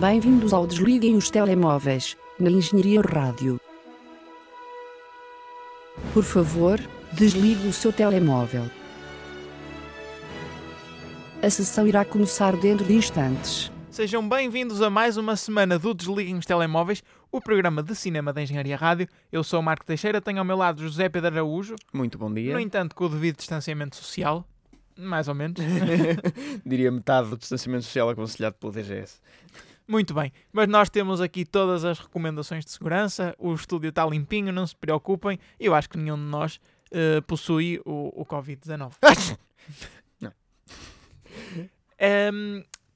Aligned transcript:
Bem-vindos 0.00 0.52
ao 0.52 0.66
Desliguem 0.66 1.16
os 1.16 1.30
Telemóveis, 1.30 2.16
na 2.38 2.50
Engenharia 2.50 3.00
Rádio. 3.00 3.60
Por 6.12 6.22
favor, 6.22 6.78
desligue 7.12 7.66
o 7.66 7.72
seu 7.72 7.92
telemóvel. 7.92 8.64
A 11.42 11.48
sessão 11.50 11.86
irá 11.86 12.04
começar 12.04 12.56
dentro 12.56 12.84
de 12.84 12.94
instantes. 12.94 13.70
Sejam 13.90 14.26
bem-vindos 14.28 14.82
a 14.82 14.90
mais 14.90 15.16
uma 15.16 15.36
semana 15.36 15.78
do 15.78 15.94
Desliguem 15.94 16.36
os 16.36 16.44
Telemóveis, 16.44 17.02
o 17.32 17.40
programa 17.40 17.82
de 17.82 17.94
cinema 17.94 18.32
da 18.32 18.42
Engenharia 18.42 18.76
Rádio. 18.76 19.08
Eu 19.32 19.42
sou 19.42 19.60
o 19.60 19.62
Marco 19.62 19.86
Teixeira, 19.86 20.20
tenho 20.20 20.38
ao 20.38 20.44
meu 20.44 20.56
lado 20.56 20.82
José 20.82 21.08
Pedro 21.08 21.32
Araújo, 21.32 21.76
Muito 21.94 22.18
bom 22.18 22.32
dia. 22.32 22.52
no 22.52 22.60
entanto 22.60 22.94
com 22.94 23.04
o 23.06 23.08
devido 23.08 23.36
distanciamento 23.36 23.96
social, 23.96 24.44
mais 24.98 25.28
ou 25.28 25.34
menos. 25.34 25.56
Diria 26.66 26.92
metade 26.92 27.30
do 27.30 27.38
distanciamento 27.38 27.84
social 27.84 28.10
aconselhado 28.10 28.56
pelo 28.60 28.72
DGS. 28.72 29.18
Muito 29.88 30.12
bem, 30.12 30.32
mas 30.52 30.66
nós 30.66 30.90
temos 30.90 31.20
aqui 31.20 31.44
todas 31.44 31.84
as 31.84 32.00
recomendações 32.00 32.64
de 32.64 32.72
segurança, 32.72 33.34
o 33.38 33.54
estúdio 33.54 33.90
está 33.90 34.04
limpinho, 34.04 34.52
não 34.52 34.66
se 34.66 34.74
preocupem, 34.74 35.38
eu 35.60 35.74
acho 35.74 35.88
que 35.88 35.96
nenhum 35.96 36.16
de 36.16 36.24
nós 36.24 36.60
eh, 36.90 37.20
possui 37.20 37.80
o, 37.84 38.22
o 38.22 38.26
Covid-19. 38.26 38.92
Não. 40.20 40.32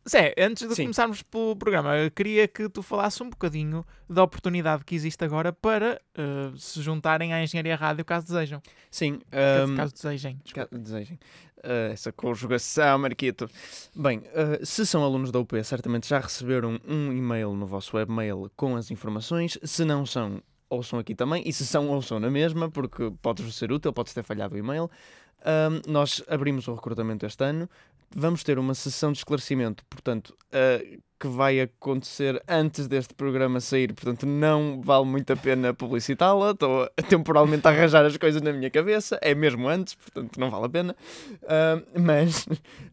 Ehm, 0.07 0.09
Zé, 0.09 0.35
antes 0.39 0.67
de 0.69 0.75
Sim. 0.75 0.83
começarmos 0.85 1.23
pelo 1.23 1.55
programa, 1.57 1.97
eu 1.97 2.11
queria 2.11 2.49
que 2.49 2.69
tu 2.69 2.83
falasses 2.83 3.21
um 3.21 3.29
bocadinho 3.31 3.85
da 4.09 4.23
oportunidade 4.23 4.85
que 4.85 4.95
existe 4.95 5.23
agora 5.25 5.53
para 5.53 6.01
eh, 6.17 6.51
se 6.57 6.81
juntarem 6.83 7.33
à 7.33 7.43
Engenharia 7.43 7.77
Rádio 7.77 8.05
caso 8.05 8.27
desejam. 8.27 8.63
Sim, 8.91 9.21
Caso- 9.31 9.73
ahm, 9.73 9.77
caso 9.77 9.95
desejem. 9.95 10.41
ca- 10.55 10.69
desejem. 10.73 11.19
Ah, 11.63 11.91
essa 11.93 12.11
conjugação, 12.11 12.99
Marquito. 12.99 13.49
Bem, 13.95 14.23
ah, 14.35 14.65
se 14.65 14.87
são 14.87 15.05
alunos 15.05 15.31
da 15.31 15.39
UP, 15.39 15.63
certamente 15.63 16.09
já 16.09 16.19
receberam 16.19 16.81
um 16.89 17.13
e-mail 17.13 17.53
no 17.53 17.67
vosso 17.67 17.97
webmail 17.97 18.51
com 18.57 18.77
as 18.77 18.91
informações. 18.91 19.59
Se 19.63 19.85
não 19.85 20.07
são, 20.07 20.43
ouçam 20.71 20.99
aqui 20.99 21.15
também. 21.15 21.43
E 21.47 21.53
se 21.53 21.67
são, 21.67 21.89
ouçam 21.91 22.19
na 22.19 22.31
mesma, 22.31 22.71
porque 22.71 23.13
pode-vos 23.21 23.55
ser 23.57 23.71
útil, 23.71 23.93
pode 23.93 24.15
ter 24.15 24.23
falhado 24.23 24.55
o 24.55 24.59
e-mail. 24.59 24.91
Ahm, 25.43 25.81
nós 25.87 26.23
abrimos 26.29 26.67
o 26.69 26.75
recrutamento 26.75 27.25
este 27.27 27.43
ano. 27.45 27.69
Vamos 28.15 28.43
ter 28.43 28.59
uma 28.59 28.75
sessão 28.75 29.13
de 29.13 29.19
esclarecimento, 29.19 29.85
portanto, 29.89 30.37
ah, 30.53 30.81
que 31.19 31.29
vai 31.29 31.61
acontecer 31.61 32.43
antes 32.49 32.89
deste 32.89 33.13
programa 33.15 33.61
sair, 33.61 33.93
portanto, 33.93 34.25
não 34.27 34.81
vale 34.81 35.05
muito 35.05 35.31
a 35.33 35.37
pena 35.37 35.73
publicitá-la. 35.75 36.51
Estou 36.53 36.89
temporalmente 37.09 37.67
a 37.69 37.71
arranjar 37.71 38.05
as 38.07 38.17
coisas 38.17 38.41
na 38.43 38.53
minha 38.53 38.71
cabeça, 38.71 39.19
é 39.23 39.33
mesmo 39.35 39.69
antes, 39.69 39.95
portanto, 39.95 40.41
não 40.41 40.51
vale 40.51 40.67
a 40.67 40.69
pena. 40.69 40.97
Ah, 41.47 41.81
mas 41.99 42.47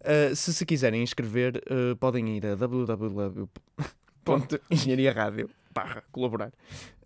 ah, 0.03 0.33
se 0.35 0.53
se 0.53 0.65
quiserem 0.65 1.01
inscrever, 1.01 1.63
podem 1.99 2.37
ir 2.37 2.45
a 2.45 2.55
www.engenhariaradio 2.55 5.49
barra 5.73 6.03
colaborar. 6.11 6.51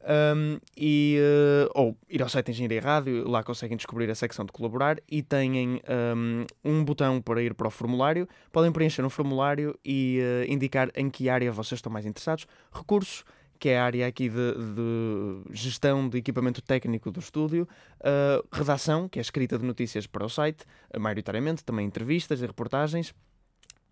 Um, 0.03 0.59
e, 0.75 1.19
uh, 1.19 1.69
ou 1.75 1.97
ir 2.09 2.21
ao 2.21 2.30
site 2.30 2.47
da 2.47 2.52
Engenharia 2.52 2.81
Rádio, 2.81 3.27
lá 3.30 3.44
conseguem 3.44 3.77
descobrir 3.77 4.09
a 4.09 4.16
secção 4.16 4.45
de 4.45 4.52
colaborar 4.52 4.97
e 5.09 5.21
têm 5.21 5.81
um, 6.16 6.45
um 6.63 6.83
botão 6.83 7.21
para 7.21 7.41
ir 7.41 7.53
para 7.53 7.67
o 7.67 7.71
formulário. 7.71 8.27
Podem 8.52 8.71
preencher 8.71 9.03
um 9.05 9.09
formulário 9.09 9.77
e 9.85 10.19
uh, 10.21 10.52
indicar 10.52 10.89
em 10.95 11.09
que 11.09 11.30
área 11.30 11.52
vocês 11.52 11.77
estão 11.77 11.91
mais 11.91 12.05
interessados. 12.05 12.47
Recursos, 12.71 13.23
que 13.59 13.69
é 13.69 13.77
a 13.77 13.85
área 13.85 14.08
aqui 14.08 14.27
de, 14.27 14.53
de 14.53 15.41
gestão 15.52 16.09
de 16.09 16.17
equipamento 16.17 16.61
técnico 16.63 17.11
do 17.11 17.19
estúdio. 17.19 17.67
Uh, 17.99 18.45
redação, 18.52 19.08
que 19.08 19.19
é 19.19 19.21
a 19.21 19.21
escrita 19.21 19.58
de 19.58 19.63
notícias 19.63 20.08
para 20.08 20.25
o 20.25 20.30
site, 20.30 20.65
maioritariamente, 20.97 21.63
também 21.63 21.86
entrevistas 21.86 22.41
e 22.41 22.45
reportagens. 22.45 23.13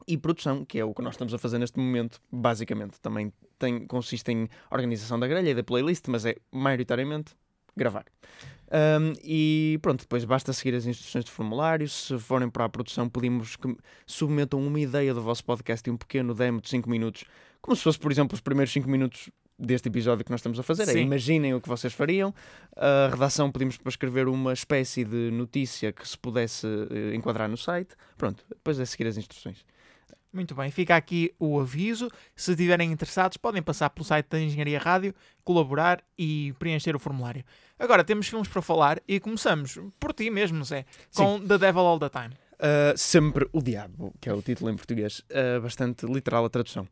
E 0.07 0.17
produção, 0.17 0.66
que 0.66 0.79
é 0.79 0.83
o 0.83 0.91
que 0.91 1.03
nós 1.03 1.13
estamos 1.13 1.35
a 1.35 1.38
fazer 1.38 1.59
neste 1.59 1.77
momento, 1.77 2.19
basicamente. 2.31 2.99
Também 2.99 3.31
tem, 3.59 3.85
consiste 3.85 4.31
em 4.31 4.49
organização 4.71 5.19
da 5.19 5.27
grelha 5.27 5.50
e 5.50 5.53
da 5.53 5.63
playlist, 5.63 6.07
mas 6.07 6.25
é 6.25 6.35
maioritariamente 6.51 7.34
gravar. 7.75 8.06
Um, 8.72 9.13
e 9.23 9.79
pronto, 9.81 10.01
depois 10.01 10.23
basta 10.25 10.53
seguir 10.53 10.75
as 10.75 10.85
instruções 10.85 11.25
de 11.25 11.31
formulário. 11.31 11.88
Se 11.89 12.17
forem 12.19 12.50
para 12.50 12.66
a 12.66 12.69
produção, 12.69 13.09
pedimos 13.09 13.56
que 13.56 13.75
submetam 14.06 14.66
uma 14.66 14.79
ideia 14.79 15.13
do 15.13 15.22
vosso 15.22 15.44
podcast 15.44 15.88
e 15.89 15.91
um 15.91 15.97
pequeno 15.97 16.34
demo 16.34 16.61
de 16.61 16.69
5 16.69 16.89
minutos, 16.89 17.25
como 17.61 17.75
se 17.75 17.84
fosse, 17.84 18.00
por 18.00 18.11
exemplo, 18.11 18.35
os 18.35 18.41
primeiros 18.41 18.72
5 18.72 18.89
minutos 18.89 19.29
deste 19.59 19.89
episódio 19.89 20.23
que 20.23 20.31
nós 20.31 20.39
estamos 20.39 20.59
a 20.59 20.63
fazer. 20.63 20.88
É, 20.88 21.00
imaginem 21.00 21.53
o 21.53 21.59
que 21.59 21.67
vocês 21.67 21.94
fariam. 21.94 22.34
A 22.75 23.09
redação 23.11 23.51
pedimos 23.51 23.75
para 23.78 23.89
escrever 23.89 24.28
uma 24.28 24.53
espécie 24.53 25.03
de 25.03 25.29
notícia 25.31 25.91
que 25.91 26.07
se 26.07 26.17
pudesse 26.17 26.66
eh, 26.66 27.13
enquadrar 27.13 27.50
no 27.50 27.57
site. 27.57 27.95
Pronto, 28.17 28.44
depois 28.47 28.79
é 28.79 28.85
seguir 28.85 29.07
as 29.07 29.17
instruções. 29.17 29.66
Muito 30.31 30.53
bem, 30.53 30.69
fica 30.69 30.95
aqui 30.95 31.34
o 31.40 31.59
aviso. 31.59 32.07
Se 32.35 32.51
estiverem 32.51 32.91
interessados, 32.91 33.38
podem 33.38 33.63
passar 33.63 33.90
pelo 33.90 34.06
site 34.06 34.28
da 34.29 34.40
Engenharia 34.40 34.78
Rádio, 34.78 35.13
colaborar 35.44 36.03
e 36.17 36.53
preencher 36.59 36.95
o 36.95 37.00
formulário. 37.00 37.44
Agora 37.79 38.03
temos 38.03 38.28
filmes 38.28 38.47
para 38.47 38.62
falar 38.62 39.01
e 39.07 39.19
começamos 39.19 39.79
por 40.00 40.13
ti 40.13 40.29
mesmo, 40.29 40.63
Zé, 40.63 40.85
com 41.16 41.40
The 41.40 41.57
Devil 41.57 41.81
All 41.81 42.00
the 42.00 42.09
Time. 42.09 42.35
Uh, 42.59 42.95
Sempre 42.95 43.50
o 43.51 43.62
Diabo, 43.62 44.13
que 44.22 44.29
é 44.29 44.34
o 44.34 44.41
título 44.41 44.69
em 44.69 44.75
português, 44.75 45.19
uh, 45.31 45.62
bastante 45.62 46.06
literal 46.06 46.46
a 46.46 46.50
tradução. 46.50 46.88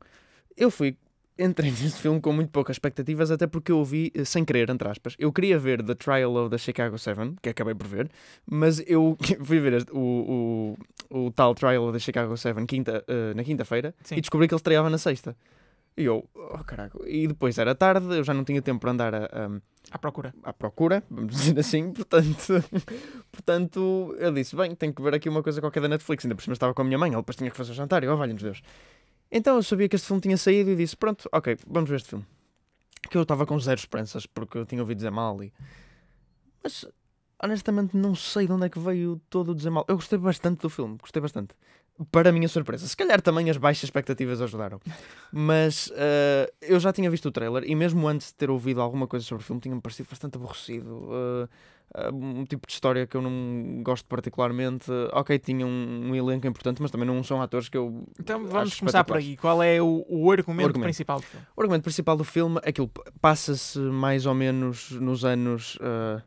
Eu 0.55 0.71
fui, 0.71 0.97
entrei 1.39 1.69
neste 1.71 1.99
filme 2.01 2.19
com 2.21 2.31
muito 2.33 2.49
poucas 2.51 2.75
expectativas, 2.75 3.29
até 3.31 3.47
porque 3.47 3.71
eu 3.71 3.83
vi 3.83 4.11
uh, 4.17 4.25
sem 4.25 4.43
querer, 4.45 4.69
entre 4.69 4.87
aspas. 4.87 5.15
Eu 5.19 5.31
queria 5.31 5.57
ver 5.59 5.83
The 5.83 5.95
Trial 5.95 6.33
of 6.35 6.49
the 6.49 6.57
Chicago 6.57 6.97
Seven, 6.97 7.35
que 7.41 7.49
acabei 7.49 7.75
por 7.75 7.87
ver, 7.87 8.09
mas 8.45 8.83
eu 8.87 9.17
fui 9.43 9.59
ver 9.59 9.73
este- 9.73 9.91
o, 9.91 10.75
o, 11.11 11.25
o 11.27 11.31
tal 11.31 11.53
Trial 11.55 11.83
of 11.83 11.93
the 11.93 11.99
Chicago 11.99 12.35
Seven 12.37 12.65
quinta, 12.65 13.03
uh, 13.07 13.35
na 13.35 13.43
quinta-feira 13.43 13.93
e 14.11 14.21
descobri 14.21 14.47
que 14.47 14.53
ele 14.53 14.59
estreava 14.59 14.89
na 14.89 14.97
sexta. 14.97 15.35
E 15.99 16.03
eu, 16.05 16.23
oh 16.35 16.63
caraca, 16.63 16.99
e 17.07 17.27
depois 17.27 17.57
era 17.57 17.73
tarde, 17.73 18.05
eu 18.15 18.23
já 18.23 18.31
não 18.31 18.43
tinha 18.43 18.61
tempo 18.61 18.79
para 18.79 18.91
andar 18.91 19.15
a- 19.15 19.25
a, 19.31 19.49
À 19.89 19.97
procura. 19.97 20.31
à 20.43 20.53
procura, 20.53 21.03
vamos 21.09 21.33
dizer 21.35 21.57
assim, 21.59 21.89
portanto, 21.93 22.63
portanto 23.31 24.15
eu 24.19 24.31
disse, 24.31 24.55
bem, 24.55 24.75
tenho 24.75 24.93
que 24.93 25.01
ver 25.01 25.15
aqui 25.15 25.27
uma 25.29 25.41
coisa 25.41 25.59
qualquer 25.59 25.81
da 25.81 25.87
Netflix, 25.87 26.23
ainda 26.25 26.35
por 26.35 26.41
cima 26.43 26.53
estava 26.53 26.73
com 26.73 26.81
a 26.81 26.85
minha 26.85 26.97
mãe, 26.97 27.11
ela 27.11 27.21
depois 27.21 27.35
tinha 27.35 27.49
que 27.49 27.57
fazer 27.57 27.71
o 27.71 27.75
jantar, 27.75 28.03
e 28.03 28.07
oh, 28.07 28.15
valha-nos 28.15 28.43
Deus. 28.43 28.61
Então 29.31 29.55
eu 29.55 29.63
sabia 29.63 29.89
que 29.89 29.95
este 29.95 30.07
filme 30.07 30.21
tinha 30.21 30.37
saído 30.37 30.71
e 30.71 30.75
disse, 30.75 30.95
pronto, 30.95 31.29
ok, 31.31 31.57
vamos 31.67 31.89
ver 31.89 31.97
este 31.97 32.09
filme. 32.09 32.25
Que 33.09 33.17
eu 33.17 33.21
estava 33.21 33.45
com 33.45 33.59
zero 33.59 33.79
esperanças, 33.79 34.25
porque 34.25 34.57
eu 34.57 34.65
tinha 34.65 34.81
ouvido 34.81 34.97
dizer 34.97 35.11
mal 35.11 35.41
e... 35.43 35.53
Mas, 36.63 36.85
honestamente, 37.41 37.95
não 37.95 38.15
sei 38.15 38.47
de 38.47 38.51
onde 38.51 38.65
é 38.65 38.69
que 38.69 38.79
veio 38.79 39.21
todo 39.29 39.51
o 39.51 39.55
dizer 39.55 39.69
mal. 39.69 39.85
Eu 39.87 39.95
gostei 39.95 40.17
bastante 40.17 40.61
do 40.61 40.69
filme, 40.69 40.97
gostei 40.99 41.21
bastante. 41.21 41.53
Para 42.11 42.29
a 42.29 42.31
minha 42.31 42.47
surpresa. 42.47 42.87
Se 42.87 42.95
calhar 42.95 43.21
também 43.21 43.49
as 43.49 43.57
baixas 43.57 43.85
expectativas 43.85 44.41
ajudaram. 44.41 44.79
Mas 45.31 45.91
eh, 45.95 46.51
eu 46.61 46.79
já 46.79 46.93
tinha 46.93 47.09
visto 47.09 47.27
o 47.27 47.31
trailer 47.31 47.63
e 47.65 47.73
mesmo 47.73 48.07
antes 48.07 48.27
de 48.27 48.35
ter 48.35 48.49
ouvido 48.49 48.81
alguma 48.81 49.07
coisa 49.07 49.25
sobre 49.25 49.43
o 49.43 49.45
filme 49.45 49.61
tinha-me 49.61 49.81
parecido 49.81 50.09
bastante 50.09 50.35
aborrecido. 50.37 51.09
Eh, 51.11 51.47
um 52.13 52.43
tipo 52.45 52.67
de 52.67 52.73
história 52.73 53.07
que 53.07 53.15
eu 53.15 53.21
não 53.21 53.81
gosto 53.83 54.05
particularmente. 54.07 54.91
Ok, 55.13 55.37
tinha 55.39 55.65
um, 55.65 56.09
um 56.09 56.15
elenco 56.15 56.45
importante, 56.47 56.81
mas 56.81 56.91
também 56.91 57.07
não 57.07 57.23
são 57.23 57.41
atores 57.41 57.69
que 57.69 57.77
eu. 57.77 58.05
Então 58.19 58.45
vamos 58.45 58.79
começar 58.79 59.03
por 59.03 59.17
aí. 59.17 59.37
Qual 59.37 59.61
é 59.63 59.81
o, 59.81 60.05
o 60.07 60.31
argumento, 60.31 60.67
argumento. 60.67 60.83
principal 60.83 61.19
do 61.19 61.25
filme? 61.25 61.45
O 61.55 61.61
argumento 61.61 61.83
principal 61.83 62.17
do 62.17 62.23
filme, 62.23 62.59
aquilo 62.63 62.91
passa-se 63.21 63.79
mais 63.79 64.25
ou 64.25 64.33
menos 64.33 64.91
nos 64.91 65.25
anos. 65.25 65.77
eh, 65.81 66.21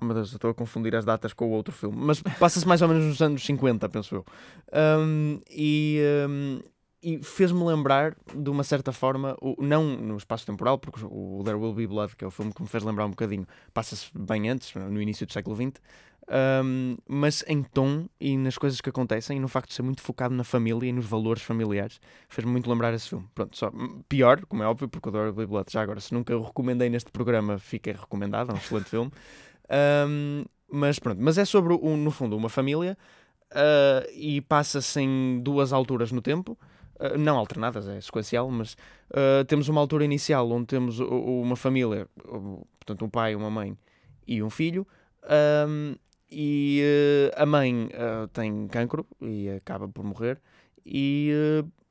Oh 0.00 0.04
meu 0.04 0.14
Deus, 0.14 0.30
eu 0.30 0.36
estou 0.36 0.50
a 0.50 0.54
confundir 0.54 0.94
as 0.94 1.04
datas 1.04 1.32
com 1.32 1.46
o 1.48 1.50
outro 1.50 1.74
filme, 1.74 1.96
mas 1.98 2.22
passa-se 2.38 2.66
mais 2.68 2.80
ou 2.80 2.86
menos 2.86 3.04
nos 3.04 3.20
anos 3.20 3.44
50, 3.44 3.88
penso 3.88 4.14
eu. 4.14 4.24
Um, 4.72 5.40
e 5.50 6.00
um, 6.28 6.60
e 7.14 7.22
fez-me 7.22 7.64
lembrar, 7.64 8.16
de 8.34 8.50
uma 8.50 8.62
certa 8.64 8.92
forma, 8.92 9.36
o- 9.40 9.56
não 9.62 9.84
no 9.96 10.16
espaço 10.16 10.44
temporal, 10.46 10.78
porque 10.78 11.00
o 11.04 11.40
There 11.44 11.56
Will 11.56 11.72
Be 11.74 11.86
Blood, 11.86 12.16
que 12.16 12.24
é 12.24 12.26
o 12.26 12.30
filme 12.30 12.52
que 12.52 12.60
me 12.62 12.68
fez 12.68 12.82
lembrar 12.82 13.06
um 13.06 13.10
bocadinho, 13.10 13.46
passa-se 13.72 14.06
bem 14.14 14.48
antes, 14.48 14.74
no 14.74 15.00
início 15.00 15.26
do 15.26 15.32
século 15.32 15.56
XX, 15.56 15.80
um, 16.62 16.96
mas 17.08 17.42
em 17.48 17.62
tom 17.62 18.06
e 18.20 18.36
nas 18.36 18.58
coisas 18.58 18.80
que 18.82 18.90
acontecem 18.90 19.38
e 19.38 19.40
no 19.40 19.48
facto 19.48 19.68
de 19.68 19.74
ser 19.74 19.82
muito 19.82 20.02
focado 20.02 20.34
na 20.34 20.44
família 20.44 20.88
e 20.88 20.92
nos 20.92 21.06
valores 21.06 21.42
familiares, 21.42 21.98
fez-me 22.28 22.52
muito 22.52 22.68
lembrar 22.70 22.92
esse 22.92 23.08
filme. 23.08 23.26
Pronto, 23.34 23.56
só 23.56 23.70
hum, 23.70 24.02
pior, 24.08 24.44
como 24.46 24.62
é 24.62 24.66
óbvio, 24.66 24.88
porque 24.88 25.08
o 25.08 25.12
There 25.12 25.24
Will 25.24 25.32
Be 25.34 25.46
Blood, 25.46 25.72
já 25.72 25.80
agora, 25.82 26.00
se 26.00 26.12
nunca 26.12 26.36
o 26.36 26.42
recomendei 26.42 26.90
neste 26.90 27.10
programa, 27.10 27.58
fica 27.58 27.92
recomendado, 27.92 28.50
é 28.50 28.54
um 28.54 28.58
excelente 28.58 28.90
filme. 28.90 29.10
Um, 30.06 30.44
mas 30.70 30.98
pronto, 30.98 31.18
mas 31.22 31.38
é 31.38 31.44
sobre, 31.44 31.76
no 31.78 32.10
fundo, 32.10 32.36
uma 32.36 32.48
família 32.50 32.96
uh, 33.52 34.06
e 34.12 34.40
passa-se 34.42 35.00
em 35.00 35.40
duas 35.42 35.72
alturas 35.72 36.12
no 36.12 36.20
tempo, 36.20 36.58
uh, 37.00 37.18
não 37.18 37.36
alternadas, 37.36 37.88
é 37.88 38.00
sequencial, 38.00 38.50
mas 38.50 38.74
uh, 39.10 39.44
temos 39.46 39.68
uma 39.68 39.80
altura 39.80 40.04
inicial 40.04 40.50
onde 40.50 40.66
temos 40.66 41.00
uma 41.00 41.56
família, 41.56 42.08
portanto, 42.78 43.04
um 43.04 43.08
pai, 43.08 43.34
uma 43.34 43.50
mãe 43.50 43.76
e 44.26 44.42
um 44.42 44.50
filho, 44.50 44.86
um, 45.68 45.94
e 46.30 46.82
uh, 47.34 47.42
a 47.42 47.46
mãe 47.46 47.88
tem 48.32 48.68
cancro 48.68 49.06
e 49.20 49.48
acaba 49.50 49.88
por 49.88 50.04
morrer, 50.04 50.40
e 50.84 51.32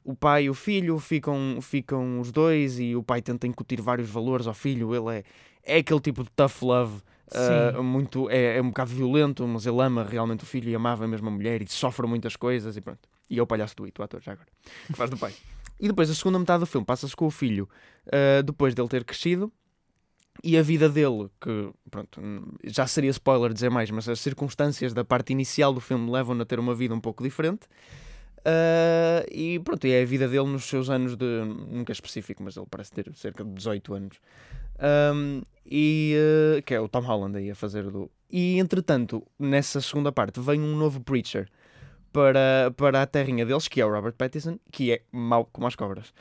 o 0.04 0.16
pai 0.16 0.46
e 0.46 0.50
o 0.50 0.54
filho 0.54 0.98
ficam, 1.00 1.60
ficam 1.62 2.20
os 2.20 2.32
dois, 2.32 2.80
e 2.80 2.96
o 2.96 3.04
pai 3.04 3.22
tenta 3.22 3.48
incutir 3.48 3.82
vários 3.82 4.10
valores 4.10 4.48
ao 4.48 4.54
filho, 4.54 4.96
ele 4.96 5.20
é, 5.20 5.24
é 5.64 5.78
aquele 5.80 6.00
tipo 6.00 6.24
de 6.24 6.30
tough 6.32 6.62
love. 6.62 7.02
Uh, 7.30 7.84
muito, 7.84 8.30
é, 8.30 8.56
é 8.58 8.62
um 8.62 8.70
bocado 8.70 8.90
violento, 8.92 9.46
mas 9.46 9.66
ele 9.66 9.82
ama 9.82 10.02
realmente 10.02 10.44
o 10.44 10.48
filho 10.48 10.70
e 10.70 10.76
amava 10.76 11.04
a 11.04 11.08
mesma 11.10 11.30
mulher 11.30 11.62
e 11.62 11.70
sofre 11.70 12.08
muitas 12.08 12.38
coisas 12.38 12.78
e 12.78 12.80
pronto. 12.80 13.02
E 13.30 13.40
é 13.40 13.42
o 13.42 13.48
palhaço 13.48 13.76
do 13.76 13.88
Ito, 13.88 14.02
o 14.02 14.06
ator, 14.06 14.22
já 14.22 14.34
agora, 14.34 14.48
que 14.88 14.94
faz 14.94 15.10
do 15.10 15.18
pai. 15.18 15.34
E 15.80 15.88
depois 15.88 16.10
a 16.10 16.16
segunda 16.16 16.40
metade 16.40 16.62
do 16.62 16.66
filme 16.66 16.86
passa-se 16.86 17.16
com 17.16 17.26
o 17.26 17.32
filho 17.32 17.70
uh, 18.08 18.42
depois 18.44 18.74
dele 18.74 18.88
ter 18.88 19.04
crescido 19.04 19.52
e 20.44 20.58
a 20.58 20.62
vida 20.62 20.88
dele, 20.88 21.30
que 21.42 21.70
pronto, 21.90 22.22
já 22.64 22.86
seria 22.86 23.10
spoiler 23.10 23.54
dizer 23.54 23.70
mais, 23.70 23.90
mas 23.90 24.08
as 24.08 24.20
circunstâncias 24.20 24.94
da 24.94 25.04
parte 25.04 25.32
inicial 25.32 25.74
do 25.74 25.82
filme 25.82 26.10
levam-no 26.12 26.44
a 26.44 26.46
ter 26.46 26.60
uma 26.60 26.76
vida 26.76 26.94
um 26.94 27.00
pouco 27.00 27.24
diferente. 27.24 27.66
Uh, 28.40 29.26
e 29.32 29.60
pronto, 29.60 29.86
é 29.86 30.02
a 30.02 30.06
vida 30.06 30.28
dele 30.28 30.48
nos 30.48 30.66
seus 30.66 30.90
anos 30.90 31.16
de. 31.16 31.26
Nunca 31.70 31.92
específico, 31.92 32.44
mas 32.44 32.56
ele 32.56 32.68
parece 32.70 32.92
ter 32.92 33.12
cerca 33.14 33.44
de 33.44 33.52
18 33.52 33.94
anos. 33.94 34.20
Um, 35.14 35.42
e 35.66 36.16
uh, 36.16 36.62
que 36.62 36.74
é 36.74 36.80
o 36.80 36.88
Tom 36.88 37.02
Holland 37.02 37.38
aí 37.38 37.52
a 37.52 37.56
fazer 37.56 37.90
do. 37.90 38.10
E 38.30 38.58
entretanto, 38.60 39.26
nessa 39.40 39.82
segunda 39.82 40.12
parte, 40.12 40.40
vem 40.40 40.62
um 40.62 40.78
novo 40.78 41.02
Preacher 41.02 41.50
para, 42.18 42.74
para 42.76 43.02
a 43.04 43.06
terrinha 43.06 43.46
deles, 43.46 43.68
que 43.68 43.80
é 43.80 43.86
o 43.86 43.92
Robert 43.92 44.14
Pattinson, 44.14 44.58
que 44.72 44.92
é 44.92 45.02
mau 45.12 45.46
como 45.46 45.68
as 45.68 45.76
cobras. 45.76 46.12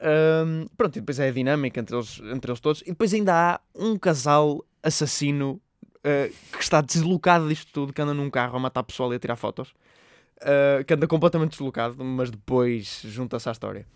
Um, 0.00 0.66
pronto, 0.76 0.96
e 0.96 1.00
depois 1.00 1.20
é 1.20 1.28
a 1.28 1.30
dinâmica 1.30 1.78
entre 1.78 1.94
eles, 1.94 2.20
entre 2.24 2.50
eles 2.50 2.58
todos. 2.58 2.82
E 2.82 2.86
depois 2.86 3.14
ainda 3.14 3.32
há 3.32 3.60
um 3.72 3.96
casal 3.96 4.64
assassino 4.82 5.60
uh, 5.98 6.34
que 6.50 6.60
está 6.60 6.80
deslocado 6.80 7.48
disto 7.48 7.72
tudo, 7.72 7.92
que 7.92 8.02
anda 8.02 8.12
num 8.12 8.28
carro 8.28 8.56
a 8.56 8.58
matar 8.58 8.82
pessoal 8.82 9.12
e 9.12 9.16
a 9.16 9.18
tirar 9.20 9.36
fotos. 9.36 9.72
Uh, 10.38 10.84
que 10.84 10.92
anda 10.92 11.06
completamente 11.06 11.52
deslocado, 11.52 12.04
mas 12.04 12.32
depois 12.32 13.02
junta-se 13.04 13.48
à 13.48 13.52
história. 13.52 13.86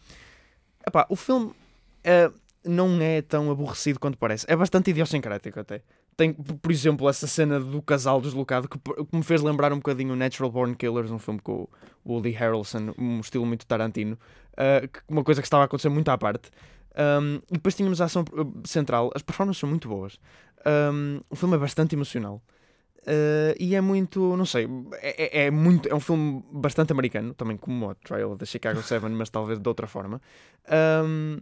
Epá, 0.87 1.07
o 1.11 1.17
filme 1.17 1.47
uh, 1.47 2.33
não 2.65 3.03
é 3.03 3.21
tão 3.21 3.51
aborrecido 3.51 3.99
quanto 3.99 4.17
parece. 4.17 4.47
É 4.49 4.55
bastante 4.55 4.91
idiosincrático 4.91 5.59
até. 5.59 5.83
Tem, 6.19 6.33
por 6.33 6.73
exemplo, 6.73 7.09
essa 7.09 7.29
cena 7.29 7.61
do 7.61 7.81
casal 7.81 8.21
deslocado 8.21 8.69
que, 8.69 8.77
que 8.77 9.17
me 9.17 9.23
fez 9.23 9.41
lembrar 9.41 9.73
um 9.73 9.77
bocadinho 9.77 10.17
Natural 10.17 10.51
Born 10.51 10.75
Killers, 10.75 11.13
um 11.13 11.19
filme 11.19 11.39
com 11.41 11.69
o 12.05 12.13
Woody 12.13 12.31
Harrelson, 12.31 12.93
um 12.99 13.21
estilo 13.21 13.47
muito 13.47 13.65
Tarantino. 13.65 14.19
Uh, 14.55 14.91
uma 15.09 15.23
coisa 15.23 15.41
que 15.41 15.47
estava 15.47 15.63
a 15.63 15.67
acontecer 15.67 15.89
muito 15.89 16.09
à 16.09 16.19
parte. 16.19 16.51
Um, 16.99 17.37
e 17.49 17.53
depois 17.53 17.77
tínhamos 17.77 18.01
a 18.01 18.07
ação 18.07 18.25
central. 18.65 19.13
As 19.15 19.23
performances 19.23 19.61
são 19.61 19.69
muito 19.69 19.89
boas. 19.89 20.19
Um, 20.93 21.21
o 21.31 21.37
filme 21.37 21.55
é 21.55 21.59
bastante 21.59 21.95
emocional. 21.95 22.43
Uh, 23.03 23.55
e 23.57 23.77
é 23.77 23.81
muito, 23.81 24.37
não 24.37 24.45
sei, 24.45 24.69
é, 25.01 25.43
é, 25.43 25.47
é, 25.47 25.51
muito, 25.53 25.89
é 25.89 25.95
um 25.95 26.01
filme 26.01 26.45
bastante 26.51 26.93
americano, 26.93 27.33
também 27.33 27.57
como 27.57 27.91
o 27.91 27.95
Trial 27.95 28.37
the 28.37 28.45
Chicago 28.45 28.83
7, 28.83 29.09
mas 29.11 29.31
talvez 29.31 29.61
de 29.61 29.69
outra 29.69 29.87
forma. 29.87 30.21
Um, 31.07 31.39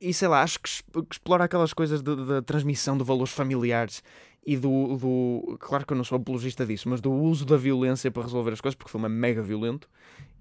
e 0.00 0.12
sei 0.12 0.28
lá, 0.28 0.42
acho 0.42 0.60
que, 0.60 0.70
explora 1.10 1.44
aquelas 1.44 1.72
coisas 1.72 2.02
da 2.02 2.42
transmissão 2.42 2.96
de 2.96 3.04
valores 3.04 3.32
familiares 3.32 4.02
e 4.46 4.56
do, 4.56 4.96
do. 4.96 5.56
Claro 5.58 5.84
que 5.84 5.92
eu 5.92 5.96
não 5.96 6.04
sou 6.04 6.16
apologista 6.16 6.64
disso, 6.64 6.88
mas 6.88 7.00
do 7.00 7.12
uso 7.12 7.44
da 7.44 7.56
violência 7.56 8.10
para 8.10 8.22
resolver 8.22 8.52
as 8.52 8.60
coisas, 8.60 8.74
porque 8.74 8.88
o 8.88 8.92
filme 8.92 9.06
é 9.06 9.08
mega 9.08 9.42
violento 9.42 9.88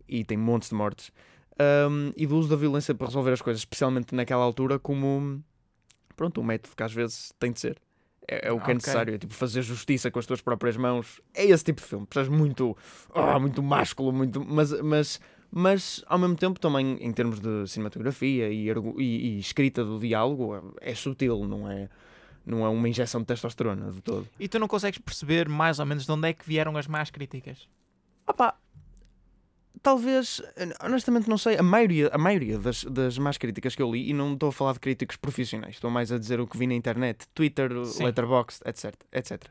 e 0.07 0.24
tem 0.24 0.38
montes 0.38 0.69
de 0.69 0.75
mortes. 0.75 1.12
Um, 1.89 2.12
e 2.15 2.27
do 2.27 2.38
uso 2.38 2.50
da 2.50 2.56
violência 2.56 2.94
para 2.94 3.07
resolver 3.07 3.31
as 3.31 3.42
coisas, 3.42 3.62
especialmente 3.62 4.13
naquela 4.13 4.44
altura, 4.44 4.77
como 4.77 5.44
pronto, 6.15 6.39
um 6.39 6.44
método 6.44 6.75
que 6.75 6.83
às 6.83 6.94
vezes 6.94 7.33
tem 7.39 7.51
de 7.51 7.59
ser. 7.59 7.80
É, 8.27 8.50
é 8.50 8.51
o 8.51 8.56
que 8.56 8.62
é 8.62 8.63
okay. 8.63 8.71
é 8.71 8.75
necessário, 8.75 9.15
é 9.15 9.18
tipo 9.18 9.33
fazer 9.33 9.62
justiça 9.62 10.12
com 10.12 10.19
as 10.19 10.25
tuas 10.25 10.42
próprias 10.42 10.75
mãos. 10.75 11.21
É 11.33 11.45
esse 11.45 11.63
tipo 11.63 11.81
de 11.81 11.88
filme. 11.88 12.06
Precisas 12.06 12.36
muito, 12.36 12.77
oh, 13.13 13.39
muito 13.39 13.63
másculo, 13.63 14.12
muito, 14.12 14.44
mas, 14.45 14.71
mas, 14.81 15.19
mas 15.51 16.03
ao 16.07 16.17
mesmo 16.17 16.35
tempo 16.35 16.59
também 16.59 16.97
em 17.01 17.11
termos 17.11 17.39
de 17.39 17.67
cinematografia 17.67 18.49
e, 18.49 18.69
e, 18.69 19.01
e 19.01 19.39
escrita 19.39 19.83
do 19.83 19.99
diálogo 19.99 20.75
é 20.81 20.94
sutil, 20.94 21.45
não 21.45 21.69
é? 21.69 21.89
Não 22.45 22.65
é 22.65 22.69
uma 22.69 22.88
injeção 22.88 23.21
de 23.21 23.27
testosterona 23.27 23.91
de 23.91 24.01
todo. 24.01 24.27
E 24.39 24.47
tu 24.47 24.57
não 24.57 24.67
consegues 24.67 24.99
perceber 24.99 25.49
mais 25.49 25.79
ou 25.79 25.85
menos 25.85 26.05
de 26.05 26.11
onde 26.11 26.29
é 26.29 26.33
que 26.33 26.47
vieram 26.47 26.77
as 26.77 26.88
más 26.88 27.09
críticas? 27.09 27.67
Opa, 28.25 28.57
talvez, 29.81 30.41
honestamente 30.83 31.29
não 31.29 31.38
sei, 31.38 31.57
a 31.57 31.63
maioria, 31.63 32.09
a 32.11 32.17
maioria 32.17 32.57
das, 32.57 32.83
das 32.83 33.17
más 33.17 33.38
críticas 33.38 33.75
que 33.75 33.81
eu 33.81 33.91
li, 33.91 34.09
e 34.09 34.13
não 34.13 34.33
estou 34.33 34.49
a 34.49 34.51
falar 34.51 34.73
de 34.73 34.79
críticos 34.79 35.15
profissionais, 35.15 35.75
estou 35.75 35.89
mais 35.89 36.11
a 36.11 36.17
dizer 36.17 36.39
o 36.39 36.47
que 36.47 36.57
vi 36.57 36.67
na 36.67 36.73
internet, 36.73 37.27
Twitter, 37.33 37.71
Sim. 37.85 38.05
Letterboxd, 38.05 38.61
etc, 38.65 38.94
etc. 39.11 39.45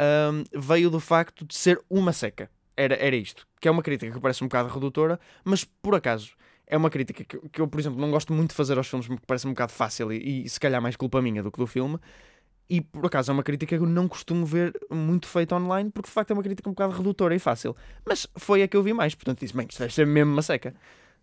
Um, 0.00 0.44
veio 0.58 0.90
do 0.90 1.00
facto 1.00 1.44
de 1.44 1.54
ser 1.54 1.80
uma 1.88 2.12
seca. 2.12 2.50
Era, 2.76 2.94
era 2.96 3.16
isto. 3.16 3.46
Que 3.60 3.68
é 3.68 3.70
uma 3.70 3.82
crítica 3.82 4.12
que 4.12 4.20
parece 4.20 4.42
um 4.42 4.48
bocado 4.48 4.68
redutora, 4.68 5.18
mas 5.44 5.64
por 5.64 5.94
acaso 5.94 6.32
é 6.66 6.76
uma 6.76 6.90
crítica 6.90 7.24
que, 7.24 7.38
que 7.50 7.60
eu, 7.60 7.68
por 7.68 7.78
exemplo, 7.78 8.00
não 8.00 8.10
gosto 8.10 8.32
muito 8.32 8.50
de 8.50 8.56
fazer 8.56 8.78
aos 8.78 8.88
filmes 8.88 9.06
porque 9.06 9.24
parece 9.26 9.46
um 9.46 9.50
bocado 9.50 9.72
fácil 9.72 10.12
e, 10.12 10.44
e 10.44 10.48
se 10.48 10.58
calhar 10.58 10.80
mais 10.80 10.96
culpa 10.96 11.20
minha 11.20 11.42
do 11.42 11.50
que 11.50 11.58
do 11.58 11.66
filme. 11.66 11.98
E 12.70 12.80
por 12.80 13.04
acaso 13.04 13.30
é 13.30 13.34
uma 13.34 13.42
crítica 13.42 13.76
que 13.76 13.82
eu 13.82 13.86
não 13.86 14.08
costumo 14.08 14.46
ver 14.46 14.72
muito 14.90 15.26
feita 15.26 15.54
online, 15.54 15.90
porque 15.90 16.08
de 16.08 16.14
facto 16.14 16.30
é 16.30 16.34
uma 16.34 16.42
crítica 16.42 16.68
um 16.70 16.72
bocado 16.72 16.96
redutora 16.96 17.34
e 17.34 17.38
fácil. 17.38 17.76
Mas 18.06 18.26
foi 18.36 18.62
a 18.62 18.68
que 18.68 18.76
eu 18.76 18.82
vi 18.82 18.94
mais, 18.94 19.14
portanto 19.14 19.40
disse: 19.40 19.54
bem, 19.54 19.66
isto 19.68 19.78
deve 19.80 19.92
ser 19.92 20.06
mesmo 20.06 20.32
uma 20.32 20.40
seca. 20.40 20.74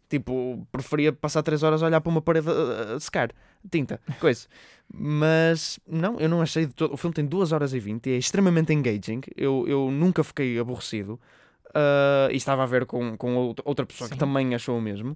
Tipo, 0.10 0.68
preferia 0.72 1.14
passar 1.14 1.44
3 1.44 1.62
horas 1.62 1.84
a 1.84 1.86
olhar 1.86 2.02
para 2.02 2.10
uma 2.10 2.22
parede 2.22 2.48
a, 2.50 2.96
a 2.96 3.00
secar 3.00 3.32
tinta, 3.72 4.02
coisa. 4.20 4.48
Mas 4.92 5.80
não, 5.88 6.20
eu 6.20 6.28
não 6.28 6.42
achei 6.42 6.66
de 6.66 6.74
todo. 6.74 6.94
O 6.94 6.98
filme 6.98 7.14
tem 7.14 7.26
2 7.26 7.52
horas 7.52 7.74
e 7.74 7.80
20 7.80 8.08
e 8.08 8.14
é 8.14 8.18
extremamente 8.18 8.74
engaging. 8.74 9.22
Eu, 9.38 9.66
eu 9.68 9.92
nunca 9.92 10.24
fiquei 10.24 10.58
aborrecido. 10.58 11.20
Uh, 11.68 12.32
e 12.32 12.36
estava 12.36 12.64
a 12.64 12.66
ver 12.66 12.88
com, 12.88 13.16
com 13.16 13.54
outra 13.64 13.86
pessoa 13.86 14.08
Sim. 14.08 14.14
que 14.14 14.20
também 14.20 14.56
achou 14.56 14.78
o 14.78 14.82
mesmo. 14.82 15.16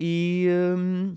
E. 0.00 0.48
Um, 0.76 1.16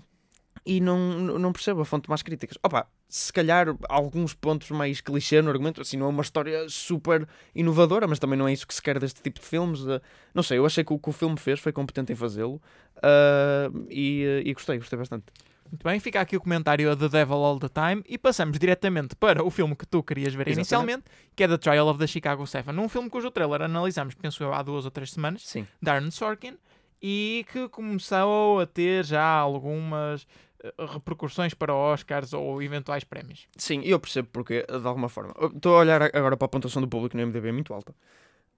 e 0.66 0.80
não, 0.80 0.98
não 1.38 1.52
percebo 1.52 1.82
a 1.82 1.84
fonte 1.84 2.08
mais 2.08 2.22
críticas. 2.22 2.58
Opa, 2.60 2.88
se 3.08 3.32
calhar 3.32 3.68
alguns 3.88 4.34
pontos 4.34 4.70
mais 4.70 5.00
clichê 5.00 5.40
no 5.40 5.50
argumento, 5.50 5.80
assim, 5.80 5.96
não 5.96 6.06
é 6.06 6.08
uma 6.08 6.22
história 6.22 6.68
super 6.68 7.26
inovadora, 7.54 8.06
mas 8.06 8.18
também 8.18 8.38
não 8.38 8.48
é 8.48 8.52
isso 8.52 8.66
que 8.66 8.74
se 8.74 8.82
quer 8.82 8.98
deste 8.98 9.22
tipo 9.22 9.40
de 9.40 9.46
filmes. 9.46 9.80
Uh, 9.80 10.00
não 10.34 10.42
sei, 10.42 10.58
eu 10.58 10.66
achei 10.66 10.82
que 10.82 10.92
o 10.92 10.98
que 10.98 11.08
o 11.08 11.12
filme 11.12 11.38
fez 11.38 11.60
foi 11.60 11.72
competente 11.72 12.12
em 12.12 12.16
fazê-lo 12.16 12.60
uh, 12.98 13.86
e, 13.88 14.42
e 14.44 14.52
gostei, 14.52 14.78
gostei 14.78 14.98
bastante. 14.98 15.24
Muito 15.70 15.82
bem, 15.82 15.98
fica 15.98 16.20
aqui 16.20 16.36
o 16.36 16.40
comentário 16.40 16.96
The 16.96 17.08
Devil 17.08 17.36
All 17.36 17.58
the 17.58 17.68
Time 17.68 18.02
e 18.08 18.16
passamos 18.16 18.58
diretamente 18.58 19.16
para 19.16 19.42
o 19.44 19.50
filme 19.50 19.74
que 19.74 19.86
tu 19.86 20.02
querias 20.02 20.32
ver 20.32 20.48
Exatamente. 20.48 20.58
inicialmente, 20.58 21.04
que 21.34 21.42
é 21.42 21.48
The 21.48 21.58
Trial 21.58 21.88
of 21.88 21.98
the 21.98 22.06
Chicago 22.06 22.46
7, 22.46 22.70
um 22.70 22.88
filme 22.88 23.10
cujo 23.10 23.30
trailer 23.30 23.62
analisamos, 23.62 24.14
penso 24.14 24.42
eu, 24.42 24.52
há 24.52 24.62
duas 24.62 24.84
ou 24.84 24.90
três 24.90 25.12
semanas, 25.12 25.42
Sim. 25.44 25.66
Darren 25.82 26.10
Sorkin, 26.10 26.56
e 27.02 27.44
que 27.52 27.68
começou 27.68 28.60
a 28.60 28.66
ter 28.66 29.04
já 29.04 29.24
algumas 29.24 30.26
eh, 30.55 30.55
repercussões 30.92 31.54
para 31.54 31.74
Oscars 31.74 32.32
ou 32.32 32.62
eventuais 32.62 33.04
prémios. 33.04 33.46
Sim, 33.56 33.82
eu 33.84 33.98
percebo 33.98 34.28
porque, 34.32 34.64
de 34.64 34.86
alguma 34.86 35.08
forma. 35.08 35.34
Estou 35.54 35.76
a 35.76 35.80
olhar 35.80 36.02
agora 36.02 36.36
para 36.36 36.46
a 36.46 36.48
pontuação 36.48 36.82
do 36.82 36.88
público 36.88 37.16
no 37.16 37.26
MDB 37.26 37.48
é 37.48 37.52
muito 37.52 37.72
alta. 37.72 37.94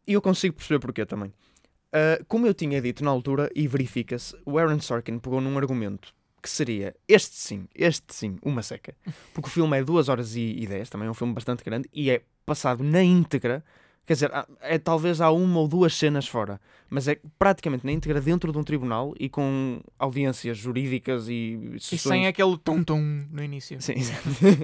E 0.07 0.13
eu 0.13 0.23
consigo 0.23 0.57
perceber 0.57 0.81
porquê 0.81 1.05
também. 1.05 1.29
Uh, 1.89 2.23
como 2.27 2.47
eu 2.47 2.55
tinha 2.55 2.81
dito 2.81 3.03
na 3.03 3.11
altura, 3.11 3.51
e 3.55 3.67
verifica-se, 3.67 4.37
o 4.45 4.59
Aaron 4.59 4.81
Sorkin 4.81 5.19
pegou 5.19 5.41
num 5.41 5.57
argumento 5.57 6.15
que 6.43 6.49
seria 6.49 6.95
este 7.09 7.35
sim, 7.35 7.67
este 7.75 8.15
sim, 8.15 8.39
uma 8.43 8.63
seca. 8.63 8.95
Porque 9.35 9.49
o 9.49 9.53
filme 9.53 9.79
é 9.79 9.83
2 9.83 10.09
horas 10.09 10.37
e 10.37 10.67
10, 10.67 10.89
também 10.89 11.09
é 11.09 11.11
um 11.11 11.15
filme 11.15 11.33
bastante 11.33 11.65
grande, 11.65 11.89
e 11.93 12.11
é 12.11 12.23
passado 12.47 12.83
na 12.83 13.03
íntegra 13.03 13.65
Quer 14.09 14.15
dizer, 14.15 14.33
é, 14.63 14.79
talvez 14.79 15.21
há 15.21 15.31
uma 15.31 15.61
ou 15.61 15.69
duas 15.69 15.95
cenas 15.95 16.27
fora, 16.27 16.59
mas 16.89 17.07
é 17.07 17.19
praticamente 17.39 17.85
na 17.85 17.93
íntegra 17.93 18.23
dentro 18.23 18.51
de 18.51 18.57
um 18.57 18.65
tribunal 18.65 19.15
e 19.21 19.29
com 19.29 19.83
audiências 19.99 20.57
jurídicas 20.57 21.29
e 21.29 21.77
sessões... 21.79 21.93
E 21.93 21.99
sem 21.99 22.27
aquele 22.27 22.57
tum-tum 22.57 23.27
no 23.31 23.45
início. 23.45 23.79
Sim, 23.83 23.97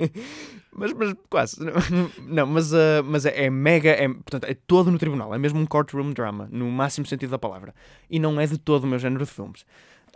mas, 0.73 0.95
mas 0.95 1.15
quase. 1.29 1.59
Não, 2.27 2.47
mas, 2.47 2.73
uh, 2.73 3.05
mas 3.05 3.27
é, 3.27 3.45
é, 3.45 3.51
mega, 3.51 3.91
é, 3.91 4.09
portanto, 4.09 4.45
é 4.45 4.55
todo 4.55 4.91
no 4.91 4.97
tribunal, 4.99 5.35
é 5.35 5.37
mesmo 5.37 5.61
um 5.61 5.67
courtroom 5.67 6.13
drama, 6.13 6.49
no 6.51 6.71
máximo 6.71 7.05
sentido 7.05 7.29
da 7.29 7.39
palavra. 7.39 7.75
E 8.09 8.19
não 8.19 8.41
é 8.41 8.47
de 8.47 8.57
todo 8.57 8.85
o 8.85 8.87
meu 8.87 8.99
género 8.99 9.27
de 9.27 9.31
filmes. 9.31 9.67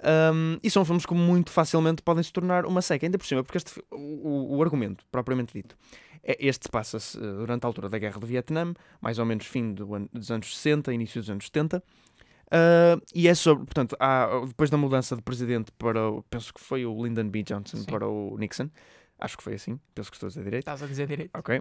Um, 0.02 0.59
e 0.62 0.71
são 0.71 0.85
filmes 0.85 1.05
que 1.05 1.14
muito 1.14 1.50
facilmente 1.50 2.02
podem 2.02 2.23
se 2.23 2.33
tornar 2.33 2.67
uma 2.67 2.81
seca, 2.81 3.07
ainda 3.07 3.19
por 3.19 3.26
cima, 3.26 3.43
porque 3.43 3.59
este, 3.59 3.83
o, 3.90 4.57
o 4.57 4.62
argumento, 4.62 5.05
propriamente 5.11 5.52
dito, 5.52 5.76
é, 6.23 6.37
este 6.38 6.69
passa-se 6.69 7.19
eh, 7.19 7.21
durante 7.21 7.64
a 7.64 7.67
altura 7.67 7.88
da 7.88 7.99
Guerra 7.99 8.21
do 8.21 8.26
Vietnã, 8.26 8.75
mais 9.00 9.19
ou 9.19 9.25
menos 9.25 9.47
fim 9.47 9.73
do 9.73 9.95
ano, 9.95 10.09
dos 10.12 10.31
anos 10.31 10.57
60, 10.57 10.93
início 10.93 11.21
dos 11.21 11.31
anos 11.31 11.47
70. 11.47 11.78
Uh, 11.78 11.83
ah, 12.50 13.00
e 13.14 13.28
é 13.28 13.35
sobre, 13.35 13.64
portanto, 13.64 13.97
há, 14.00 14.43
depois 14.47 14.71
da 14.71 14.76
mudança 14.76 15.14
de 15.14 15.23
presidente 15.23 15.71
para, 15.73 16.00
penso 16.31 16.52
que 16.52 16.61
foi 16.61 16.87
o 16.87 17.05
Lyndon 17.05 17.28
B. 17.28 17.43
Johnson 17.43 17.78
Sim. 17.78 17.85
para 17.85 18.07
o 18.07 18.37
Nixon, 18.38 18.71
acho 19.19 19.37
que 19.37 19.43
foi 19.43 19.55
assim, 19.55 19.78
penso 19.95 20.11
que 20.11 20.17
estou 20.17 20.28
a 20.28 20.31
dizer 20.31 20.45
direito. 20.45 20.62
Estás 20.62 20.83
a 20.83 20.87
dizer 20.87 21.07
direito. 21.07 21.31
Ok. 21.37 21.61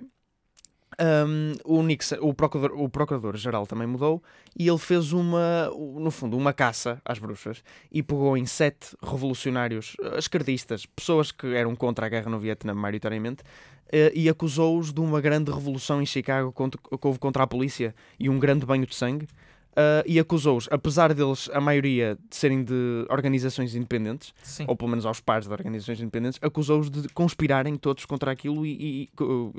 Um, 1.00 1.54
o, 1.64 1.84
Nixon, 1.84 2.16
o, 2.22 2.34
procurador, 2.34 2.80
o 2.80 2.90
procurador-geral 2.90 3.68
também 3.68 3.86
mudou 3.86 4.24
e 4.58 4.68
ele 4.68 4.78
fez 4.80 5.12
uma, 5.12 5.70
no 5.70 6.10
fundo, 6.10 6.36
uma 6.36 6.54
caça 6.54 7.00
às 7.06 7.20
bruxas 7.20 7.62
e 7.92 8.02
pegou 8.02 8.36
em 8.36 8.46
sete 8.46 8.96
revolucionários 9.04 9.96
eh, 10.02 10.18
esquerdistas, 10.18 10.88
pessoas 10.88 11.32
que 11.32 11.54
eram 11.54 11.76
contra 11.76 12.08
a 12.08 12.10
guerra 12.10 12.32
no 12.32 12.40
Vietnã, 12.40 12.74
maioritariamente, 12.74 13.44
uh, 13.44 14.12
e 14.14 14.28
acusou-os 14.28 14.92
de 14.92 15.00
uma 15.00 15.22
grande 15.22 15.52
revolução 15.52 16.02
em 16.02 16.06
Chicago 16.06 16.52
contra, 16.52 16.80
contra 17.20 17.44
a 17.44 17.48
polícia 17.48 17.94
e 18.20 18.28
um 18.28 18.40
grande 18.40 18.66
banho 18.66 18.88
de 18.88 18.96
sangue 18.96 19.28
uh, 19.78 20.04
e 20.06 20.20
acusou-os, 20.20 20.68
apesar 20.72 21.14
deles, 21.14 21.50
a 21.54 21.62
maioria 21.62 22.18
de 22.30 22.36
serem 22.36 22.64
de 22.64 23.06
organizações 23.10 23.76
independentes, 23.76 24.34
Sim. 24.42 24.66
ou 24.68 24.76
pelo 24.76 24.90
menos 24.90 25.06
aos 25.06 25.20
pares 25.20 25.46
de 25.46 25.54
organizações 25.54 26.02
independentes, 26.02 26.40
acusou-os 26.42 26.90
de 26.90 27.08
conspirarem 27.10 27.76
todos 27.76 28.06
contra 28.06 28.32
aquilo 28.32 28.66
e, 28.66 29.04
e 29.04 29.10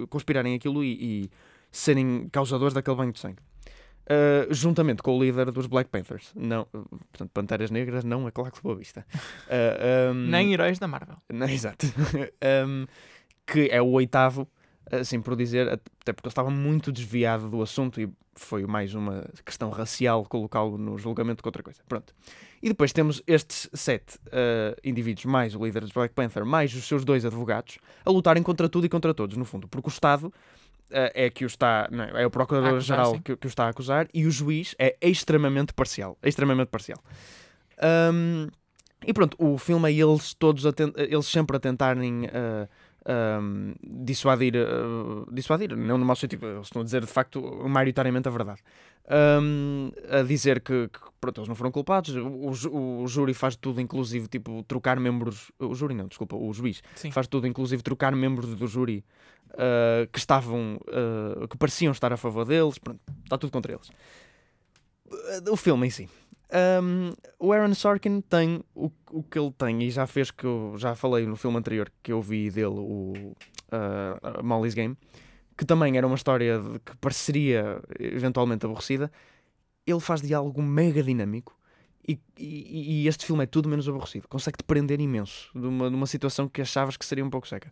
conspirarem 0.08 0.54
aquilo 0.54 0.82
e, 0.82 1.24
e, 1.24 1.30
serem 1.70 2.28
causadores 2.32 2.74
daquele 2.74 2.96
banho 2.96 3.12
de 3.12 3.20
sangue. 3.20 3.38
uh, 4.10 4.52
juntamente 4.52 5.02
com 5.02 5.16
o 5.16 5.22
líder 5.22 5.50
dos 5.52 5.66
Black 5.66 5.90
Panthers. 5.90 6.32
Não, 6.34 6.66
portanto, 6.66 7.30
Panteras 7.32 7.70
Negras, 7.70 8.04
não 8.04 8.26
a 8.26 8.32
Claque 8.32 8.56
de 8.56 8.62
Boa 8.62 8.74
Vista. 8.74 9.06
Uh, 9.46 10.10
um, 10.12 10.26
Nem 10.28 10.52
heróis 10.52 10.78
da 10.78 10.88
Marvel. 10.88 11.16
Não, 11.32 11.46
exato. 11.48 11.86
um, 12.66 12.86
que 13.46 13.68
é 13.70 13.80
o 13.80 13.88
oitavo, 13.92 14.48
assim 14.90 15.20
por 15.20 15.36
dizer, 15.36 15.68
até 15.68 16.12
porque 16.12 16.26
ele 16.26 16.32
estava 16.32 16.50
muito 16.50 16.90
desviado 16.90 17.48
do 17.48 17.62
assunto 17.62 18.00
e 18.00 18.08
foi 18.34 18.64
mais 18.66 18.94
uma 18.94 19.24
questão 19.44 19.70
racial 19.70 20.24
colocá-lo 20.24 20.78
no 20.78 20.96
julgamento 20.96 21.42
que 21.42 21.48
outra 21.48 21.62
coisa. 21.62 21.80
Pronto. 21.88 22.14
E 22.62 22.68
depois 22.68 22.92
temos 22.92 23.22
estes 23.26 23.68
sete 23.72 24.16
uh, 24.26 24.78
indivíduos, 24.82 25.24
mais 25.24 25.54
o 25.54 25.64
líder 25.64 25.80
dos 25.80 25.92
Black 25.92 26.14
Panther, 26.14 26.44
mais 26.44 26.74
os 26.74 26.86
seus 26.86 27.04
dois 27.04 27.24
advogados, 27.24 27.78
a 28.04 28.10
lutarem 28.10 28.42
contra 28.42 28.68
tudo 28.68 28.86
e 28.86 28.88
contra 28.88 29.12
todos, 29.12 29.36
no 29.36 29.44
fundo, 29.44 29.68
porque 29.68 29.88
o 29.88 29.90
Estado 29.90 30.32
Uh, 30.90 31.12
é 31.12 31.28
que 31.28 31.44
o 31.44 31.46
está, 31.46 31.86
não, 31.92 32.04
é 32.04 32.24
o 32.24 32.30
procurador-geral 32.30 33.20
que, 33.20 33.36
que, 33.36 33.46
o 33.46 33.48
está 33.48 33.66
a 33.66 33.68
acusar 33.68 34.08
e 34.14 34.24
o 34.24 34.30
juiz 34.30 34.74
é 34.78 34.96
extremamente 35.02 35.74
parcial, 35.74 36.16
extremamente 36.22 36.68
parcial. 36.68 36.98
Um, 38.10 38.48
e 39.06 39.12
pronto, 39.12 39.36
o 39.38 39.58
filme 39.58 39.90
é 39.90 39.94
eles 39.94 40.32
todos 40.34 40.64
eles 40.96 41.26
sempre 41.26 41.58
a 41.58 41.60
tentarem 41.60 42.24
uh, 42.24 42.68
um, 43.08 43.74
dissuadir, 43.82 44.54
uh, 44.54 45.26
dissuadir, 45.32 45.74
não 45.74 45.96
no 45.96 46.04
mau 46.04 46.14
sentido, 46.14 46.46
eles 46.46 46.66
estão 46.66 46.82
a 46.82 46.84
dizer 46.84 47.00
de 47.00 47.06
facto 47.10 47.40
maioritariamente 47.68 48.28
a 48.28 48.30
verdade. 48.30 48.60
Um, 49.10 49.90
a 50.10 50.22
dizer 50.22 50.60
que, 50.60 50.88
que, 50.88 50.98
pronto, 51.18 51.40
eles 51.40 51.48
não 51.48 51.54
foram 51.54 51.70
culpados, 51.70 52.14
o, 52.14 52.68
o, 52.68 53.02
o, 53.02 53.08
júri 53.08 53.32
faz 53.32 53.56
tudo, 53.56 53.80
inclusive 53.80 54.28
tipo 54.28 54.62
trocar 54.64 55.00
membros, 55.00 55.50
o 55.58 55.74
júri 55.74 55.94
não, 55.94 56.06
desculpa, 56.06 56.36
o 56.36 56.52
juiz 56.52 56.82
Sim. 56.94 57.10
faz 57.10 57.26
tudo, 57.26 57.46
inclusive 57.46 57.82
trocar 57.82 58.14
membros 58.14 58.54
do 58.54 58.66
júri 58.66 59.02
uh, 59.52 60.06
que 60.12 60.18
estavam, 60.18 60.78
uh, 60.88 61.48
que 61.48 61.56
pareciam 61.56 61.92
estar 61.92 62.12
a 62.12 62.18
favor 62.18 62.44
deles, 62.44 62.78
pronto, 62.78 63.00
está 63.24 63.38
tudo 63.38 63.50
contra 63.50 63.72
eles. 63.72 63.90
O 65.50 65.56
filme 65.56 65.86
em 65.86 65.90
si 65.90 66.08
um, 66.82 67.12
o 67.38 67.52
Aaron 67.52 67.74
Sorkin 67.74 68.22
tem 68.22 68.62
o, 68.74 68.90
o 69.10 69.22
que 69.22 69.38
ele 69.38 69.52
tem 69.52 69.82
e 69.82 69.90
já 69.90 70.06
fez 70.06 70.30
que 70.30 70.44
eu 70.44 70.74
já 70.78 70.94
falei 70.94 71.26
no 71.26 71.36
filme 71.36 71.58
anterior 71.58 71.92
que 72.02 72.10
eu 72.10 72.22
vi 72.22 72.50
dele, 72.50 72.78
o 72.78 73.12
uh, 73.12 74.42
Molly's 74.42 74.74
Game, 74.74 74.96
que 75.56 75.66
também 75.66 75.98
era 75.98 76.06
uma 76.06 76.16
história 76.16 76.58
de, 76.58 76.78
que 76.78 76.96
pareceria 76.96 77.80
eventualmente 77.98 78.64
aborrecida. 78.64 79.12
Ele 79.86 80.00
faz 80.00 80.22
diálogo 80.22 80.62
mega 80.62 81.02
dinâmico 81.02 81.58
e, 82.06 82.18
e, 82.38 83.02
e, 83.02 83.08
este 83.08 83.26
filme 83.26 83.44
é 83.44 83.46
tudo 83.46 83.68
menos 83.68 83.86
aborrecido. 83.86 84.26
Consegue-te 84.28 84.64
prender 84.64 84.98
imenso 85.00 85.50
de 85.54 85.66
uma, 85.66 85.90
de 85.90 85.96
uma 85.96 86.06
situação 86.06 86.48
que 86.48 86.62
achavas 86.62 86.96
que 86.96 87.04
seria 87.04 87.24
um 87.24 87.28
pouco 87.28 87.46
seca. 87.46 87.70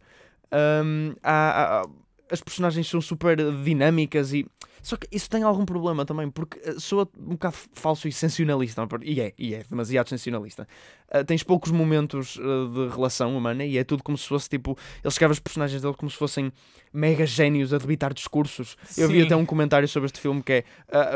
Um, 0.53 1.15
há, 1.23 1.81
há, 1.81 1.87
as 2.31 2.43
personagens 2.43 2.87
são 2.87 3.01
super 3.01 3.39
dinâmicas 3.63 4.35
e 4.35 4.47
só 4.83 4.97
que 4.97 5.07
isso 5.11 5.29
tem 5.29 5.43
algum 5.43 5.65
problema 5.65 6.05
também, 6.05 6.31
porque 6.31 6.59
eh, 6.65 6.75
soa 6.79 7.09
um 7.19 7.31
bocado 7.31 7.57
falso 7.73 8.07
e 8.07 8.13
sensacionalista. 8.13 8.87
E 9.03 9.21
é, 9.21 9.33
e 9.39 9.55
é 9.55 9.65
demasiado 9.69 10.09
sensacionalista. 10.09 10.67
Uh, 11.13 11.25
tens 11.25 11.43
poucos 11.43 11.71
momentos 11.71 12.37
uh, 12.37 12.69
de 12.69 12.95
relação 12.95 13.37
humana 13.37 13.65
e 13.65 13.79
é 13.79 13.85
tudo 13.85 14.03
como 14.03 14.17
se 14.19 14.27
fosse 14.27 14.49
tipo. 14.49 14.77
Ele 15.03 15.09
escreve 15.09 15.33
os 15.33 15.39
personagens 15.39 15.83
dele 15.83 15.95
como 15.95 16.11
se 16.11 16.17
fossem 16.17 16.53
mega 16.93 17.27
génios 17.27 17.73
a 17.73 17.79
debitar 17.79 18.13
discursos. 18.13 18.77
Sim. 18.85 19.03
Eu 19.03 19.09
vi 19.09 19.23
até 19.23 19.37
um 19.37 19.45
comentário 19.45 19.87
sobre 19.87 20.07
este 20.07 20.21
filme 20.21 20.43
que 20.43 20.53
é 20.53 20.65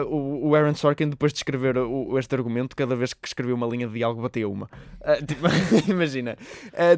uh, 0.01 0.05
o, 0.05 0.49
o 0.49 0.55
Aaron 0.55 0.75
Sorkin, 0.75 1.09
depois 1.09 1.33
de 1.33 1.39
escrever 1.39 1.77
o, 1.79 2.19
este 2.19 2.35
argumento, 2.35 2.77
cada 2.77 2.95
vez 2.95 3.13
que 3.13 3.27
escreveu 3.27 3.57
uma 3.57 3.67
linha 3.67 3.87
de 3.87 3.95
diálogo, 3.95 4.23
batia 4.23 4.49
uma. 4.49 4.69
Tipo, 5.27 5.47
imagina, 5.91 6.37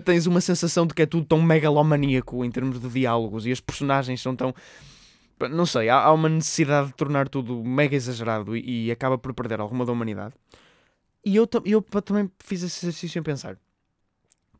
tens 0.04 0.26
uma 0.26 0.40
sensação 0.40 0.86
de 0.86 0.94
que 0.94 1.02
é 1.02 1.06
tudo 1.06 1.24
tão 1.24 1.40
megalomaníaco 1.40 2.44
em 2.44 2.50
termos 2.50 2.80
de 2.80 2.88
diálogos 2.88 3.46
e 3.46 3.52
as 3.52 3.60
personagens 3.60 4.20
são 4.20 4.34
tão 4.34 4.54
não 5.50 5.66
sei, 5.66 5.88
há, 5.88 5.98
há, 6.02 6.12
uma 6.12 6.28
necessidade 6.28 6.88
de 6.88 6.94
tornar 6.94 7.28
tudo 7.28 7.64
mega 7.64 7.96
exagerado 7.96 8.56
e, 8.56 8.86
e 8.86 8.90
acaba 8.90 9.18
por 9.18 9.34
perder 9.34 9.60
alguma 9.60 9.84
da 9.84 9.92
humanidade. 9.92 10.34
E 11.24 11.36
eu, 11.36 11.48
eu 11.64 11.82
também 11.82 12.30
fiz 12.42 12.62
esse 12.62 12.86
exercício 12.86 13.18
em 13.18 13.22
pensar: 13.22 13.56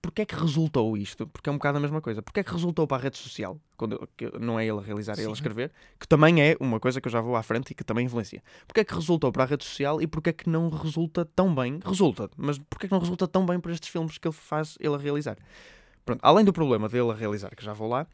porquê 0.02 0.22
é 0.22 0.26
que 0.26 0.34
resultou 0.34 0.96
isto? 0.96 1.26
Porque 1.28 1.48
é 1.48 1.52
um 1.52 1.56
bocado 1.56 1.78
a 1.78 1.80
mesma 1.80 2.00
coisa. 2.00 2.20
Porquê 2.20 2.40
é 2.40 2.42
que 2.42 2.50
resultou 2.50 2.86
para 2.86 2.96
a 2.96 3.00
rede 3.00 3.16
social? 3.16 3.58
Quando, 3.76 4.08
não 4.40 4.58
é 4.58 4.66
ele 4.66 4.78
a 4.78 4.82
realizar, 4.82 5.16
é 5.18 5.22
ele 5.22 5.30
a 5.30 5.32
escrever, 5.32 5.72
que 5.98 6.06
também 6.06 6.42
é 6.42 6.56
uma 6.58 6.80
coisa 6.80 7.00
que 7.00 7.06
eu 7.06 7.12
já 7.12 7.20
vou 7.20 7.36
à 7.36 7.42
frente 7.42 7.70
e 7.70 7.74
que 7.74 7.84
também 7.84 8.06
influencia. 8.06 8.42
Porquê 8.66 8.80
é 8.80 8.84
que 8.84 8.94
resultou 8.94 9.30
para 9.32 9.44
a 9.44 9.46
rede 9.46 9.64
social 9.64 10.02
e 10.02 10.06
porquê 10.06 10.30
é 10.30 10.32
que 10.32 10.48
não 10.48 10.68
resulta 10.68 11.24
tão 11.24 11.54
bem? 11.54 11.78
Resulta, 11.84 12.28
mas 12.36 12.58
porquê 12.58 12.86
é 12.86 12.88
que 12.88 12.92
não 12.92 13.00
resulta 13.00 13.28
tão 13.28 13.46
bem 13.46 13.60
para 13.60 13.72
estes 13.72 13.88
filmes 13.88 14.18
que 14.18 14.26
ele 14.26 14.34
faz 14.34 14.76
ele 14.80 14.94
a 14.94 14.98
realizar? 14.98 15.36
Pronto, 16.04 16.20
além 16.22 16.44
do 16.44 16.52
problema 16.52 16.88
dele 16.88 17.10
a 17.10 17.14
realizar, 17.14 17.54
que 17.54 17.64
já 17.64 17.72
vou 17.72 17.88
lá, 17.88 18.06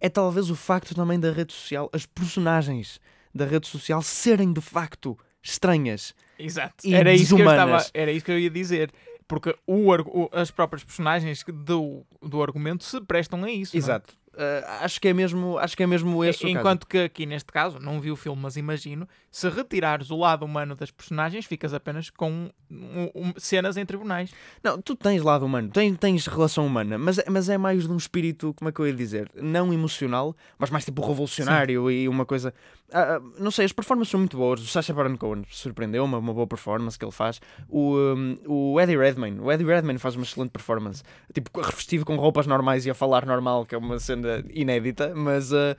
é 0.00 0.08
talvez 0.08 0.50
o 0.50 0.56
facto 0.56 0.94
também 0.94 1.18
da 1.18 1.30
rede 1.30 1.52
social, 1.52 1.90
as 1.92 2.06
personagens 2.06 3.00
da 3.34 3.44
rede 3.44 3.66
social 3.66 4.02
serem 4.02 4.52
de 4.52 4.60
facto 4.60 5.18
estranhas. 5.42 6.14
Exato. 6.38 6.86
E 6.86 6.94
era, 6.94 7.12
isso 7.14 7.36
que 7.36 7.42
eu 7.42 7.50
estava, 7.50 7.84
era 7.94 8.10
isso 8.10 8.24
que 8.24 8.32
eu 8.32 8.38
ia 8.38 8.50
dizer. 8.50 8.90
Porque 9.28 9.56
o, 9.66 9.90
as 10.32 10.50
próprias 10.50 10.84
personagens 10.84 11.44
do, 11.64 12.04
do 12.22 12.42
argumento 12.42 12.84
se 12.84 13.00
prestam 13.00 13.42
a 13.44 13.50
isso. 13.50 13.76
É? 13.76 13.78
Exato. 13.78 14.14
Uh, 14.36 14.82
acho 14.82 15.00
que 15.00 15.08
é 15.08 15.14
mesmo, 15.14 15.56
acho 15.56 15.74
que 15.74 15.82
é 15.82 15.86
mesmo 15.86 16.22
esse 16.22 16.46
Enquanto 16.46 16.86
que 16.86 16.98
aqui 16.98 17.24
neste 17.24 17.50
caso, 17.50 17.78
não 17.78 17.98
vi 17.98 18.10
o 18.10 18.16
filme, 18.16 18.42
mas 18.42 18.58
imagino, 18.58 19.08
se 19.30 19.48
retirares 19.48 20.10
o 20.10 20.16
lado 20.16 20.44
humano 20.44 20.76
das 20.76 20.90
personagens, 20.90 21.46
ficas 21.46 21.72
apenas 21.72 22.10
com 22.10 22.50
um, 22.70 23.10
um, 23.14 23.32
cenas 23.38 23.78
em 23.78 23.86
tribunais. 23.86 24.30
Não, 24.62 24.80
tu 24.80 24.94
tens 24.94 25.22
lado 25.22 25.46
humano, 25.46 25.70
tens, 25.70 25.96
tens 25.96 26.26
relação 26.26 26.66
humana, 26.66 26.98
mas, 26.98 27.18
mas 27.30 27.48
é 27.48 27.56
mais 27.56 27.84
de 27.84 27.92
um 27.92 27.96
espírito, 27.96 28.52
como 28.52 28.68
é 28.68 28.72
que 28.72 28.78
eu 28.78 28.86
ia 28.86 28.92
dizer, 28.92 29.30
não 29.34 29.72
emocional, 29.72 30.36
mas 30.58 30.68
mais 30.68 30.84
tipo 30.84 31.00
revolucionário 31.00 31.88
Sim. 31.88 31.94
e 31.94 32.08
uma 32.08 32.26
coisa. 32.26 32.52
Uh, 32.88 33.42
não 33.42 33.50
sei, 33.50 33.64
as 33.64 33.72
performances 33.72 34.10
são 34.10 34.20
muito 34.20 34.36
boas. 34.36 34.60
O 34.60 34.66
Sacha 34.66 34.92
Baron 34.92 35.16
Cohen 35.16 35.44
surpreendeu, 35.50 36.04
uma, 36.04 36.18
uma 36.18 36.34
boa 36.34 36.46
performance 36.46 36.98
que 36.98 37.04
ele 37.04 37.12
faz. 37.12 37.40
O, 37.68 37.96
um, 37.96 38.36
o 38.46 38.80
Eddie 38.80 38.98
Redmayne, 38.98 39.40
o 39.40 39.50
Eddie 39.50 39.64
Redmayne 39.64 39.98
faz 39.98 40.14
uma 40.14 40.24
excelente 40.24 40.50
performance, 40.50 41.02
tipo 41.32 41.58
revestido 41.58 42.04
com 42.04 42.16
roupas 42.16 42.46
normais 42.46 42.84
e 42.84 42.90
a 42.90 42.94
falar 42.94 43.24
normal, 43.24 43.64
que 43.64 43.74
é 43.74 43.78
uma 43.78 43.98
cena 43.98 44.25
inédita, 44.52 45.14
mas, 45.14 45.52
uh, 45.52 45.76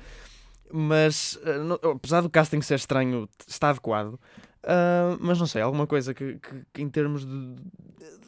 mas 0.71 1.39
uh, 1.43 1.89
apesar 1.91 2.21
do 2.21 2.29
casting 2.29 2.61
ser 2.61 2.75
estranho, 2.75 3.29
está 3.47 3.69
adequado. 3.69 4.19
Uh, 4.63 5.17
mas 5.19 5.39
não 5.39 5.47
sei, 5.47 5.61
alguma 5.61 5.87
coisa 5.87 6.13
que, 6.13 6.39
que, 6.39 6.65
que, 6.73 6.81
em 6.81 6.89
termos 6.89 7.25
de 7.25 7.55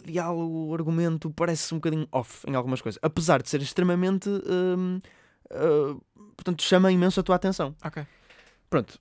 diálogo, 0.05 0.73
argumento, 0.73 1.29
parece 1.31 1.73
um 1.73 1.77
bocadinho 1.77 2.07
off 2.11 2.45
em 2.47 2.55
algumas 2.55 2.81
coisas. 2.81 2.99
Apesar 3.01 3.41
de 3.41 3.49
ser 3.49 3.61
extremamente. 3.61 4.29
Uh, 4.29 5.01
uh, 5.51 6.01
portanto, 6.35 6.63
chama 6.63 6.91
imenso 6.91 7.19
a 7.19 7.23
tua 7.23 7.35
atenção. 7.35 7.75
Ok. 7.83 8.05
Pronto. 8.69 8.99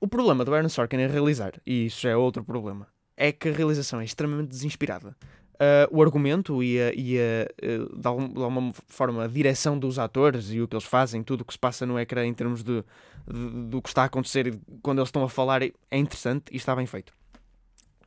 O 0.00 0.08
problema 0.08 0.44
do 0.44 0.52
Aaron 0.52 0.68
Sorkin 0.68 0.96
é 0.96 1.06
realizar, 1.06 1.52
e 1.64 1.86
isso 1.86 2.00
já 2.00 2.10
é 2.10 2.16
outro 2.16 2.42
problema, 2.42 2.88
é 3.16 3.30
que 3.30 3.48
a 3.48 3.52
realização 3.52 4.00
é 4.00 4.04
extremamente 4.04 4.48
desinspirada 4.48 5.16
uh, 5.62 5.96
o 5.96 6.02
argumento 6.02 6.62
e, 6.62 6.80
a, 6.80 6.92
e 6.94 7.18
a, 7.18 7.46
uh, 7.64 7.98
de, 7.98 8.08
alguma, 8.08 8.72
forma 8.88 9.24
a 9.24 9.28
direção 9.28 9.78
dos 9.78 9.98
atores 9.98 10.50
e 10.50 10.60
o 10.60 10.66
que 10.66 10.74
eles 10.74 10.84
fazem, 10.84 11.22
tudo 11.22 11.42
o 11.42 11.44
que 11.44 11.52
se 11.52 11.58
passa 11.58 11.86
no 11.86 11.98
ecrã 11.98 12.26
em 12.26 12.34
termos 12.34 12.62
de, 12.62 12.82
de, 13.26 13.50
do 13.68 13.80
que 13.80 13.88
está 13.88 14.02
a 14.02 14.06
acontecer 14.06 14.58
quando 14.82 14.98
eles 14.98 15.08
estão 15.08 15.22
a 15.22 15.28
falar 15.28 15.62
é 15.62 15.72
interessante 15.92 16.46
e 16.52 16.56
está 16.56 16.74
bem 16.74 16.86
feito. 16.86 17.12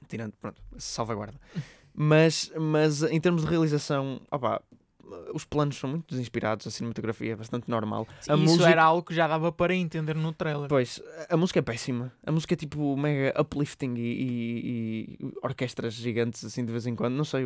Tirando, 0.07 0.33
pronto, 0.33 0.61
salvaguarda. 0.77 1.39
Mas, 1.97 2.51
mas 2.59 3.03
em 3.03 3.21
termos 3.21 3.43
de 3.43 3.49
realização, 3.49 4.19
opa, 4.29 4.61
os 5.33 5.43
planos 5.43 5.77
são 5.77 5.89
muito 5.89 6.05
desinspirados, 6.09 6.65
a 6.67 6.71
cinematografia 6.71 7.33
é 7.33 7.35
bastante 7.35 7.69
normal. 7.69 8.07
Sim, 8.21 8.31
a 8.31 8.35
isso 8.35 8.43
música... 8.43 8.69
era 8.69 8.83
algo 8.83 9.03
que 9.03 9.13
já 9.13 9.27
dava 9.27 9.51
para 9.51 9.73
entender 9.75 10.15
no 10.15 10.33
trailer. 10.33 10.67
Pois, 10.67 11.01
a 11.29 11.37
música 11.37 11.59
é 11.59 11.61
péssima. 11.61 12.11
A 12.25 12.31
música 12.31 12.53
é 12.53 12.57
tipo 12.57 12.95
mega 12.97 13.39
uplifting 13.39 13.93
e, 13.95 13.99
e, 13.99 15.17
e 15.19 15.33
orquestras 15.43 15.93
gigantes 15.93 16.43
assim 16.43 16.65
de 16.65 16.71
vez 16.71 16.87
em 16.87 16.95
quando. 16.95 17.13
Não 17.15 17.25
sei, 17.25 17.45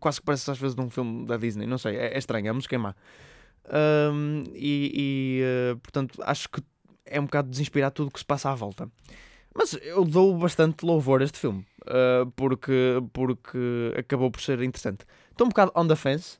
quase 0.00 0.20
que 0.20 0.26
parece 0.26 0.50
às 0.50 0.58
vezes 0.58 0.74
de 0.74 0.82
um 0.82 0.90
filme 0.90 1.26
da 1.26 1.36
Disney. 1.36 1.66
Não 1.66 1.78
sei, 1.78 1.96
é, 1.96 2.14
é 2.14 2.18
estranho, 2.18 2.50
a 2.50 2.54
música 2.54 2.74
é 2.74 2.78
má. 2.78 2.94
Um, 3.70 4.44
e, 4.54 4.92
e 4.94 5.42
uh, 5.74 5.78
portanto, 5.78 6.22
acho 6.22 6.48
que 6.48 6.62
é 7.04 7.20
um 7.20 7.24
bocado 7.24 7.50
desinspirado 7.50 7.94
tudo 7.94 8.08
o 8.08 8.10
que 8.10 8.18
se 8.18 8.24
passa 8.24 8.50
à 8.50 8.54
volta. 8.54 8.90
Mas 9.54 9.72
eu 9.82 10.04
dou 10.04 10.36
bastante 10.38 10.84
louvor 10.84 11.20
a 11.20 11.24
este 11.24 11.38
filme, 11.38 11.66
uh, 11.82 12.30
porque, 12.36 13.02
porque 13.12 13.92
acabou 13.98 14.30
por 14.30 14.40
ser 14.40 14.62
interessante. 14.62 15.04
Estou 15.30 15.46
um 15.46 15.48
bocado 15.48 15.72
on 15.74 15.86
the 15.88 15.96
fence, 15.96 16.38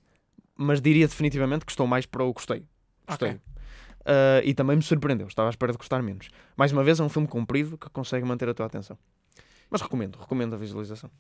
mas 0.59 0.83
diria 0.83 1.07
definitivamente 1.07 1.65
que 1.65 1.73
estou 1.73 1.87
mais 1.87 2.05
para 2.05 2.25
o 2.25 2.33
gostei. 2.33 2.65
Gostei. 3.07 3.31
Okay. 3.31 3.41
Uh, 4.01 4.43
e 4.43 4.53
também 4.53 4.77
me 4.77 4.83
surpreendeu, 4.83 5.27
estava 5.29 5.49
à 5.49 5.51
espera 5.51 5.73
de 5.73 5.79
gostar 5.79 6.03
menos. 6.03 6.29
Mais 6.57 6.73
uma 6.73 6.83
vez, 6.83 6.99
é 6.99 7.03
um 7.03 7.09
filme 7.09 7.29
comprido 7.29 7.79
que 7.79 7.89
consegue 7.91 8.27
manter 8.27 8.49
a 8.49 8.55
tua 8.55 8.67
atenção. 8.67 8.99
Mas 9.71 9.81
recomendo, 9.81 10.19
recomendo 10.19 10.55
a 10.55 10.57
visualização. 10.57 11.11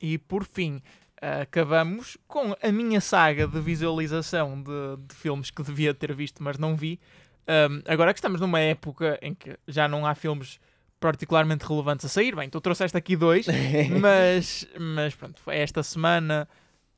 E 0.00 0.16
por 0.18 0.44
fim, 0.44 0.80
acabamos 1.20 2.18
com 2.28 2.54
a 2.62 2.70
minha 2.70 3.00
saga 3.00 3.48
de 3.48 3.60
visualização 3.60 4.62
de, 4.62 5.06
de 5.08 5.14
filmes 5.14 5.50
que 5.50 5.62
devia 5.62 5.94
ter 5.94 6.14
visto, 6.14 6.42
mas 6.42 6.58
não 6.58 6.76
vi. 6.76 7.00
Um, 7.48 7.82
agora 7.86 8.12
que 8.12 8.18
estamos 8.18 8.40
numa 8.40 8.60
época 8.60 9.18
em 9.20 9.34
que 9.34 9.58
já 9.66 9.88
não 9.88 10.06
há 10.06 10.14
filmes 10.14 10.60
particularmente 11.00 11.66
relevantes 11.66 12.06
a 12.06 12.08
sair, 12.08 12.34
bem, 12.34 12.48
tu 12.48 12.60
trouxeste 12.60 12.96
aqui 12.96 13.16
dois, 13.16 13.46
mas, 14.00 14.66
mas 14.78 15.14
pronto, 15.14 15.42
esta 15.48 15.82
semana 15.82 16.48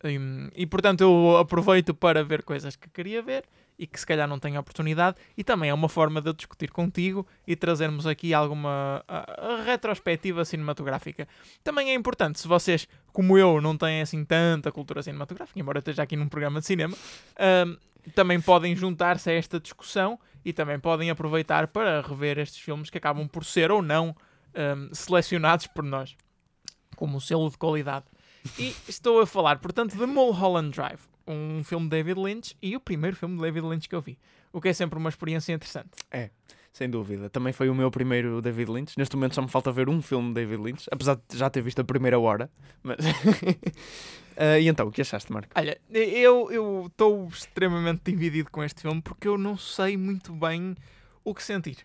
Hum, 0.05 0.49
E, 0.55 0.67
portanto 0.67 1.01
eu 1.01 1.39
aproveito 1.39 1.95
para 1.95 2.23
ver 2.23 2.43
coisas 2.43 2.77
que 2.77 2.89
queria 2.91 3.23
ver 3.23 3.45
e 3.79 3.87
que 3.87 3.99
se 3.99 4.07
calhar 4.07 4.29
não 4.29 4.39
tenho 4.39 4.59
oportunidade 4.61 5.17
e 5.37 5.43
também 5.43 5.71
é 5.71 5.75
uma 5.75 5.89
forma 5.89 6.21
de 6.21 6.29
eu 6.29 6.33
discutir 6.35 6.71
contigo 6.71 7.27
e 7.47 7.57
trazermos 7.57 8.07
aqui 8.07 8.33
alguma 8.35 9.03
a- 9.09 9.57
a 9.59 9.63
retrospectiva 9.65 10.45
cinematográfica. 10.45 11.27
Também 11.65 11.91
é 11.91 11.95
importante, 11.95 12.39
se 12.39 12.47
vocês, 12.49 12.87
como 13.13 13.37
eu, 13.39 13.61
não 13.61 13.77
têm 13.77 14.03
assim 14.03 14.25
tanta 14.25 14.71
cultura 14.71 15.03
cinematográfica, 15.03 15.59
embora 15.59 15.79
esteja 15.79 16.03
aqui 16.03 16.15
num 16.17 16.29
programa 16.29 16.61
de 16.61 16.67
cinema, 16.67 16.95
hum, 17.67 17.77
também 18.15 18.41
podem 18.41 18.77
juntar-se 18.77 19.29
a 19.31 19.33
esta 19.33 19.59
discussão 19.59 20.19
e 20.45 20.53
também 20.53 20.79
podem 20.79 21.11
aproveitar 21.11 21.67
para 21.69 22.01
rever 22.03 22.39
estes 22.39 22.61
filmes 22.61 22.89
que 22.91 22.99
acabam 22.99 23.27
por 23.27 23.45
ser 23.45 23.71
ou 23.73 23.83
não 23.83 24.15
hum, 24.55 24.89
selecionados 24.93 25.67
por 25.67 25.83
nós 25.85 26.17
como 26.95 27.21
selo 27.21 27.51
de 27.51 27.59
qualidade. 27.59 28.07
E 28.59 28.75
estou 28.89 29.21
a 29.21 29.27
falar, 29.27 29.59
portanto, 29.59 29.97
de 29.97 30.07
Mulholland 30.07 30.71
Drive, 30.71 31.01
um 31.27 31.63
filme 31.65 31.87
de 31.87 31.91
David 31.91 32.21
Lynch 32.21 32.57
e 32.61 32.77
o 32.77 32.81
primeiro 32.81 33.17
filme 33.17 33.37
de 33.37 33.43
David 33.43 33.67
Lynch 33.67 33.89
que 33.89 33.95
eu 33.95 34.01
vi. 34.01 34.19
O 34.53 34.61
que 34.61 34.69
é 34.69 34.73
sempre 34.73 34.99
uma 34.99 35.09
experiência 35.09 35.53
interessante. 35.53 35.91
Sem 36.73 36.91
dúvida. 36.91 37.31
Também 37.31 37.55
foi 37.55 37.71
o 37.71 37.75
meu 37.75 37.91
primeiro 37.91 38.43
David 38.43 38.71
Lynch. 38.71 38.99
Neste 38.99 39.17
momento 39.17 39.35
só 39.35 39.41
me 39.41 39.49
falta 39.49 39.73
ver 39.73 39.89
um 39.89 40.03
filme 40.03 40.29
de 40.29 40.35
David 40.35 40.63
Lynch, 40.63 40.87
apesar 40.91 41.17
de 41.17 41.39
já 41.39 41.49
ter 41.49 41.63
visto 41.63 41.81
a 41.81 41.85
primeira 41.85 42.19
hora. 42.19 42.51
Mas... 42.83 42.99
Ah, 44.37 44.59
e 44.61 44.69
então, 44.69 44.87
o 44.87 44.93
que 44.93 45.01
achaste, 45.01 45.33
Marco? 45.33 45.49
Olha, 45.55 45.81
eu 45.91 46.85
estou 46.87 47.27
extremamente 47.29 48.03
dividido 48.05 48.51
com 48.51 48.63
este 48.63 48.83
filme 48.83 49.01
porque 49.01 49.27
eu 49.27 49.39
não 49.39 49.57
sei 49.57 49.97
muito 49.97 50.35
bem 50.35 50.77
o 51.25 51.35
que 51.35 51.43
sentir. 51.43 51.79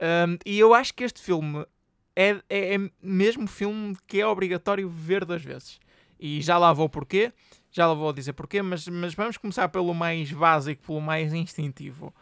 Um, 0.00 0.38
e 0.46 0.60
eu 0.60 0.72
acho 0.72 0.94
que 0.94 1.02
este 1.02 1.20
filme 1.20 1.66
é, 2.14 2.40
é, 2.48 2.74
é 2.74 2.90
mesmo 3.02 3.46
filme 3.46 3.96
que 4.06 4.20
é 4.20 4.26
obrigatório 4.26 4.88
ver 4.88 5.24
duas 5.24 5.42
vezes. 5.42 5.80
E 6.20 6.42
já 6.42 6.58
lá 6.58 6.70
vou 6.72 6.88
porquê, 6.88 7.32
já 7.70 7.86
lá 7.86 7.94
vou 7.94 8.12
dizer 8.12 8.34
porquê, 8.34 8.60
mas, 8.60 8.86
mas 8.86 9.14
vamos 9.14 9.38
começar 9.38 9.68
pelo 9.70 9.94
mais 9.94 10.30
básico, 10.30 10.82
pelo 10.82 11.00
mais 11.00 11.32
instintivo. 11.32 12.14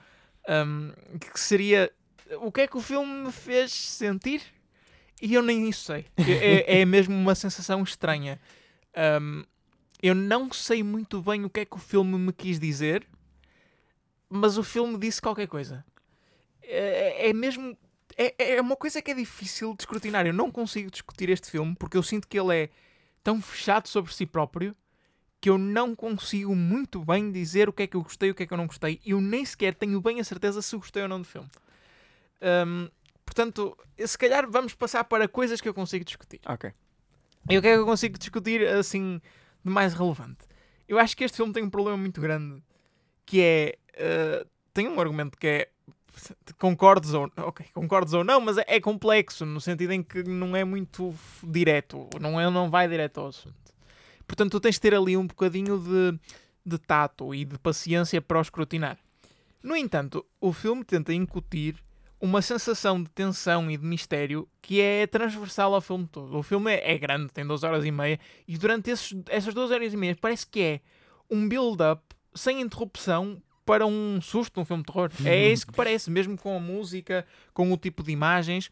Um, 0.48 0.92
que 1.18 1.40
seria 1.40 1.92
o 2.40 2.52
que 2.52 2.62
é 2.62 2.66
que 2.66 2.76
o 2.76 2.80
filme 2.80 3.24
me 3.24 3.32
fez 3.32 3.72
sentir? 3.72 4.42
E 5.20 5.34
eu 5.34 5.42
nem 5.42 5.68
isso 5.68 5.84
sei. 5.86 6.06
É, 6.16 6.80
é 6.80 6.84
mesmo 6.84 7.14
uma 7.14 7.34
sensação 7.34 7.82
estranha. 7.82 8.40
Um, 9.20 9.44
eu 10.00 10.14
não 10.14 10.52
sei 10.52 10.82
muito 10.82 11.20
bem 11.20 11.44
o 11.44 11.50
que 11.50 11.60
é 11.60 11.64
que 11.64 11.76
o 11.76 11.80
filme 11.80 12.16
me 12.16 12.32
quis 12.32 12.60
dizer, 12.60 13.04
mas 14.28 14.56
o 14.56 14.62
filme 14.62 14.96
disse 14.96 15.20
qualquer 15.20 15.48
coisa. 15.48 15.84
É, 16.62 17.30
é 17.30 17.32
mesmo. 17.32 17.76
É, 18.16 18.54
é 18.54 18.60
uma 18.60 18.76
coisa 18.76 19.02
que 19.02 19.10
é 19.10 19.14
difícil 19.14 19.74
de 19.74 19.82
escrutinar. 19.82 20.26
Eu 20.26 20.32
não 20.32 20.50
consigo 20.50 20.90
discutir 20.90 21.28
este 21.30 21.50
filme 21.50 21.74
porque 21.74 21.96
eu 21.96 22.02
sinto 22.02 22.28
que 22.28 22.38
ele 22.38 22.54
é 22.54 22.70
tão 23.28 23.42
fechado 23.42 23.86
sobre 23.88 24.14
si 24.14 24.24
próprio 24.24 24.74
que 25.38 25.50
eu 25.50 25.58
não 25.58 25.94
consigo 25.94 26.56
muito 26.56 27.04
bem 27.04 27.30
dizer 27.30 27.68
o 27.68 27.74
que 27.74 27.82
é 27.82 27.86
que 27.86 27.94
eu 27.94 28.02
gostei 28.02 28.30
e 28.30 28.32
o 28.32 28.34
que 28.34 28.44
é 28.44 28.46
que 28.46 28.54
eu 28.54 28.56
não 28.56 28.66
gostei. 28.66 29.02
E 29.04 29.10
eu 29.10 29.20
nem 29.20 29.44
sequer 29.44 29.74
tenho 29.74 30.00
bem 30.00 30.18
a 30.18 30.24
certeza 30.24 30.62
se 30.62 30.74
gostei 30.74 31.02
ou 31.02 31.10
não 31.10 31.20
do 31.20 31.26
filme. 31.26 31.46
Hum, 32.66 32.88
portanto, 33.26 33.76
se 33.98 34.16
calhar 34.16 34.50
vamos 34.50 34.74
passar 34.74 35.04
para 35.04 35.28
coisas 35.28 35.60
que 35.60 35.68
eu 35.68 35.74
consigo 35.74 36.06
discutir. 36.06 36.40
Ok. 36.46 36.72
E 37.50 37.58
o 37.58 37.60
que 37.60 37.68
é 37.68 37.74
que 37.74 37.80
eu 37.80 37.84
consigo 37.84 38.18
discutir 38.18 38.66
assim 38.66 39.20
de 39.62 39.70
mais 39.70 39.92
relevante? 39.92 40.46
Eu 40.88 40.98
acho 40.98 41.14
que 41.14 41.22
este 41.22 41.36
filme 41.36 41.52
tem 41.52 41.62
um 41.62 41.68
problema 41.68 41.98
muito 41.98 42.22
grande 42.22 42.62
que 43.26 43.42
é. 43.42 43.78
eh, 43.92 44.46
tem 44.72 44.88
um 44.88 44.98
argumento 44.98 45.36
que 45.36 45.46
é. 45.46 45.70
Concordes 46.58 47.14
ou, 47.14 47.30
ok, 47.36 47.66
concordes 47.72 48.14
ou 48.14 48.24
não, 48.24 48.40
mas 48.40 48.58
é, 48.58 48.64
é 48.66 48.80
complexo 48.80 49.44
no 49.46 49.60
sentido 49.60 49.92
em 49.92 50.02
que 50.02 50.22
não 50.22 50.56
é 50.56 50.64
muito 50.64 51.14
direto, 51.42 52.08
não, 52.20 52.40
é, 52.40 52.50
não 52.50 52.70
vai 52.70 52.88
direto 52.88 53.20
ao 53.20 53.28
assunto. 53.28 53.54
Portanto, 54.26 54.52
tu 54.52 54.60
tens 54.60 54.74
de 54.74 54.80
ter 54.80 54.94
ali 54.94 55.16
um 55.16 55.26
bocadinho 55.26 55.78
de, 55.78 56.18
de 56.64 56.78
tato 56.78 57.34
e 57.34 57.44
de 57.44 57.58
paciência 57.58 58.20
para 58.20 58.38
o 58.38 58.42
escrutinar. 58.42 58.98
No 59.62 59.74
entanto, 59.74 60.24
o 60.40 60.52
filme 60.52 60.84
tenta 60.84 61.12
incutir 61.12 61.76
uma 62.20 62.42
sensação 62.42 63.02
de 63.02 63.10
tensão 63.10 63.70
e 63.70 63.76
de 63.76 63.84
mistério 63.84 64.48
que 64.60 64.80
é 64.80 65.06
transversal 65.06 65.74
ao 65.74 65.80
filme 65.80 66.06
todo. 66.06 66.36
O 66.36 66.42
filme 66.42 66.72
é, 66.72 66.92
é 66.94 66.98
grande, 66.98 67.32
tem 67.32 67.46
2 67.46 67.62
horas 67.62 67.84
e 67.84 67.90
meia, 67.90 68.18
e 68.46 68.58
durante 68.58 68.90
esses, 68.90 69.16
essas 69.28 69.54
2 69.54 69.70
horas 69.70 69.92
e 69.92 69.96
meia 69.96 70.16
parece 70.20 70.46
que 70.46 70.60
é 70.60 70.80
um 71.30 71.48
build-up 71.48 72.02
sem 72.34 72.60
interrupção 72.60 73.40
para 73.68 73.84
um 73.84 74.18
susto 74.22 74.58
num 74.58 74.64
filme 74.64 74.82
de 74.82 74.86
terror. 74.90 75.10
É 75.26 75.52
isso 75.52 75.66
que 75.66 75.74
parece, 75.74 76.10
mesmo 76.10 76.38
com 76.38 76.56
a 76.56 76.58
música, 76.58 77.26
com 77.52 77.70
o 77.70 77.76
tipo 77.76 78.02
de 78.02 78.10
imagens. 78.10 78.70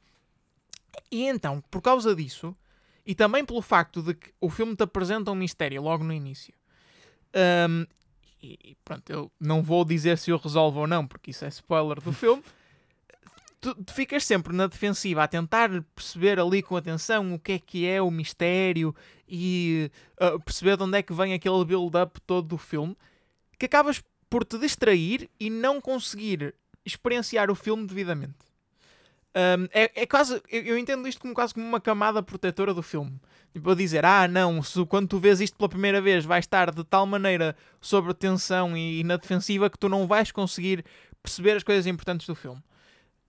E 1.13 1.27
então, 1.27 1.63
por 1.71 1.83
causa 1.83 2.17
disso, 2.17 2.57
e 3.05 3.15
também 3.15 3.45
pelo 3.45 3.61
facto 3.61 4.03
de 4.03 4.15
que 4.15 4.33
o 4.41 4.49
filme 4.49 4.75
te 4.75 4.85
apresenta 4.85 5.31
um 5.31 5.35
mistério 5.35 5.83
logo 5.83 6.03
no 6.03 6.15
início, 6.15 6.55
hum, 7.69 7.87
e 8.43 8.75
pronto, 8.83 9.11
eu 9.11 9.31
não 9.39 9.63
vou 9.63 9.85
dizer 9.85 10.17
se 10.17 10.33
o 10.33 10.39
resolve 10.39 10.79
ou 10.79 10.87
não, 10.87 11.07
porque 11.07 11.31
isso 11.31 11.45
é 11.45 11.49
spoiler 11.49 12.01
do 12.01 12.13
filme. 12.13 12.43
Tu, 13.59 13.75
tu 13.75 13.95
ficas 13.95 14.23
sempre 14.25 14.55
na 14.55 14.67
defensiva 14.67 15.25
a 15.25 15.27
tentar 15.27 15.71
perceber 15.95 16.39
ali 16.39 16.63
com 16.63 16.77
atenção 16.77 17.35
o 17.35 17.39
que 17.39 17.53
é 17.53 17.59
que 17.59 17.87
é 17.87 18.03
o 18.03 18.11
mistério 18.11 18.95
e 19.27 19.91
uh, 20.21 20.39
perceber 20.41 20.77
de 20.77 20.83
onde 20.83 20.99
é 20.99 21.03
que 21.03 21.13
vem 21.13 21.33
aquele 21.33 21.65
build-up 21.65 22.21
todo 22.27 22.47
do 22.47 22.59
filme, 22.59 22.95
que 23.59 23.65
acabas 23.65 24.05
por 24.29 24.45
te 24.45 24.59
distrair 24.59 25.31
e 25.39 25.51
não 25.51 25.81
conseguir 25.81 26.55
experienciar 26.85 27.51
o 27.51 27.55
filme 27.55 27.87
devidamente. 27.87 28.35
Um, 29.37 29.65
é, 29.71 30.03
é 30.03 30.07
quase, 30.07 30.41
eu, 30.51 30.63
eu 30.63 30.79
entendo 30.79 31.07
isto 31.07 31.21
como 31.21 31.35
quase 31.35 31.53
como 31.53 31.67
uma 31.67 31.81
camada 31.81 32.23
protetora 32.23 32.73
do 32.73 32.83
filme. 32.83 33.21
Tipo, 33.53 33.71
a 33.71 33.75
dizer, 33.75 34.05
ah, 34.05 34.27
não, 34.27 34.63
se 34.63 34.85
quando 34.87 35.09
tu 35.09 35.19
vês 35.19 35.41
isto 35.41 35.57
pela 35.59 35.69
primeira 35.69 36.01
vez 36.01 36.25
vais 36.25 36.45
estar 36.45 36.71
de 36.71 36.83
tal 36.85 37.05
maneira 37.07 37.55
sobre 37.81 38.15
tensão 38.15 38.75
e, 38.77 39.01
e 39.01 39.05
na 39.05 39.17
defensiva 39.17 39.69
que 39.69 39.79
tu 39.79 39.91
não 39.91 40.07
vais 40.07 40.33
conseguir 40.33 40.85
perceber 41.23 41.53
as 41.53 41.63
coisas 41.63 41.87
importantes 41.87 42.27
do 42.27 42.35
filme. 42.35 42.63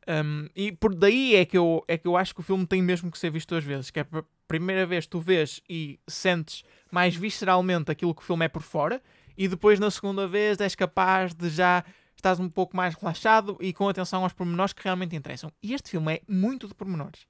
Um, 0.07 0.47
e 0.55 0.71
por 0.71 0.95
daí 0.95 1.35
é 1.35 1.43
que, 1.43 1.57
eu, 1.57 1.83
é 1.87 1.97
que 1.97 2.07
eu 2.07 2.15
acho 2.15 2.33
que 2.33 2.39
o 2.39 2.43
filme 2.43 2.65
tem 2.65 2.81
mesmo 2.81 3.11
que 3.11 3.19
ser 3.19 3.29
visto 3.29 3.49
duas 3.49 3.63
vezes. 3.65 3.91
Que 3.91 3.99
é 3.99 4.07
a 4.13 4.23
primeira 4.47 4.85
vez 4.85 5.05
tu 5.05 5.19
vês 5.19 5.61
e 5.69 5.99
sentes 6.07 6.63
mais 6.89 7.15
visceralmente 7.15 7.91
aquilo 7.91 8.15
que 8.15 8.21
o 8.21 8.25
filme 8.25 8.45
é 8.45 8.47
por 8.47 8.61
fora, 8.61 9.01
e 9.37 9.47
depois 9.47 9.79
na 9.79 9.91
segunda 9.91 10.27
vez 10.27 10.59
és 10.59 10.75
capaz 10.75 11.33
de 11.33 11.49
já 11.49 11.83
estás 12.15 12.39
um 12.39 12.49
pouco 12.49 12.75
mais 12.75 12.95
relaxado 12.95 13.57
e 13.61 13.71
com 13.71 13.87
atenção 13.87 14.23
aos 14.23 14.33
pormenores 14.33 14.73
que 14.73 14.83
realmente 14.83 15.15
interessam. 15.15 15.51
E 15.61 15.73
este 15.73 15.91
filme 15.91 16.15
é 16.15 16.21
muito 16.27 16.67
de 16.67 16.73
pormenores. 16.73 17.27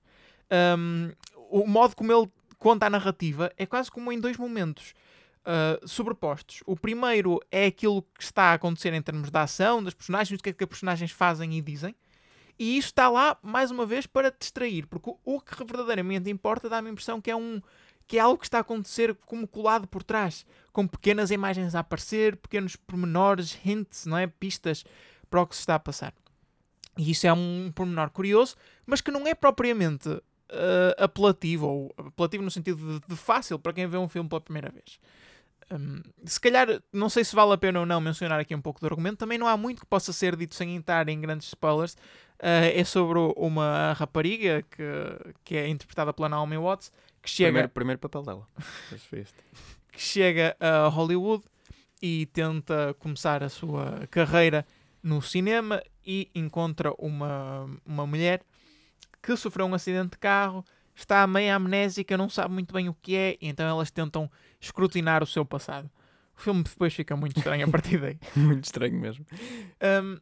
Um, 0.79 1.11
o 1.49 1.67
modo 1.67 1.95
como 1.95 2.11
ele 2.11 2.31
conta 2.57 2.85
a 2.85 2.89
narrativa 2.89 3.51
é 3.57 3.65
quase 3.65 3.91
como 3.91 4.11
em 4.11 4.19
dois 4.19 4.37
momentos 4.37 4.93
uh, 5.45 5.87
sobrepostos. 5.87 6.63
O 6.65 6.75
primeiro 6.75 7.39
é 7.51 7.65
aquilo 7.65 8.01
que 8.01 8.23
está 8.23 8.43
a 8.43 8.53
acontecer 8.53 8.93
em 8.93 9.01
termos 9.01 9.29
da 9.29 9.43
ação, 9.43 9.83
das 9.83 9.93
personagens, 9.93 10.39
o 10.39 10.43
que 10.43 10.49
é 10.49 10.53
que 10.53 10.63
as 10.63 10.69
personagens 10.69 11.11
fazem 11.11 11.57
e 11.57 11.61
dizem. 11.61 11.95
E 12.59 12.77
isso 12.77 12.87
está 12.87 13.07
lá, 13.07 13.37
mais 13.43 13.69
uma 13.69 13.85
vez, 13.85 14.07
para 14.07 14.31
te 14.31 14.39
distrair, 14.39 14.87
porque 14.87 15.13
o 15.23 15.39
que 15.39 15.63
verdadeiramente 15.63 16.29
importa 16.29 16.67
dá-me 16.67 16.89
a 16.89 16.91
impressão 16.91 17.21
que 17.21 17.29
é 17.29 17.35
um 17.35 17.61
que 18.07 18.17
é 18.17 18.21
algo 18.21 18.37
que 18.37 18.45
está 18.45 18.59
a 18.59 18.61
acontecer 18.61 19.15
como 19.25 19.47
colado 19.47 19.87
por 19.87 20.01
trás, 20.01 20.45
com 20.71 20.87
pequenas 20.87 21.29
imagens 21.31 21.75
a 21.75 21.79
aparecer, 21.79 22.37
pequenos 22.37 22.75
pormenores, 22.75 23.57
hints, 23.65 24.05
não 24.05 24.17
é? 24.17 24.27
Pistas 24.27 24.85
para 25.29 25.41
o 25.41 25.47
que 25.47 25.55
se 25.55 25.61
está 25.61 25.75
a 25.75 25.79
passar. 25.79 26.13
E 26.97 27.11
isso 27.11 27.27
é 27.27 27.33
um 27.33 27.71
pormenor 27.75 28.09
curioso, 28.09 28.55
mas 28.85 29.01
que 29.01 29.11
não 29.11 29.27
é 29.27 29.35
propriamente 29.35 30.21
eh, 30.49 30.95
apelativo, 30.97 31.67
ou 31.67 31.95
apelativo 31.97 32.41
no 32.41 32.49
sentido 32.49 32.99
de, 32.99 33.07
de 33.07 33.15
fácil 33.15 33.59
para 33.59 33.73
quem 33.73 33.85
vê 33.85 33.97
um 33.97 34.07
filme 34.07 34.29
pela 34.29 34.39
primeira 34.39 34.71
vez. 34.71 34.99
Hum, 35.69 36.01
se 36.23 36.39
calhar, 36.39 36.81
não 36.93 37.09
sei 37.09 37.25
se 37.25 37.35
vale 37.35 37.51
a 37.51 37.57
pena 37.57 37.81
ou 37.81 37.85
não 37.85 37.99
mencionar 37.99 38.39
aqui 38.39 38.55
um 38.55 38.61
pouco 38.61 38.79
do 38.79 38.87
argumento, 38.87 39.17
também 39.17 39.37
não 39.37 39.47
há 39.47 39.57
muito 39.57 39.81
que 39.81 39.85
possa 39.85 40.13
ser 40.13 40.37
dito 40.37 40.55
sem 40.55 40.75
entrar 40.75 41.09
em 41.09 41.19
grandes 41.19 41.47
spoilers. 41.49 41.97
Eh, 42.39 42.79
é 42.79 42.83
sobre 42.85 43.19
uma 43.35 43.93
rapariga 43.93 44.63
que, 44.63 45.35
que 45.43 45.57
é 45.57 45.67
interpretada 45.67 46.13
pela 46.13 46.29
Naomi 46.29 46.57
Watts, 46.57 46.91
que 47.21 47.29
chega 47.29 47.49
Primeiro, 47.49 47.69
primeiro 47.69 47.99
papel 47.99 48.23
dela. 48.23 48.47
Que 49.91 50.01
chega 50.01 50.55
a 50.59 50.87
Hollywood 50.87 51.43
e 52.01 52.27
tenta 52.27 52.93
começar 52.99 53.43
a 53.43 53.49
sua 53.49 54.07
carreira 54.11 54.65
no 55.01 55.21
cinema 55.21 55.81
e 56.05 56.29
encontra 56.35 56.93
uma, 56.97 57.69
uma 57.85 58.05
mulher 58.05 58.41
que 59.21 59.35
sofreu 59.35 59.65
um 59.65 59.73
acidente 59.73 60.11
de 60.11 60.17
carro, 60.17 60.63
está 60.95 61.25
meio 61.27 61.53
amnésica, 61.53 62.17
não 62.17 62.29
sabe 62.29 62.53
muito 62.53 62.73
bem 62.73 62.87
o 62.89 62.93
que 62.93 63.15
é, 63.15 63.37
e 63.41 63.47
então 63.47 63.67
elas 63.67 63.91
tentam 63.91 64.29
escrutinar 64.59 65.23
o 65.23 65.27
seu 65.27 65.45
passado. 65.45 65.89
O 66.37 66.41
filme 66.41 66.63
depois 66.63 66.93
fica 66.93 67.15
muito 67.15 67.37
estranho 67.37 67.65
a 67.67 67.69
partir 67.69 67.97
daí. 67.97 68.19
Muito 68.35 68.65
estranho 68.65 68.93
mesmo. 68.93 69.25
Um, 70.03 70.19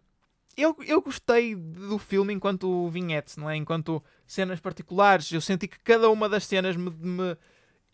eu, 0.58 0.76
eu 0.86 1.02
gostei 1.02 1.56
do 1.56 1.98
filme 1.98 2.34
enquanto 2.34 2.90
vinhete, 2.90 3.40
não 3.40 3.50
é? 3.50 3.56
Enquanto 3.56 4.04
cenas 4.26 4.60
particulares. 4.60 5.32
Eu 5.32 5.42
senti 5.42 5.68
que 5.68 5.80
cada 5.80 6.10
uma 6.10 6.28
das 6.30 6.46
cenas 6.46 6.76
me. 6.76 6.90
me- 6.90 7.38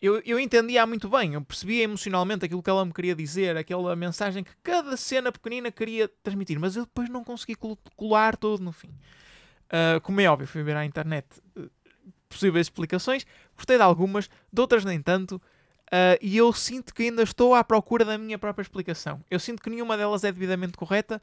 eu, 0.00 0.20
eu 0.24 0.40
entendia 0.40 0.84
muito 0.84 1.08
bem, 1.08 1.34
eu 1.34 1.42
percebia 1.42 1.84
emocionalmente 1.84 2.44
aquilo 2.44 2.60
que 2.60 2.68
ela 2.68 2.84
me 2.84 2.92
queria 2.92 3.14
dizer, 3.14 3.56
aquela 3.56 3.94
mensagem 3.94 4.42
que 4.42 4.50
cada 4.60 4.96
cena 4.96 5.30
pequenina 5.30 5.70
queria 5.70 6.08
transmitir, 6.24 6.58
mas 6.58 6.74
eu 6.74 6.84
depois 6.84 7.08
não 7.08 7.22
consegui 7.22 7.54
col- 7.54 7.78
colar 7.96 8.36
todo 8.36 8.60
no 8.64 8.72
fim. 8.72 8.90
Ah, 9.70 10.00
como 10.00 10.20
é 10.20 10.26
óbvio, 10.28 10.46
fui 10.46 10.62
ver 10.62 10.76
à 10.76 10.84
internet 10.84 11.26
eh, 11.56 11.68
possíveis 12.28 12.66
explicações, 12.66 13.24
gostei 13.56 13.76
de 13.76 13.82
algumas, 13.82 14.28
de 14.52 14.60
outras 14.60 14.84
nem 14.84 15.00
tanto. 15.00 15.40
Uh, 15.92 16.16
e 16.22 16.38
eu 16.38 16.50
sinto 16.54 16.94
que 16.94 17.02
ainda 17.02 17.22
estou 17.22 17.54
à 17.54 17.62
procura 17.62 18.02
da 18.02 18.16
minha 18.16 18.38
própria 18.38 18.62
explicação. 18.62 19.22
Eu 19.30 19.38
sinto 19.38 19.62
que 19.62 19.68
nenhuma 19.68 19.94
delas 19.94 20.24
é 20.24 20.32
devidamente 20.32 20.72
correta 20.72 21.20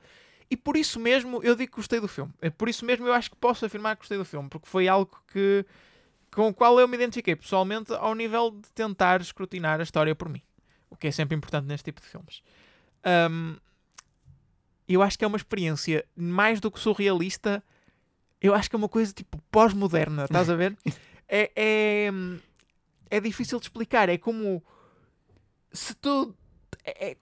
e 0.51 0.57
por 0.57 0.75
isso 0.75 0.99
mesmo 0.99 1.43
eu 1.43 1.55
digo 1.55 1.71
que 1.71 1.77
gostei 1.77 1.99
do 1.99 2.07
filme. 2.07 2.33
É 2.41 2.49
por 2.49 2.67
isso 2.67 2.85
mesmo 2.85 3.05
eu 3.07 3.13
acho 3.13 3.29
que 3.29 3.35
posso 3.37 3.65
afirmar 3.65 3.95
que 3.95 4.01
gostei 4.01 4.17
do 4.17 4.25
filme, 4.25 4.49
porque 4.49 4.67
foi 4.67 4.87
algo 4.87 5.21
que 5.31 5.65
com 6.31 6.47
o 6.47 6.53
qual 6.53 6.79
eu 6.79 6.87
me 6.87 6.95
identifiquei 6.95 7.35
pessoalmente 7.35 7.93
ao 7.93 8.15
nível 8.15 8.51
de 8.51 8.69
tentar 8.73 9.21
escrutinar 9.21 9.79
a 9.79 9.83
história 9.83 10.15
por 10.15 10.29
mim. 10.29 10.41
O 10.89 10.95
que 10.95 11.07
é 11.07 11.11
sempre 11.11 11.35
importante 11.35 11.65
neste 11.65 11.85
tipo 11.85 12.01
de 12.01 12.07
filmes. 12.07 12.41
Um, 13.31 13.57
eu 14.87 15.03
acho 15.03 15.17
que 15.17 15.23
é 15.23 15.27
uma 15.27 15.37
experiência 15.37 16.03
mais 16.15 16.59
do 16.59 16.71
que 16.71 16.79
surrealista. 16.79 17.63
Eu 18.41 18.55
acho 18.55 18.69
que 18.69 18.75
é 18.75 18.79
uma 18.79 18.89
coisa 18.89 19.13
tipo 19.13 19.41
pós-moderna, 19.51 20.23
estás 20.23 20.49
a 20.49 20.55
ver? 20.55 20.75
é, 21.29 21.51
é, 21.55 22.09
é 23.11 23.19
difícil 23.19 23.59
de 23.59 23.65
explicar. 23.65 24.09
É 24.09 24.17
como 24.17 24.63
se 25.71 25.93
tu. 25.93 26.35
É, 26.83 27.09
é, 27.11 27.17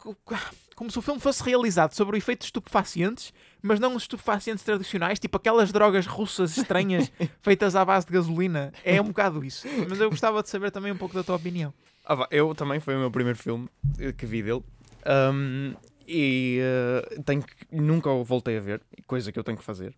como 0.77 0.91
se 0.91 0.99
o 0.99 1.01
filme 1.01 1.19
fosse 1.19 1.43
realizado 1.43 1.93
sobre 1.93 2.19
efeitos 2.19 2.45
estupefacientes, 2.45 3.33
mas 3.63 3.79
não 3.79 3.95
os 3.95 4.03
estupefacientes 4.03 4.63
tradicionais, 4.63 5.17
tipo 5.17 5.35
aquelas 5.35 5.71
drogas 5.71 6.05
russas 6.05 6.55
estranhas 6.55 7.11
feitas 7.41 7.75
à 7.75 7.83
base 7.83 8.05
de 8.05 8.13
gasolina. 8.13 8.71
É 8.85 9.01
um 9.01 9.05
bocado 9.05 9.43
isso. 9.43 9.67
Mas 9.89 9.99
eu 9.99 10.07
gostava 10.07 10.43
de 10.43 10.49
saber 10.49 10.69
também 10.69 10.91
um 10.91 10.97
pouco 10.97 11.15
da 11.15 11.23
tua 11.23 11.35
opinião. 11.35 11.73
Ah, 12.05 12.27
eu 12.29 12.53
também 12.53 12.79
foi 12.79 12.95
o 12.95 12.99
meu 12.99 13.09
primeiro 13.09 13.39
filme 13.39 13.67
eh, 13.97 14.13
que 14.13 14.27
vi 14.27 14.43
dele. 14.43 14.63
Um, 15.33 15.73
e 16.07 16.61
uh, 16.61 17.23
tenho 17.23 17.41
que, 17.41 17.55
nunca 17.71 18.11
o 18.11 18.23
voltei 18.23 18.55
a 18.57 18.61
ver, 18.61 18.79
coisa 19.07 19.31
que 19.31 19.39
eu 19.39 19.43
tenho 19.43 19.57
que 19.57 19.63
fazer. 19.63 19.95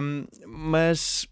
Um, 0.00 0.24
mas 0.46 1.28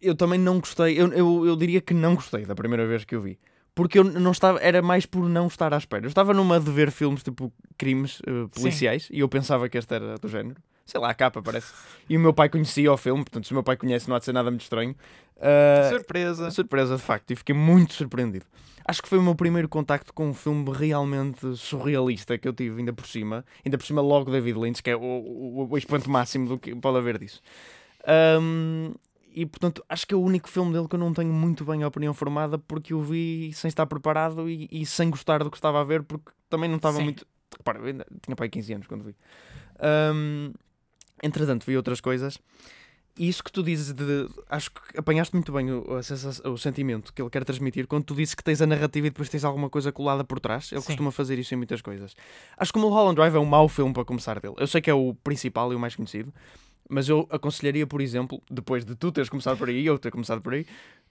eu 0.00 0.14
também 0.14 0.38
não 0.38 0.58
gostei, 0.58 0.98
eu, 0.98 1.12
eu, 1.12 1.46
eu 1.46 1.54
diria 1.54 1.82
que 1.82 1.92
não 1.92 2.14
gostei 2.14 2.46
da 2.46 2.54
primeira 2.54 2.86
vez 2.86 3.04
que 3.04 3.14
eu 3.14 3.20
vi. 3.20 3.38
Porque 3.74 3.98
eu 3.98 4.04
não 4.04 4.32
estava, 4.32 4.58
era 4.60 4.82
mais 4.82 5.06
por 5.06 5.28
não 5.28 5.46
estar 5.46 5.72
à 5.72 5.78
espera. 5.78 6.04
Eu 6.04 6.08
estava 6.08 6.34
numa 6.34 6.60
de 6.60 6.70
ver 6.70 6.90
filmes 6.90 7.22
tipo 7.22 7.52
crimes 7.78 8.20
uh, 8.20 8.48
policiais 8.50 9.04
Sim. 9.04 9.14
e 9.14 9.20
eu 9.20 9.28
pensava 9.28 9.68
que 9.68 9.78
este 9.78 9.94
era 9.94 10.18
do 10.18 10.28
género. 10.28 10.60
Sei 10.84 11.00
lá, 11.00 11.10
a 11.10 11.14
capa 11.14 11.40
parece. 11.40 11.72
E 12.08 12.16
o 12.16 12.20
meu 12.20 12.34
pai 12.34 12.48
conhecia 12.48 12.92
o 12.92 12.96
filme, 12.96 13.22
portanto, 13.22 13.46
se 13.46 13.52
o 13.52 13.54
meu 13.54 13.62
pai 13.62 13.76
conhece, 13.76 14.08
não 14.08 14.16
há 14.16 14.18
de 14.18 14.26
ser 14.26 14.32
nada 14.32 14.50
muito 14.50 14.62
estranho. 14.62 14.94
Uh, 15.36 15.88
surpresa. 15.88 16.50
Surpresa, 16.50 16.96
de 16.96 17.02
facto, 17.02 17.30
e 17.30 17.36
fiquei 17.36 17.54
muito 17.54 17.94
surpreendido. 17.94 18.44
Acho 18.84 19.00
que 19.00 19.08
foi 19.08 19.18
o 19.18 19.22
meu 19.22 19.34
primeiro 19.34 19.68
contacto 19.68 20.12
com 20.12 20.28
um 20.28 20.34
filme 20.34 20.70
realmente 20.72 21.56
surrealista 21.56 22.36
que 22.36 22.48
eu 22.48 22.52
tive, 22.52 22.80
ainda 22.80 22.92
por 22.92 23.06
cima. 23.06 23.44
Ainda 23.64 23.78
por 23.78 23.86
cima, 23.86 24.02
logo 24.02 24.30
David 24.30 24.58
Lynch, 24.58 24.82
que 24.82 24.90
é 24.90 24.96
o, 24.96 25.00
o, 25.00 25.68
o 25.70 25.78
expoente 25.78 26.10
máximo 26.10 26.48
do 26.48 26.58
que 26.58 26.74
pode 26.74 26.98
haver 26.98 27.16
disso. 27.18 27.40
Um, 28.40 28.92
e 29.34 29.46
portanto 29.46 29.84
acho 29.88 30.06
que 30.06 30.14
é 30.14 30.16
o 30.16 30.20
único 30.20 30.48
filme 30.48 30.72
dele 30.72 30.86
que 30.88 30.94
eu 30.94 31.00
não 31.00 31.12
tenho 31.12 31.32
muito 31.32 31.64
bem 31.64 31.82
a 31.82 31.88
opinião 31.88 32.12
formada 32.12 32.58
porque 32.58 32.94
o 32.94 33.00
vi 33.00 33.52
sem 33.54 33.68
estar 33.68 33.86
preparado 33.86 34.48
e, 34.48 34.68
e 34.70 34.86
sem 34.86 35.10
gostar 35.10 35.42
do 35.42 35.50
que 35.50 35.56
estava 35.56 35.80
a 35.80 35.84
ver 35.84 36.02
porque 36.02 36.30
também 36.48 36.68
não 36.68 36.76
estava 36.76 36.98
Sim. 36.98 37.04
muito. 37.04 37.26
Repara, 37.56 37.78
eu 37.78 37.86
ainda 37.86 38.06
tinha 38.22 38.36
pai 38.36 38.48
15 38.48 38.72
anos 38.74 38.86
quando 38.86 39.04
vi. 39.04 39.14
Um, 40.14 40.52
entretanto, 41.22 41.64
vi 41.66 41.76
outras 41.76 42.00
coisas. 42.00 42.38
E 43.16 43.28
isso 43.28 43.44
que 43.44 43.52
tu 43.52 43.62
dizes 43.62 43.92
de. 43.92 44.28
Acho 44.48 44.70
que 44.70 44.98
apanhaste 44.98 45.34
muito 45.34 45.52
bem 45.52 45.70
o, 45.70 45.84
o, 45.86 46.50
o, 46.50 46.58
sentimento 46.58 47.12
que 47.12 47.20
ele 47.20 47.28
quer 47.28 47.44
transmitir 47.44 47.86
quando 47.86 48.04
tu 48.04 48.14
dizes 48.14 48.34
que 48.34 48.42
tens 48.42 48.62
a 48.62 48.66
narrativa 48.66 49.06
e 49.06 49.10
depois 49.10 49.28
tens 49.28 49.44
alguma 49.44 49.68
coisa 49.68 49.92
colada 49.92 50.24
por 50.24 50.40
trás. 50.40 50.72
Ele 50.72 50.80
Sim. 50.80 50.86
costuma 50.86 51.12
fazer 51.12 51.38
isso 51.38 51.52
em 51.52 51.58
muitas 51.58 51.82
coisas. 51.82 52.14
Acho 52.56 52.72
que 52.72 52.78
o 52.78 52.82
Mulholland 52.82 53.16
Drive 53.16 53.34
é 53.34 53.38
um 53.38 53.44
mau 53.44 53.68
filme 53.68 53.92
para 53.92 54.04
começar 54.04 54.40
dele. 54.40 54.54
Eu 54.56 54.66
sei 54.66 54.80
que 54.80 54.88
é 54.88 54.94
o 54.94 55.14
principal 55.22 55.72
e 55.72 55.76
o 55.76 55.78
mais 55.78 55.94
conhecido, 55.94 56.32
mas 56.92 57.08
eu 57.08 57.26
aconselharia, 57.30 57.86
por 57.86 58.02
exemplo, 58.02 58.42
depois 58.50 58.84
de 58.84 58.94
tu 58.94 59.10
teres 59.10 59.30
começado 59.30 59.56
por 59.56 59.66
aí, 59.66 59.86
eu 59.86 59.98
ter 59.98 60.10
começado 60.10 60.42
por 60.42 60.52
aí, 60.52 60.66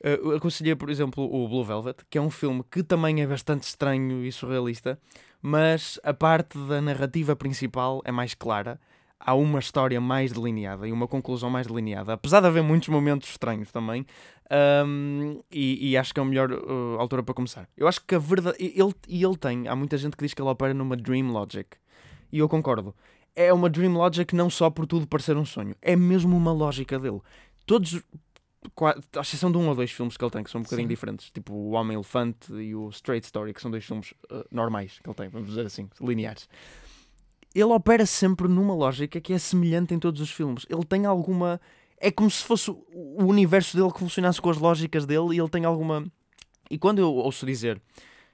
uh, 0.05 0.35
aconselharia, 0.35 0.75
por 0.75 0.91
exemplo, 0.91 1.23
o 1.23 1.47
Blue 1.47 1.63
Velvet, 1.63 1.97
que 2.07 2.19
é 2.19 2.21
um 2.21 2.29
filme 2.29 2.63
que 2.69 2.83
também 2.83 3.19
é 3.19 3.25
bastante 3.25 3.63
estranho 3.63 4.23
e 4.23 4.31
surrealista, 4.31 4.99
mas 5.41 5.99
a 6.03 6.13
parte 6.13 6.55
da 6.67 6.79
narrativa 6.79 7.35
principal 7.35 7.99
é 8.05 8.11
mais 8.11 8.35
clara. 8.35 8.79
Há 9.19 9.33
uma 9.33 9.57
história 9.57 9.99
mais 9.99 10.31
delineada 10.31 10.87
e 10.87 10.91
uma 10.91 11.07
conclusão 11.07 11.49
mais 11.49 11.65
delineada, 11.65 12.13
apesar 12.13 12.41
de 12.41 12.47
haver 12.47 12.61
muitos 12.61 12.89
momentos 12.89 13.29
estranhos 13.29 13.71
também, 13.71 14.05
um, 14.85 15.41
e, 15.51 15.91
e, 15.91 15.97
acho 15.97 16.13
que 16.13 16.19
é 16.19 16.23
a 16.23 16.25
melhor 16.25 16.51
uh, 16.51 16.99
altura 16.99 17.23
para 17.23 17.33
começar. 17.33 17.67
Eu 17.75 17.87
acho 17.87 18.05
que 18.05 18.13
a 18.13 18.19
verdade. 18.19 18.57
Ele, 18.59 18.93
ele 19.07 19.37
tem. 19.37 19.67
Há 19.67 19.75
muita 19.75 19.97
gente 19.97 20.15
que 20.15 20.23
diz 20.23 20.33
que 20.33 20.41
ele 20.41 20.49
opera 20.49 20.73
numa 20.73 20.95
Dream 20.97 21.31
Logic, 21.31 21.69
e 22.31 22.39
eu 22.39 22.49
concordo 22.49 22.93
é 23.35 23.53
uma 23.53 23.69
Dream 23.69 23.93
Logic 23.93 24.35
não 24.35 24.49
só 24.49 24.69
por 24.69 24.85
tudo 24.85 25.07
parecer 25.07 25.37
um 25.37 25.45
sonho, 25.45 25.75
é 25.81 25.95
mesmo 25.95 26.35
uma 26.35 26.51
lógica 26.51 26.99
dele. 26.99 27.21
Todos, 27.65 28.01
à 29.15 29.21
exceção 29.21 29.51
de 29.51 29.57
um 29.57 29.67
ou 29.67 29.75
dois 29.75 29.91
filmes 29.91 30.17
que 30.17 30.23
ele 30.23 30.31
tem, 30.31 30.43
que 30.43 30.51
são 30.51 30.59
um 30.59 30.63
bocadinho 30.63 30.87
Sim. 30.87 30.93
diferentes, 30.93 31.29
tipo 31.31 31.53
O 31.53 31.71
Homem-Elefante 31.71 32.53
e 32.53 32.75
o 32.75 32.89
Straight 32.89 33.25
Story, 33.25 33.53
que 33.53 33.61
são 33.61 33.71
dois 33.71 33.85
filmes 33.85 34.13
uh, 34.31 34.45
normais 34.51 34.99
que 34.99 35.09
ele 35.09 35.15
tem, 35.15 35.29
vamos 35.29 35.49
dizer 35.49 35.65
assim, 35.65 35.89
lineares. 35.99 36.47
Ele 37.53 37.65
opera 37.65 38.05
sempre 38.05 38.47
numa 38.47 38.73
lógica 38.73 39.19
que 39.19 39.33
é 39.33 39.37
semelhante 39.37 39.93
em 39.93 39.99
todos 39.99 40.21
os 40.21 40.31
filmes. 40.31 40.65
Ele 40.69 40.85
tem 40.85 41.05
alguma. 41.05 41.59
É 41.97 42.09
como 42.09 42.31
se 42.31 42.43
fosse 42.43 42.71
o 42.71 43.25
universo 43.25 43.75
dele 43.75 43.91
que 43.91 43.99
funcionasse 43.99 44.41
com 44.41 44.49
as 44.49 44.57
lógicas 44.57 45.05
dele 45.05 45.35
e 45.35 45.39
ele 45.39 45.49
tem 45.49 45.65
alguma. 45.65 46.05
E 46.69 46.77
quando 46.77 46.99
eu 46.99 47.13
ouço 47.13 47.45
dizer, 47.45 47.81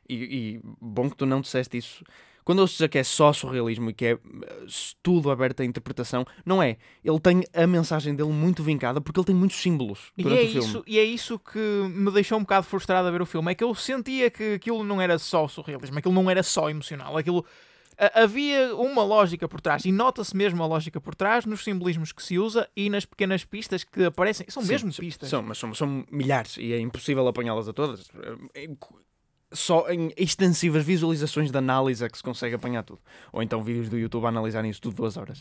e, 0.07 0.15
e 0.15 0.61
bom 0.79 1.09
que 1.09 1.17
tu 1.17 1.25
não 1.25 1.41
disseste 1.41 1.77
isso 1.77 2.03
quando 2.47 2.59
eu 2.59 2.65
dizer 2.65 2.87
que 2.87 2.97
é 2.97 3.03
só 3.03 3.33
surrealismo 3.33 3.89
e 3.89 3.93
que 3.93 4.05
é 4.05 4.11
eh, 4.11 4.65
tudo 5.03 5.29
aberto 5.29 5.59
à 5.59 5.65
interpretação, 5.65 6.25
não 6.45 6.63
é. 6.63 6.77
Ele 7.03 7.19
tem 7.19 7.43
a 7.53 7.67
mensagem 7.67 8.15
dele 8.15 8.31
muito 8.31 8.63
vincada 8.63 9.01
porque 9.01 9.19
ele 9.19 9.25
tem 9.25 9.35
muitos 9.35 9.57
símbolos 9.57 10.13
durante 10.17 10.39
e 10.39 10.45
é 10.45 10.47
o 10.47 10.51
filme. 10.53 10.67
Isso, 10.69 10.83
e 10.87 10.97
é 10.97 11.03
isso 11.03 11.37
que 11.39 11.59
me 11.59 12.09
deixou 12.09 12.37
um 12.37 12.43
bocado 12.43 12.65
frustrado 12.65 13.05
a 13.05 13.11
ver 13.11 13.21
o 13.21 13.25
filme. 13.25 13.51
É 13.51 13.53
que 13.53 13.65
eu 13.65 13.75
sentia 13.75 14.31
que 14.31 14.53
aquilo 14.53 14.81
não 14.81 15.01
era 15.01 15.19
só 15.19 15.45
surrealismo, 15.45 15.97
aquilo 15.97 16.13
não 16.13 16.29
era 16.29 16.41
só 16.41 16.69
emocional, 16.69 17.17
aquilo 17.17 17.45
havia 18.13 18.73
uma 18.77 19.03
lógica 19.03 19.45
por 19.49 19.59
trás 19.59 19.83
e 19.83 19.91
nota-se 19.91 20.33
mesmo 20.33 20.63
a 20.63 20.67
lógica 20.67 21.01
por 21.01 21.15
trás 21.15 21.45
nos 21.45 21.65
simbolismos 21.65 22.13
que 22.13 22.23
se 22.23 22.39
usa 22.39 22.69
e 22.77 22.89
nas 22.89 23.03
pequenas 23.03 23.43
pistas 23.43 23.83
que 23.83 24.05
aparecem. 24.05 24.45
São 24.49 24.63
Sim, 24.63 24.69
mesmo 24.69 24.93
pistas. 24.93 25.27
São, 25.27 25.43
mas 25.43 25.57
são, 25.57 25.73
são 25.73 26.05
milhares 26.09 26.55
e 26.55 26.71
é 26.71 26.79
impossível 26.79 27.27
apanhá-las 27.27 27.67
a 27.67 27.73
todas. 27.73 28.09
Só 29.51 29.89
em 29.89 30.11
extensivas 30.17 30.83
visualizações 30.83 31.51
de 31.51 31.57
análise 31.57 32.03
é 32.03 32.09
que 32.09 32.17
se 32.17 32.23
consegue 32.23 32.55
apanhar 32.55 32.83
tudo. 32.83 32.99
Ou 33.31 33.41
então 33.41 33.63
vídeos 33.63 33.87
do 33.89 33.97
YouTube 33.97 34.25
a 34.25 34.29
analisarem 34.29 34.69
isso 34.69 34.81
tudo 34.81 34.97
duas 34.97 35.15
horas. 35.15 35.39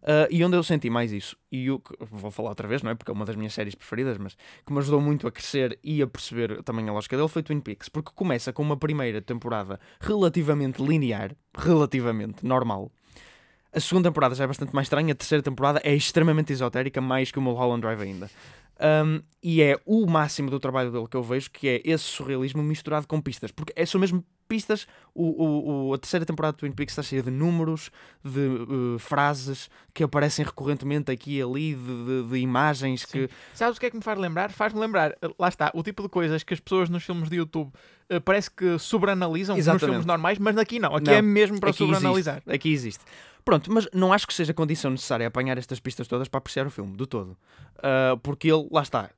Uh, 0.00 0.30
e 0.30 0.44
onde 0.44 0.56
eu 0.56 0.62
senti 0.62 0.88
mais 0.88 1.12
isso, 1.12 1.36
e 1.50 1.66
eu 1.66 1.82
vou 2.08 2.30
falar 2.30 2.50
outra 2.50 2.68
vez, 2.68 2.82
não 2.82 2.90
é? 2.90 2.94
Porque 2.94 3.10
é 3.10 3.14
uma 3.14 3.24
das 3.24 3.34
minhas 3.34 3.52
séries 3.52 3.74
preferidas, 3.74 4.16
mas 4.16 4.36
que 4.64 4.72
me 4.72 4.78
ajudou 4.78 5.00
muito 5.00 5.26
a 5.26 5.32
crescer 5.32 5.76
e 5.82 6.00
a 6.00 6.06
perceber 6.06 6.62
também 6.62 6.88
a 6.88 6.92
lógica 6.92 7.16
dele 7.16 7.28
foi 7.28 7.42
Twin 7.42 7.60
Peaks. 7.60 7.88
Porque 7.88 8.12
começa 8.14 8.52
com 8.52 8.62
uma 8.62 8.76
primeira 8.76 9.20
temporada 9.20 9.80
relativamente 10.00 10.80
linear, 10.80 11.34
relativamente 11.56 12.46
normal. 12.46 12.92
A 13.72 13.80
segunda 13.80 14.08
temporada 14.08 14.34
já 14.34 14.44
é 14.44 14.46
bastante 14.46 14.74
mais 14.74 14.86
estranha, 14.86 15.12
a 15.12 15.16
terceira 15.16 15.42
temporada 15.42 15.80
é 15.84 15.94
extremamente 15.94 16.52
esotérica, 16.52 17.00
mais 17.00 17.30
que 17.30 17.38
o 17.38 17.42
Mulholland 17.42 17.82
Drive 17.82 18.00
ainda. 18.00 18.30
Um, 18.80 19.20
e 19.42 19.60
é 19.60 19.78
o 19.84 20.06
máximo 20.06 20.50
do 20.50 20.60
trabalho 20.60 20.90
dele 20.90 21.06
que 21.08 21.16
eu 21.16 21.22
vejo, 21.22 21.50
que 21.50 21.68
é 21.68 21.82
esse 21.84 22.04
surrealismo 22.04 22.62
misturado 22.62 23.06
com 23.06 23.20
pistas. 23.20 23.50
Porque 23.50 23.72
é 23.74 23.84
só 23.84 23.98
mesmo 23.98 24.24
pistas. 24.46 24.86
O, 25.14 25.24
o, 25.24 25.88
o, 25.88 25.94
a 25.94 25.98
terceira 25.98 26.24
temporada 26.24 26.54
de 26.54 26.60
Twin 26.60 26.72
Peaks 26.72 26.92
está 26.92 27.02
cheia 27.02 27.22
de 27.22 27.30
números, 27.30 27.90
de 28.24 28.40
uh, 28.40 28.98
frases 28.98 29.68
que 29.92 30.02
aparecem 30.02 30.44
recorrentemente 30.44 31.10
aqui 31.10 31.38
e 31.38 31.42
ali, 31.42 31.74
de, 31.74 32.04
de, 32.04 32.28
de 32.30 32.38
imagens 32.38 33.02
Sim. 33.02 33.26
que. 33.26 33.30
Sabes 33.52 33.76
o 33.76 33.80
que 33.80 33.86
é 33.86 33.90
que 33.90 33.96
me 33.96 34.02
faz 34.02 34.18
lembrar? 34.18 34.50
Faz-me 34.50 34.80
lembrar, 34.80 35.10
uh, 35.10 35.34
lá 35.38 35.48
está, 35.48 35.70
o 35.74 35.82
tipo 35.82 36.02
de 36.02 36.08
coisas 36.08 36.42
que 36.42 36.54
as 36.54 36.60
pessoas 36.60 36.88
nos 36.88 37.04
filmes 37.04 37.28
de 37.28 37.36
YouTube 37.36 37.72
uh, 38.10 38.20
parece 38.20 38.50
que 38.50 38.78
sobreanalisam 38.78 39.56
Exatamente. 39.56 39.82
nos 39.82 39.90
filmes 39.90 40.06
normais, 40.06 40.38
mas 40.38 40.56
aqui 40.56 40.78
não. 40.78 40.94
Aqui 40.94 41.06
não, 41.06 41.14
é 41.14 41.22
mesmo 41.22 41.60
para 41.60 41.72
sobreanalisar. 41.72 42.36
Existe. 42.36 42.52
Aqui 42.52 42.72
existe. 42.72 43.04
Pronto, 43.48 43.72
mas 43.72 43.88
não 43.94 44.12
acho 44.12 44.26
que 44.26 44.34
seja 44.34 44.52
condição 44.52 44.90
necessária 44.90 45.26
apanhar 45.26 45.56
estas 45.56 45.80
pistas 45.80 46.06
todas 46.06 46.28
para 46.28 46.36
apreciar 46.36 46.66
o 46.66 46.70
filme, 46.70 46.94
do 46.94 47.06
todo. 47.06 47.30
Uh, 47.78 48.14
porque 48.22 48.52
ele, 48.52 48.68
lá 48.70 48.82
está, 48.82 49.08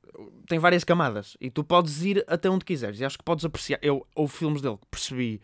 tem 0.46 0.56
várias 0.56 0.84
camadas 0.84 1.36
e 1.40 1.50
tu 1.50 1.64
podes 1.64 2.04
ir 2.04 2.24
até 2.28 2.48
onde 2.48 2.64
quiseres. 2.64 3.00
E 3.00 3.04
acho 3.04 3.18
que 3.18 3.24
podes 3.24 3.44
apreciar. 3.44 3.80
Eu, 3.82 4.06
houve 4.14 4.32
filmes 4.32 4.62
dele 4.62 4.76
que 4.76 4.86
percebi 4.88 5.40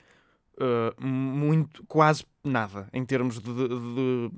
uh, 0.60 1.04
muito, 1.04 1.84
quase 1.88 2.24
nada 2.44 2.88
em 2.92 3.04
termos 3.04 3.40
de, 3.40 3.52
de, 3.52 3.68
de 3.68 4.30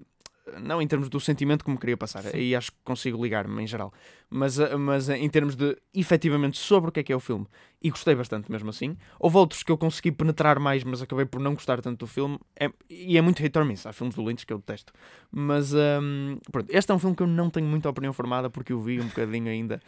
não 0.61 0.81
em 0.81 0.87
termos 0.87 1.09
do 1.09 1.21
sentimento 1.21 1.65
que 1.65 1.71
me 1.71 1.79
queria 1.79 1.97
passar, 1.97 2.23
Sim. 2.23 2.31
aí 2.35 2.55
acho 2.55 2.73
que 2.73 2.79
consigo 2.85 3.23
ligar-me 3.23 3.63
em 3.63 3.67
geral, 3.67 3.93
mas, 4.31 4.59
eh, 4.59 4.77
mas 4.77 5.09
eh, 5.09 5.19
em 5.19 5.29
termos 5.29 5.57
de 5.57 5.77
efetivamente 5.95 6.57
sobre 6.59 6.91
o 6.91 6.93
que 6.93 7.01
é 7.01 7.03
que 7.03 7.13
é 7.13 7.17
o 7.17 7.21
filme, 7.21 7.47
e 7.83 7.91
gostei 7.91 8.15
bastante 8.15 8.51
mesmo 8.51 8.71
assim. 8.71 8.97
Houve 9.19 9.37
outros 9.37 9.63
que 9.63 9.71
eu 9.71 9.79
consegui 9.79 10.11
penetrar 10.11 10.59
mais, 10.59 10.83
mas 10.85 11.01
acabei 11.01 11.25
por 11.25 11.41
não 11.41 11.55
gostar 11.55 11.81
tanto 11.81 12.01
do 12.01 12.07
filme, 12.07 12.39
é, 12.59 12.71
e 12.89 13.17
é 13.17 13.21
muito 13.21 13.41
hit 13.41 13.57
or 13.59 13.65
miss. 13.65 13.87
Há 13.87 13.93
filmes 13.93 14.15
do 14.15 14.25
Lynch 14.25 14.45
que 14.45 14.53
eu 14.53 14.59
detesto, 14.59 14.93
mas 15.31 15.73
um, 15.73 15.79
ehm, 15.79 16.39
pronto, 16.51 16.69
este 16.71 16.91
é 16.91 16.95
um 16.95 16.99
filme 16.99 17.15
que 17.15 17.23
eu 17.23 17.27
não 17.27 17.51
tenho 17.51 17.67
muita 17.67 17.89
opinião 17.89 18.13
formada 18.13 18.51
porque 18.51 18.73
eu 18.73 18.81
vi 18.81 19.01
um 19.01 19.07
bocadinho 19.07 19.49
ainda. 19.49 19.81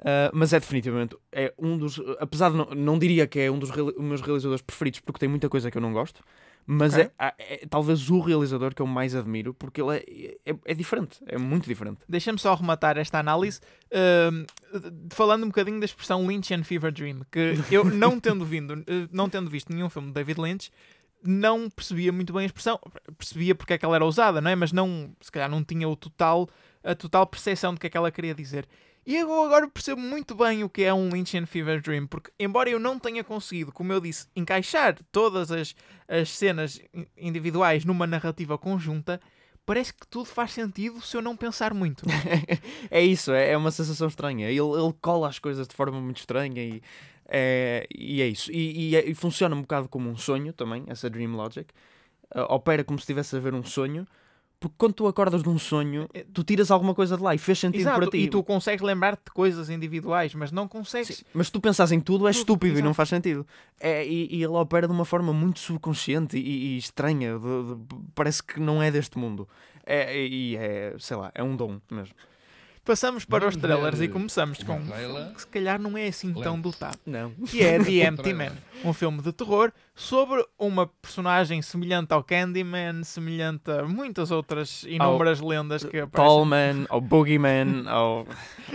Uh, 0.00 0.32
mas 0.32 0.52
é 0.52 0.60
definitivamente 0.60 1.16
é 1.30 1.52
um 1.58 1.76
dos. 1.76 2.00
Apesar 2.18 2.50
de 2.50 2.56
não, 2.56 2.66
não 2.74 2.98
diria 2.98 3.26
que 3.26 3.38
é 3.38 3.50
um 3.50 3.58
dos 3.58 3.70
meus 3.98 4.20
realizadores 4.22 4.62
preferidos 4.62 5.00
porque 5.00 5.18
tem 5.18 5.28
muita 5.28 5.48
coisa 5.48 5.70
que 5.70 5.76
eu 5.76 5.82
não 5.82 5.92
gosto, 5.92 6.22
Mas 6.66 6.94
Ok. 6.94 7.10
é, 7.18 7.26
é- 7.38 7.54
é 7.54 7.66
talvez 7.68 8.08
o 8.10 8.20
realizador 8.20 8.74
que 8.74 8.80
eu 8.82 8.86
mais 8.86 9.14
admiro, 9.14 9.52
porque 9.52 9.80
ele 9.82 9.96
é, 9.96 10.50
é, 10.52 10.56
é 10.66 10.74
diferente, 10.74 11.18
é 11.26 11.36
muito 11.36 11.66
diferente. 11.66 11.98
Deixa-me 12.08 12.38
só 12.38 12.54
rematar 12.54 12.96
esta 12.96 13.18
análise 13.18 13.60
ahm, 13.92 14.44
falando 15.12 15.44
um 15.44 15.48
bocadinho 15.48 15.78
da 15.80 15.84
expressão 15.84 16.26
Lynchian 16.26 16.62
Fever 16.62 16.92
Dream, 16.92 17.22
que 17.30 17.54
eu 17.70 17.84
não 17.84 18.20
tendo, 18.20 18.44
vindo, 18.44 18.74
eh, 18.86 19.08
não 19.10 19.28
tendo 19.28 19.50
visto 19.50 19.72
nenhum 19.72 19.90
filme 19.90 20.08
de 20.08 20.14
David 20.14 20.40
Lynch, 20.40 20.70
não 21.22 21.68
percebia 21.68 22.12
muito 22.12 22.32
bem 22.32 22.42
a 22.44 22.46
expressão. 22.46 22.78
Percebia 23.18 23.54
porque 23.54 23.72
é 23.74 23.78
que 23.78 23.84
ela 23.84 23.96
era 23.96 24.06
usada, 24.06 24.40
não 24.40 24.50
é? 24.50 24.54
Mas 24.56 24.72
não, 24.72 25.10
se 25.20 25.30
calhar 25.30 25.50
não 25.50 25.62
tinha 25.64 25.88
o 25.88 25.94
total, 25.96 26.48
a 26.84 26.94
total 26.94 27.26
percepção 27.26 27.74
do 27.74 27.80
que 27.80 27.86
é 27.86 27.90
que 27.90 27.96
ela 27.96 28.10
queria 28.10 28.34
dizer. 28.34 28.66
E 29.06 29.16
eu 29.16 29.44
agora 29.44 29.66
percebo 29.68 30.00
muito 30.00 30.34
bem 30.34 30.62
o 30.62 30.68
que 30.68 30.82
é 30.82 30.92
um 30.92 31.08
Lynchian 31.08 31.46
Fever 31.46 31.80
Dream, 31.80 32.06
porque 32.06 32.30
embora 32.38 32.68
eu 32.70 32.78
não 32.78 32.98
tenha 32.98 33.24
conseguido, 33.24 33.72
como 33.72 33.92
eu 33.92 34.00
disse, 34.00 34.26
encaixar 34.36 34.96
todas 35.10 35.50
as, 35.50 35.74
as 36.06 36.28
cenas 36.30 36.80
in- 36.94 37.06
individuais 37.16 37.84
numa 37.84 38.06
narrativa 38.06 38.58
conjunta, 38.58 39.20
parece 39.64 39.92
que 39.94 40.06
tudo 40.06 40.26
faz 40.26 40.52
sentido 40.52 41.00
se 41.00 41.16
eu 41.16 41.22
não 41.22 41.36
pensar 41.36 41.72
muito. 41.74 42.04
é 42.90 43.02
isso, 43.02 43.32
é, 43.32 43.50
é 43.52 43.56
uma 43.56 43.70
sensação 43.70 44.06
estranha. 44.06 44.48
Ele, 44.48 44.58
ele 44.60 44.94
cola 45.00 45.28
as 45.28 45.38
coisas 45.38 45.66
de 45.66 45.74
forma 45.74 46.00
muito 46.00 46.18
estranha 46.18 46.62
e 46.62 46.82
é, 47.26 47.86
e 47.94 48.20
é 48.20 48.26
isso. 48.28 48.52
E, 48.52 48.90
e 48.90 48.96
é- 48.96 49.08
e 49.08 49.14
funciona 49.14 49.56
um 49.56 49.62
bocado 49.62 49.88
como 49.88 50.10
um 50.10 50.16
sonho 50.16 50.52
também, 50.52 50.84
essa 50.88 51.08
Dream 51.08 51.32
Logic. 51.36 51.66
Ah, 52.32 52.54
opera 52.54 52.84
como 52.84 52.98
se 52.98 53.04
estivesse 53.04 53.34
a 53.36 53.40
ver 53.40 53.54
um 53.54 53.62
sonho, 53.64 54.06
porque 54.60 54.74
quando 54.76 54.92
tu 54.92 55.06
acordas 55.08 55.42
de 55.42 55.48
um 55.48 55.58
sonho, 55.58 56.06
tu 56.34 56.44
tiras 56.44 56.70
alguma 56.70 56.94
coisa 56.94 57.16
de 57.16 57.22
lá 57.22 57.34
e 57.34 57.38
fez 57.38 57.58
sentido 57.58 57.80
Exato, 57.80 57.98
para 57.98 58.10
ti. 58.10 58.18
e 58.18 58.28
tu 58.28 58.44
consegues 58.44 58.82
lembrar-te 58.82 59.24
de 59.24 59.30
coisas 59.32 59.70
individuais, 59.70 60.34
mas 60.34 60.52
não 60.52 60.68
consegues. 60.68 61.16
Sim, 61.16 61.24
Mas 61.32 61.46
se 61.46 61.52
tu 61.54 61.60
pensas 61.62 61.90
em 61.90 61.98
tudo, 61.98 62.28
é 62.28 62.30
Tudo, 62.30 62.38
estúpido 62.40 62.74
e 62.78 62.82
não 62.82 62.88
exato. 62.88 62.94
faz 62.96 63.08
sentido. 63.08 63.46
É, 63.80 64.06
e, 64.06 64.28
e 64.30 64.36
ele 64.36 64.52
opera 64.52 64.86
de 64.86 64.92
uma 64.92 65.06
forma 65.06 65.32
muito 65.32 65.58
subconsciente 65.60 66.36
e, 66.36 66.74
e 66.74 66.78
estranha. 66.78 67.38
de- 67.38 67.74
de- 67.74 67.96
parece 68.14 68.42
que 68.42 68.60
não 68.60 68.82
é 68.82 68.90
deste 68.90 69.16
mundo. 69.18 69.48
É, 69.86 70.14
e 70.26 70.54
é, 70.56 70.94
sei 70.98 71.16
lá, 71.16 71.32
é 71.34 71.42
um 71.42 71.56
dom 71.56 71.80
mesmo. 71.90 72.14
Passamos 72.84 73.24
para 73.24 73.46
os 73.46 73.54
Vamos 73.54 73.68
trailers 73.68 73.98
ver 73.98 74.06
e 74.06 74.08
começamos 74.08 74.62
com 74.62 74.76
um 74.78 74.86
filme 74.86 75.34
que 75.34 75.40
se 75.40 75.46
calhar 75.46 75.78
não 75.80 75.96
é 75.96 76.08
assim 76.08 76.32
tão 76.32 76.60
dotado, 76.60 76.98
Não. 77.06 77.30
que 77.30 77.62
é 77.62 77.78
The 77.78 78.06
Empty 78.08 78.32
Man, 78.32 78.52
um 78.84 78.92
filme 78.92 79.20
de 79.22 79.32
terror 79.32 79.70
sobre 79.94 80.44
uma 80.58 80.86
personagem 80.86 81.60
semelhante 81.60 82.12
ao 82.14 82.24
Candyman, 82.24 83.04
semelhante 83.04 83.70
a 83.70 83.84
muitas 83.84 84.30
outras 84.30 84.82
inúmeras 84.84 85.40
lendas 85.40 85.84
que 85.84 85.98
aparecem, 85.98 86.34
Tallman, 86.34 86.86
ou 86.88 87.00
Boogeyman, 87.02 87.84
ou. 87.92 88.26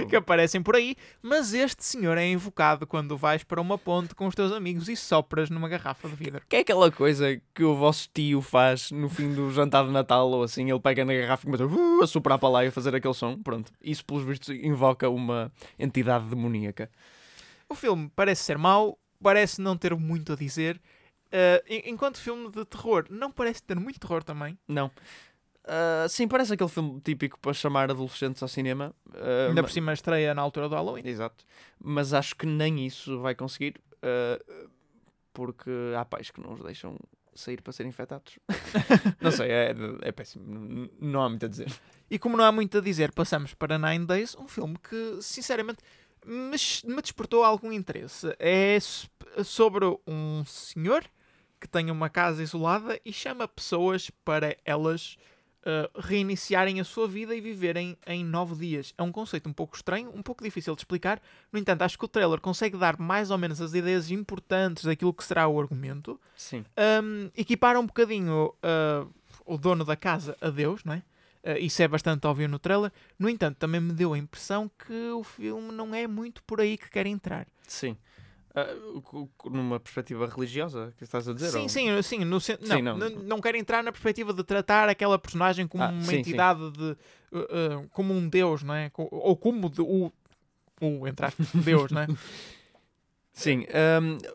que 0.08 0.16
aparecem 0.16 0.62
por 0.62 0.76
aí, 0.76 0.96
mas 1.24 1.54
este 1.54 1.84
senhor 1.84 2.18
é 2.18 2.28
invocado 2.28 2.86
quando 2.86 3.18
vais 3.18 3.44
para 3.44 3.60
uma 3.60 3.78
ponte 3.78 4.14
com 4.14 4.28
os 4.28 4.36
teus 4.36 4.52
amigos 4.52 4.88
e 4.88 4.96
sopras 4.96 5.50
numa 5.50 5.68
garrafa 5.68 6.08
de 6.08 6.16
vidro. 6.16 6.42
Que 6.48 6.58
é 6.58 6.60
aquela 6.60 6.92
coisa 6.92 7.42
que 7.54 7.64
o 7.64 7.76
vosso 7.76 8.08
tio 8.14 8.40
faz 8.40 8.92
no 8.92 9.10
fim 9.10 9.34
do 9.34 9.52
jantar 9.52 9.84
de 9.86 9.92
Natal 9.92 10.30
ou 10.30 10.44
assim, 10.44 10.70
ele 10.70 10.80
pega 10.80 11.04
na 11.04 11.14
garrafa 11.14 11.44
e 11.44 11.46
começa 11.46 11.66
uh, 11.66 12.04
a 12.04 12.08
soprar 12.08 12.38
para 12.38 12.50
lá 12.50 12.66
e 12.66 12.68
a 12.68 12.72
fazer 12.72 12.94
aquele 12.96 13.14
som. 13.16 13.42
Pronto. 13.42 13.72
Isso, 13.96 14.06
pelos 14.06 14.24
vistos, 14.24 14.50
invoca 14.50 15.10
uma 15.10 15.52
entidade 15.80 16.26
demoníaca. 16.26 16.90
O 17.70 17.76
filme 17.76 18.12
parece 18.16 18.44
ser 18.44 18.58
mau, 18.58 18.98
parece 19.22 19.62
não 19.62 19.76
ter 19.78 19.96
muito 19.96 20.34
a 20.34 20.36
dizer. 20.36 20.80
en- 21.68 21.90
enquanto 21.92 22.18
filme 22.18 22.50
de 22.52 22.64
terror, 22.66 23.06
não 23.10 23.32
parece 23.32 23.62
ter 23.64 23.80
muito 23.80 24.00
terror 24.00 24.24
também. 24.24 24.58
Não. 24.68 24.92
Ah, 25.68 26.06
sim, 26.08 26.28
parece 26.28 26.54
aquele 26.54 26.70
filme 26.70 27.02
típico 27.02 27.40
para 27.40 27.52
chamar 27.54 27.90
adolescentes 27.90 28.42
ao 28.44 28.48
cinema. 28.48 28.94
ah, 29.14 29.48
Ainda 29.50 29.64
por 29.64 29.72
cima 29.72 29.92
estreia 29.94 30.34
na 30.36 30.42
altura 30.42 30.70
do 30.70 30.76
Halloween. 30.76 31.02
Exato. 31.06 31.44
Mas 31.84 32.14
acho 32.14 32.36
que 32.36 32.46
nem 32.46 32.86
isso 32.86 33.20
vai 33.20 33.34
conseguir, 33.34 33.82
ah, 34.04 34.40
porque 35.34 35.72
há 35.98 36.06
pais 36.06 36.30
que 36.30 36.40
não 36.40 36.54
os 36.54 36.62
deixam 36.62 36.98
sair 37.34 37.62
para 37.62 37.74
ser 37.74 37.86
infectados. 37.86 38.38
não 39.20 39.32
sei, 39.32 39.50
é, 39.52 39.76
é 40.04 40.12
péssimo. 40.12 40.90
Não 41.02 41.22
há 41.24 41.30
muito 41.30 41.46
a 41.46 41.50
dizer. 41.50 41.68
E 42.10 42.20
como 42.20 42.38
não 42.38 42.46
há 42.46 42.52
muito 42.52 42.78
a 42.78 42.82
dizer, 42.82 43.12
passamos 43.12 43.54
para 43.54 43.78
Nine 43.78 44.06
Days, 44.06 44.36
um 44.36 44.48
filme 44.48 44.78
que, 44.78 45.18
sinceramente, 45.22 45.80
me, 46.26 46.58
me 46.86 47.02
despertou 47.02 47.44
algum 47.44 47.72
interesse. 47.72 48.36
É 48.40 48.78
sobre 49.44 49.86
um 50.08 50.44
senhor 50.46 51.04
que 51.60 51.68
tem 51.68 51.90
uma 51.90 52.10
casa 52.10 52.44
isolada 52.44 53.00
e 53.04 53.12
chama 53.12 53.48
pessoas 53.48 54.10
para 54.24 54.56
elas 54.64 55.18
uh, 55.66 56.00
reiniciarem 56.00 56.80
a 56.80 56.84
sua 56.84 57.08
vida 57.08 57.36
e 57.36 57.42
viverem 57.42 57.98
em 58.06 58.24
nove 58.24 58.56
dias. 58.56 58.94
É 58.98 59.04
um 59.04 59.12
conceito 59.12 59.50
um 59.50 59.54
pouco 59.54 59.76
estranho, 59.76 60.12
um 60.14 60.22
pouco 60.22 60.44
difícil 60.44 60.76
de 60.76 60.82
explicar. 60.82 61.22
No 61.52 61.60
entanto, 61.60 61.82
acho 61.82 61.98
que 61.98 62.06
o 62.06 62.08
trailer 62.08 62.40
consegue 62.40 62.78
dar 62.78 63.00
mais 63.00 63.32
ou 63.32 63.38
menos 63.38 63.60
as 63.62 63.74
ideias 63.74 64.12
importantes 64.12 64.86
daquilo 64.86 65.14
que 65.14 65.24
será 65.24 65.48
o 65.48 65.60
argumento. 65.60 66.20
Sim. 66.36 66.64
Um, 67.04 67.32
equipara 67.36 67.80
um 67.80 67.86
bocadinho 67.86 68.54
uh, 68.64 69.10
o 69.46 69.58
dono 69.58 69.84
da 69.84 69.96
casa 69.96 70.38
a 70.40 70.50
Deus, 70.50 70.84
não 70.84 70.94
é? 70.94 71.04
Uh, 71.46 71.60
isso 71.60 71.80
é 71.84 71.88
bastante 71.88 72.26
óbvio 72.26 72.50
no 72.50 72.58
trailer. 72.58 72.92
No 73.20 73.30
entanto, 73.30 73.58
também 73.58 73.80
me 73.80 73.94
deu 73.94 74.14
a 74.14 74.18
impressão 74.18 74.70
que 74.84 75.12
o 75.12 75.24
filme 75.24 75.72
não 75.72 75.94
é 75.94 76.08
muito 76.08 76.42
por 76.44 76.60
aí 76.60 76.76
que 76.78 76.90
quer 76.90 77.06
entrar. 77.06 77.46
Sim. 77.68 77.96
Cu- 79.04 79.30
numa 79.50 79.80
perspectiva 79.82 80.26
religiosa, 80.28 80.94
que 80.98 81.04
estás 81.04 81.28
a 81.28 81.34
dizer? 81.34 81.52
sim, 81.52 81.92
ou- 81.92 82.02
sim, 82.02 82.20
sim, 82.20 82.26
no 82.26 82.40
sen- 82.40 82.58
Sim, 82.62 82.82
não, 82.82 82.98
não. 82.98 83.10
não, 83.10 83.24
não 83.24 83.42
quer 83.42 83.54
entrar 83.56 83.84
na 83.84 83.92
perspectiva 83.92 84.34
de 84.34 84.44
tratar 84.46 84.88
aquela 84.88 85.20
personagem 85.20 85.68
como 85.68 85.84
Ah, 85.84 85.90
uma 85.90 86.02
sim, 86.04 86.12
sim. 86.12 86.18
entidade 86.22 86.72
de 86.72 86.84
uh, 87.34 87.82
uh, 87.84 87.90
como 87.90 88.14
um 88.14 88.30
Deus, 88.30 88.64
não 88.64 88.74
é? 88.74 88.90
Ou 88.98 89.36
como 89.36 89.70
de- 89.70 89.82
o, 89.82 90.10
o 90.82 91.06
entre 91.08 91.26
aspas, 91.26 91.48
Deus, 91.66 91.92
não 91.92 92.02
é? 92.02 92.08
Sim, 93.34 93.66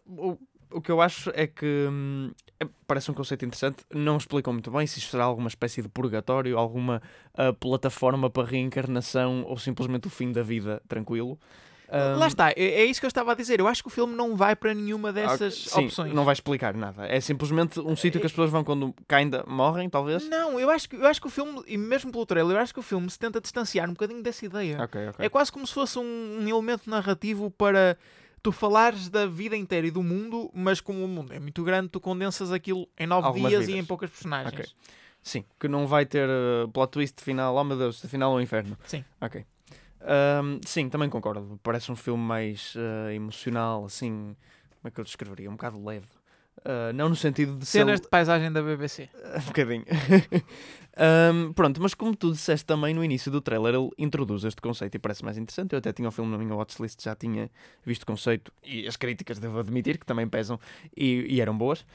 hum, 0.06 0.36
o, 0.72 0.80
que 0.80 0.90
eu 0.90 1.00
acho 1.00 1.30
é 1.34 1.46
que 1.46 1.86
hum, 1.90 2.30
é- 2.58 2.66
parece 2.86 3.10
um 3.10 3.14
conceito 3.14 3.44
interessante. 3.44 3.84
Não 3.92 4.16
explicam 4.16 4.52
muito 4.52 4.70
bem 4.70 4.86
se 4.86 4.98
isto 4.98 5.10
será 5.10 5.24
alguma 5.24 5.48
espécie 5.48 5.82
de 5.82 5.88
purgatório, 5.88 6.58
alguma 6.58 7.02
ah, 7.34 7.52
plataforma 7.52 8.28
para 8.30 8.46
reencarnação 8.46 9.44
ou 9.46 9.58
simplesmente 9.58 10.06
o 10.06 10.10
fim 10.10 10.32
da 10.32 10.42
vida 10.42 10.82
tranquilo. 10.88 11.38
Hum, 11.92 12.18
Lá 12.18 12.28
está, 12.28 12.50
é, 12.50 12.54
é 12.56 12.84
isso 12.84 13.00
que 13.00 13.06
eu 13.06 13.08
estava 13.08 13.32
a 13.32 13.34
dizer. 13.34 13.58
Eu 13.58 13.66
acho 13.66 13.82
que 13.82 13.88
o 13.88 13.90
filme 13.90 14.14
não 14.14 14.36
vai 14.36 14.54
para 14.54 14.72
nenhuma 14.72 15.12
dessas 15.12 15.54
sim, 15.54 15.86
opções. 15.86 16.14
Não 16.14 16.24
vai 16.24 16.34
explicar 16.34 16.72
nada. 16.74 17.04
É 17.06 17.20
simplesmente 17.20 17.80
um 17.80 17.96
sítio 17.96 18.20
que 18.20 18.26
as 18.26 18.32
pessoas 18.32 18.50
vão 18.50 18.62
quando 18.62 18.94
ainda 19.08 19.44
morrem, 19.46 19.90
talvez. 19.90 20.28
Não, 20.28 20.58
eu 20.60 20.70
acho, 20.70 20.88
que, 20.88 20.94
eu 20.94 21.06
acho 21.06 21.20
que 21.20 21.26
o 21.26 21.30
filme, 21.30 21.62
e 21.66 21.76
mesmo 21.76 22.12
pelo 22.12 22.24
trailer, 22.24 22.56
eu 22.56 22.60
acho 22.60 22.72
que 22.72 22.78
o 22.78 22.82
filme 22.82 23.10
se 23.10 23.18
tenta 23.18 23.40
distanciar 23.40 23.88
um 23.88 23.92
bocadinho 23.92 24.22
dessa 24.22 24.46
ideia. 24.46 24.80
Ok, 24.84 25.08
ok. 25.08 25.26
É 25.26 25.28
quase 25.28 25.50
como 25.50 25.66
se 25.66 25.74
fosse 25.74 25.98
um, 25.98 26.38
um 26.40 26.48
elemento 26.48 26.88
narrativo 26.88 27.50
para 27.50 27.98
tu 28.42 28.52
falares 28.52 29.08
da 29.08 29.26
vida 29.26 29.56
inteira 29.56 29.86
e 29.86 29.90
do 29.90 30.02
mundo, 30.02 30.50
mas 30.54 30.80
como 30.80 31.04
o 31.04 31.08
mundo 31.08 31.32
é 31.32 31.38
muito 31.38 31.62
grande, 31.62 31.88
tu 31.88 32.00
condensas 32.00 32.52
aquilo 32.52 32.88
em 32.98 33.06
nove 33.06 33.26
Algumas 33.26 33.50
dias 33.50 33.64
e 33.64 33.66
vidas. 33.66 33.84
em 33.84 33.86
poucas 33.86 34.10
personagens. 34.10 34.52
Ok. 34.52 34.66
Sim, 35.22 35.44
que 35.58 35.68
não 35.68 35.86
vai 35.86 36.06
ter 36.06 36.28
uh, 36.28 36.68
plot 36.68 36.90
twist 36.92 37.20
final. 37.22 37.54
Oh 37.54 37.64
meu 37.64 37.76
Deus, 37.76 38.00
final 38.06 38.32
ao 38.32 38.40
inferno. 38.40 38.76
Sim. 38.84 39.04
Ok. 39.20 39.44
Ahm, 40.00 40.60
sim, 40.64 40.88
também 40.88 41.10
concordo. 41.10 41.60
Parece 41.62 41.92
um 41.92 41.96
filme 41.96 42.22
mais 42.22 42.74
ah, 42.76 43.12
emocional, 43.12 43.84
assim. 43.84 44.34
Como 44.80 44.88
é 44.88 44.90
que 44.90 44.98
eu 45.00 45.04
descreveria? 45.04 45.48
Um 45.50 45.56
bocado 45.56 45.82
leve. 45.84 46.06
Ah, 46.64 46.92
não 46.92 47.08
no 47.08 47.16
sentido 47.16 47.56
de 47.56 47.66
ser. 47.66 47.78
Cenas 47.78 48.00
de 48.00 48.08
paisagem 48.08 48.52
da 48.52 48.62
BBC. 48.62 49.08
um 49.36 49.46
bocadinho. 49.46 49.84
Ahm, 50.96 51.52
pronto, 51.54 51.80
mas 51.80 51.94
como 51.94 52.14
tu 52.14 52.32
disseste 52.32 52.66
também 52.66 52.92
no 52.92 53.02
início 53.02 53.30
do 53.30 53.40
trailer, 53.40 53.74
ele 53.74 53.88
introduz 53.96 54.44
este 54.44 54.60
conceito 54.60 54.96
e 54.96 54.98
parece 54.98 55.24
mais 55.24 55.38
interessante. 55.38 55.72
Eu 55.72 55.78
até 55.78 55.92
tinha 55.92 56.08
o 56.08 56.12
filme 56.12 56.30
na 56.30 56.36
minha 56.36 56.54
watchlist, 56.54 57.02
já 57.02 57.14
tinha 57.14 57.50
visto 57.84 58.02
o 58.02 58.06
conceito 58.06 58.52
e 58.62 58.86
as 58.86 58.96
críticas, 58.96 59.38
devo 59.38 59.58
admitir, 59.58 59.98
que 59.98 60.04
também 60.04 60.28
pesam 60.28 60.58
e, 60.94 61.26
e 61.28 61.40
eram 61.40 61.56
boas. 61.56 61.86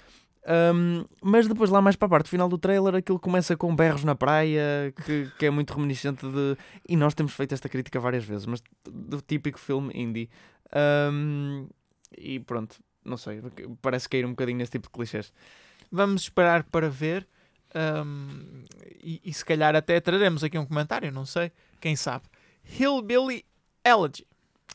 Ahm, 0.47 1.05
mas 1.21 1.47
depois, 1.47 1.69
lá 1.69 1.81
mais 1.81 1.95
para 1.95 2.05
a 2.07 2.09
parte 2.09 2.29
final 2.29 2.47
do 2.47 2.57
trailer, 2.57 2.95
aquilo 2.95 3.19
começa 3.19 3.55
com 3.57 3.75
berros 3.75 4.03
na 4.03 4.15
praia, 4.15 4.93
que, 5.05 5.29
que 5.37 5.45
é 5.45 5.49
muito 5.49 5.73
reminiscente 5.73 6.25
de. 6.25 6.57
E 6.87 6.95
nós 6.95 7.13
temos 7.13 7.33
feito 7.33 7.53
esta 7.53 7.67
crítica 7.69 7.99
várias 7.99 8.23
vezes, 8.23 8.45
mas 8.45 8.63
do 8.89 9.21
típico 9.21 9.59
filme 9.59 9.91
indie. 9.93 10.29
Ahm, 10.71 11.67
e 12.17 12.39
pronto, 12.39 12.77
não 13.05 13.17
sei, 13.17 13.41
parece 13.81 14.09
cair 14.09 14.25
um 14.25 14.31
bocadinho 14.31 14.57
nesse 14.57 14.71
tipo 14.71 14.87
de 14.87 14.93
clichês. 14.93 15.31
Vamos 15.91 16.23
esperar 16.23 16.63
para 16.63 16.89
ver. 16.89 17.27
hum, 18.03 18.63
e, 19.01 19.21
e 19.23 19.33
se 19.33 19.45
calhar 19.45 19.75
até 19.75 19.99
traremos 19.99 20.43
aqui 20.43 20.57
um 20.57 20.65
comentário, 20.65 21.11
não 21.11 21.25
sei, 21.25 21.51
quem 21.79 21.95
sabe. 21.95 22.25
Hillbilly 22.79 23.45
Elegy 23.83 24.25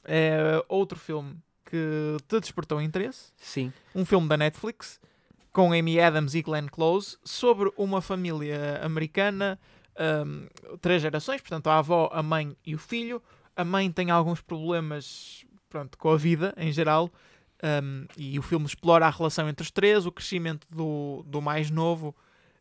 é 0.05 0.65
outro 0.69 0.99
filme 0.99 1.37
que 1.65 2.17
te 2.29 2.41
despertou 2.41 2.81
interesse. 2.81 3.33
Sim. 3.37 3.73
um 3.95 4.05
filme 4.05 4.29
da 4.29 4.37
Netflix 4.37 5.01
com 5.53 5.73
Amy 5.73 6.01
Adams 6.01 6.35
e 6.35 6.43
Glenn 6.43 6.69
Close 6.69 7.17
sobre 7.25 7.73
uma 7.77 8.01
família 8.01 8.81
americana, 8.83 9.59
hum, 10.27 10.47
três 10.81 11.03
gerações, 11.03 11.41
portanto 11.41 11.69
a 11.69 11.79
avó, 11.79 12.09
a 12.13 12.23
mãe 12.23 12.57
e 12.65 12.75
o 12.75 12.79
filho. 12.79 13.23
A 13.57 13.65
mãe 13.65 13.91
tem 13.91 14.11
alguns 14.11 14.41
problemas 14.41 15.45
pronto, 15.69 15.99
com 15.99 16.11
a 16.11 16.17
vida 16.17 16.55
em 16.57 16.73
geral 16.73 17.11
hum, 17.63 18.07
e 18.17 18.39
o 18.39 18.43
filme 18.43 18.67
explora 18.67 19.07
a 19.07 19.11
relação 19.11 19.49
entre 19.49 19.63
os 19.63 19.71
três, 19.71 20.07
o 20.07 20.13
crescimento 20.13 20.67
do, 20.71 21.23
do 21.27 21.41
mais 21.41 21.71
novo 21.71 22.15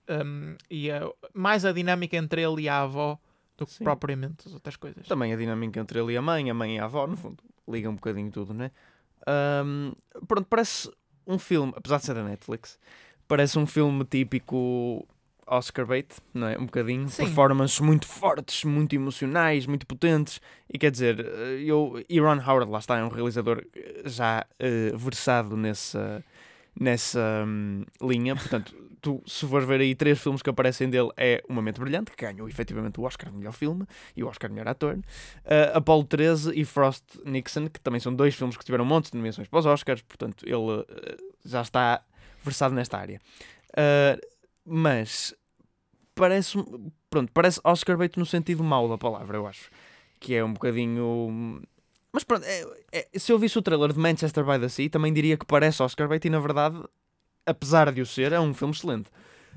hum, 0.09 0.55
e 0.69 0.91
a- 0.91 1.09
mais 1.33 1.65
a 1.65 1.71
dinâmica 1.71 2.17
entre 2.17 2.41
ele 2.41 2.63
e 2.63 2.69
a 2.69 2.81
avó 2.81 3.17
do 3.57 3.65
que 3.65 3.73
Sim. 3.73 3.83
propriamente 3.83 4.47
as 4.47 4.53
outras 4.53 4.75
coisas. 4.75 5.05
Também 5.07 5.33
a 5.33 5.35
dinâmica 5.35 5.79
entre 5.79 5.99
ele 5.99 6.13
e 6.13 6.17
a 6.17 6.21
mãe, 6.21 6.49
a 6.49 6.53
mãe 6.53 6.77
e 6.77 6.79
a 6.79 6.85
avó, 6.85 7.05
no 7.07 7.17
fundo, 7.17 7.43
liga 7.67 7.89
um 7.89 7.95
bocadinho 7.95 8.31
tudo, 8.31 8.53
né? 8.53 8.71
Ahm, 9.27 9.91
pronto, 10.27 10.45
parece 10.49 10.89
um 11.27 11.37
filme, 11.37 11.73
apesar 11.75 11.97
de 11.97 12.05
ser 12.05 12.13
da 12.15 12.23
Netflix, 12.23 12.79
parece 13.27 13.59
um 13.59 13.65
filme 13.67 14.03
típico 14.05 15.05
Oscar 15.49 15.85
bait, 15.85 16.07
não 16.33 16.47
é? 16.47 16.57
Um 16.57 16.65
bocadinho. 16.65 17.09
Sim. 17.09 17.25
Performances 17.25 17.79
muito 17.79 18.07
fortes, 18.07 18.63
muito 18.63 18.95
emocionais, 18.95 19.65
muito 19.65 19.85
potentes. 19.85 20.39
E 20.71 20.77
quer 20.77 20.91
dizer, 20.91 21.19
eh, 21.19 21.63
eu, 21.65 22.03
e 22.07 22.19
Ron 22.19 22.39
Howard, 22.45 22.71
lá 22.71 22.79
está, 22.79 22.97
é 22.97 23.03
um 23.03 23.09
realizador 23.09 23.63
já 24.05 24.45
eh, 24.59 24.91
versado 24.95 25.57
nessa, 25.57 26.23
nessa 26.79 27.43
hum, 27.45 27.83
linha. 28.01 28.35
Portanto, 28.35 28.75
tu, 29.01 29.21
se 29.25 29.47
fores 29.47 29.67
ver 29.67 29.81
aí 29.81 29.95
três 29.95 30.19
filmes 30.19 30.41
que 30.41 30.49
aparecem 30.49 30.89
dele, 30.89 31.09
é 31.17 31.43
Uma 31.47 31.61
Mente 31.61 31.79
Brilhante, 31.79 32.11
que 32.11 32.25
ganhou 32.25 32.47
efetivamente 32.47 32.99
o 32.99 33.03
Oscar 33.03 33.31
de 33.31 33.37
melhor 33.37 33.53
filme 33.53 33.85
e 34.15 34.23
o 34.23 34.27
Oscar 34.27 34.49
de 34.49 34.55
melhor 34.55 34.69
ator. 34.69 34.95
Uh, 34.95 35.03
Apollo 35.73 36.03
13 36.03 36.59
e 36.59 36.65
Frost 36.65 37.03
Nixon, 37.25 37.67
que 37.67 37.79
também 37.79 37.99
são 37.99 38.13
dois 38.13 38.35
filmes 38.35 38.57
que 38.57 38.63
tiveram 38.63 38.85
um 38.85 38.87
monte 38.87 39.11
de 39.11 39.17
nomeações 39.17 39.47
para 39.47 39.59
os 39.59 39.65
Oscars. 39.65 40.01
Portanto, 40.01 40.45
ele 40.45 40.55
uh, 40.55 40.85
já 41.45 41.61
está 41.61 42.01
versado 42.43 42.75
nesta 42.75 42.97
área. 42.97 43.19
Uh, 43.69 44.19
mas 44.69 45.33
parece 46.15 46.57
pronto, 47.09 47.31
parece 47.33 47.59
Oscar 47.63 47.97
bait 47.97 48.17
no 48.17 48.25
sentido 48.25 48.63
mau 48.63 48.87
da 48.87 48.97
palavra, 48.97 49.37
eu 49.37 49.47
acho. 49.47 49.69
Que 50.19 50.35
é 50.35 50.43
um 50.43 50.53
bocadinho. 50.53 51.61
Mas 52.11 52.23
pronto, 52.23 52.45
é, 52.45 52.65
é, 52.91 53.19
se 53.19 53.31
eu 53.31 53.39
visse 53.39 53.57
o 53.57 53.61
trailer 53.61 53.93
de 53.93 53.99
Manchester 53.99 54.43
by 54.43 54.59
the 54.59 54.69
Sea, 54.69 54.89
também 54.89 55.13
diria 55.13 55.37
que 55.37 55.45
parece 55.45 55.81
Oscar 55.81 56.07
bait 56.07 56.25
e 56.25 56.29
na 56.29 56.39
verdade, 56.39 56.81
apesar 57.45 57.91
de 57.91 58.01
o 58.01 58.05
ser, 58.05 58.33
é 58.33 58.39
um 58.39 58.53
filme 58.53 58.73
excelente. 58.73 59.09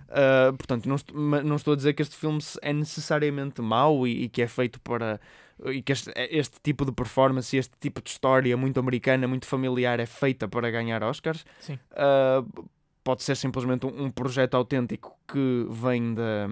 Uh, 0.09 0.55
portanto, 0.57 0.87
não 0.87 0.97
estou, 0.97 1.17
não 1.17 1.57
estou 1.57 1.73
a 1.73 1.77
dizer 1.77 1.95
que 1.95 2.03
este 2.03 2.15
filme 2.15 2.39
é 2.61 2.73
necessariamente 2.73 3.63
mau 3.63 4.07
e, 4.07 4.25
e 4.25 4.29
que 4.29 4.43
é 4.43 4.47
feito 4.47 4.79
para. 4.81 5.19
e 5.65 5.81
que 5.81 5.93
este, 5.93 6.13
este, 6.15 6.61
tipo 6.63 6.85
de 6.85 6.93
performance, 6.93 7.57
este 7.57 7.73
tipo 7.81 8.03
de 8.03 8.11
história 8.11 8.55
muito 8.55 8.79
americana, 8.79 9.27
muito 9.27 9.47
familiar, 9.47 9.99
é 10.01 10.07
feita 10.07 10.47
para 10.47 10.71
ganhar 10.71 11.03
Oscars. 11.03 11.47
Sim. 11.61 11.79
Uh, 11.93 12.69
pode 13.05 13.23
ser 13.23 13.37
simplesmente 13.37 13.87
um, 13.87 14.05
um 14.05 14.11
projeto 14.11 14.55
autêntico 14.55 15.17
que 15.27 15.67
vem 15.71 16.15
da. 16.15 16.49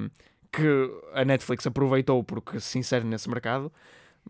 que 0.52 0.90
a 1.14 1.24
Netflix 1.24 1.66
aproveitou 1.66 2.22
porque 2.24 2.58
se 2.60 2.78
insere 2.78 3.04
nesse 3.04 3.28
mercado, 3.28 3.72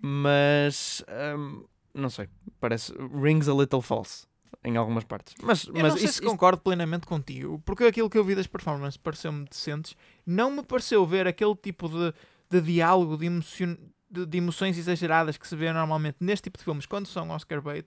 mas. 0.01 1.05
Um, 1.37 1.65
não 1.95 2.09
sei, 2.11 2.29
parece. 2.61 2.93
rings 3.13 3.49
a 3.49 3.53
little 3.55 3.83
false 3.83 4.27
em 4.63 4.77
algumas 4.77 5.05
partes. 5.05 5.35
Mas, 5.43 5.67
eu 5.67 5.73
mas 5.75 5.83
não 5.83 5.91
sei 5.97 6.05
isso, 6.05 6.15
se 6.15 6.21
isso- 6.21 6.31
concordo 6.31 6.61
plenamente 6.63 7.07
contigo, 7.07 7.61
porque 7.65 7.85
aquilo 7.85 8.11
que 8.11 8.19
eu 8.19 8.25
vi 8.25 8.35
das 8.35 8.47
performances 8.47 8.97
pareceu-me 8.97 9.45
decentes. 9.47 9.97
Não 10.27 10.51
me 10.51 10.63
pareceu 10.63 11.05
ver 11.07 11.27
aquele 11.27 11.55
tipo 11.57 11.89
de, 11.89 12.13
de 12.51 12.61
diálogo, 12.61 13.17
de, 13.17 13.27
emocion, 13.27 13.77
de, 14.11 14.27
de 14.27 14.39
emoções 14.39 14.77
exageradas 14.77 15.37
que 15.39 15.49
se 15.49 15.57
vê 15.57 15.73
normalmente 15.73 16.19
neste 16.21 16.45
tipo 16.45 16.59
de 16.59 16.65
filmes 16.65 16.85
quando 16.87 17.07
são 17.07 17.31
Oscar 17.31 17.63
bait, 17.63 17.87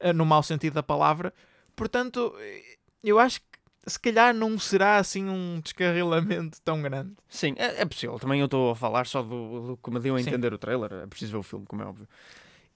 eh, 0.00 0.12
no 0.12 0.24
mau 0.24 0.42
sentido 0.42 0.74
da 0.74 0.82
palavra. 0.82 1.34
Portanto, 1.74 2.34
eh, 2.38 2.78
eu 3.04 3.18
acho 3.18 3.40
que 3.40 3.55
se 3.86 3.98
calhar 3.98 4.34
não 4.34 4.58
será 4.58 4.96
assim 4.96 5.28
um 5.28 5.60
descarrilamento 5.60 6.60
tão 6.62 6.82
grande. 6.82 7.12
Sim, 7.28 7.54
é, 7.56 7.82
é 7.82 7.84
possível. 7.84 8.18
Também 8.18 8.40
eu 8.40 8.46
estou 8.46 8.70
a 8.70 8.76
falar 8.76 9.06
só 9.06 9.22
do, 9.22 9.68
do 9.68 9.76
que 9.76 9.90
me 9.90 10.00
deu 10.00 10.16
a 10.16 10.22
Sim. 10.22 10.28
entender 10.28 10.52
o 10.52 10.58
trailer. 10.58 10.92
É 10.92 11.06
preciso 11.06 11.32
ver 11.32 11.38
o 11.38 11.42
filme, 11.42 11.64
como 11.66 11.82
é 11.82 11.86
óbvio. 11.86 12.08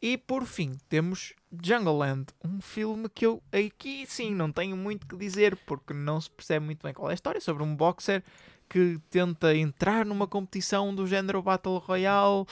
E 0.03 0.17
por 0.17 0.47
fim, 0.47 0.79
temos 0.89 1.35
Jungle 1.63 1.99
Land, 1.99 2.27
um 2.43 2.61
filme 2.61 3.09
que 3.09 3.27
eu 3.27 3.43
aqui 3.53 4.07
sim 4.07 4.35
não 4.35 4.51
tenho 4.51 4.75
muito 4.75 5.07
que 5.07 5.15
dizer, 5.15 5.57
porque 5.67 5.93
não 5.93 6.19
se 6.19 6.31
percebe 6.31 6.65
muito 6.65 6.83
bem 6.83 6.95
qual 6.95 7.11
é 7.11 7.13
a 7.13 7.15
história, 7.15 7.41
sobre 7.41 7.63
um 7.63 7.77
boxer 7.77 8.23
que 8.67 8.99
tenta 9.11 9.55
entrar 9.55 10.07
numa 10.07 10.27
competição 10.27 10.95
do 10.95 11.07
género 11.07 11.43
Battle 11.43 11.77
Royale 11.79 12.47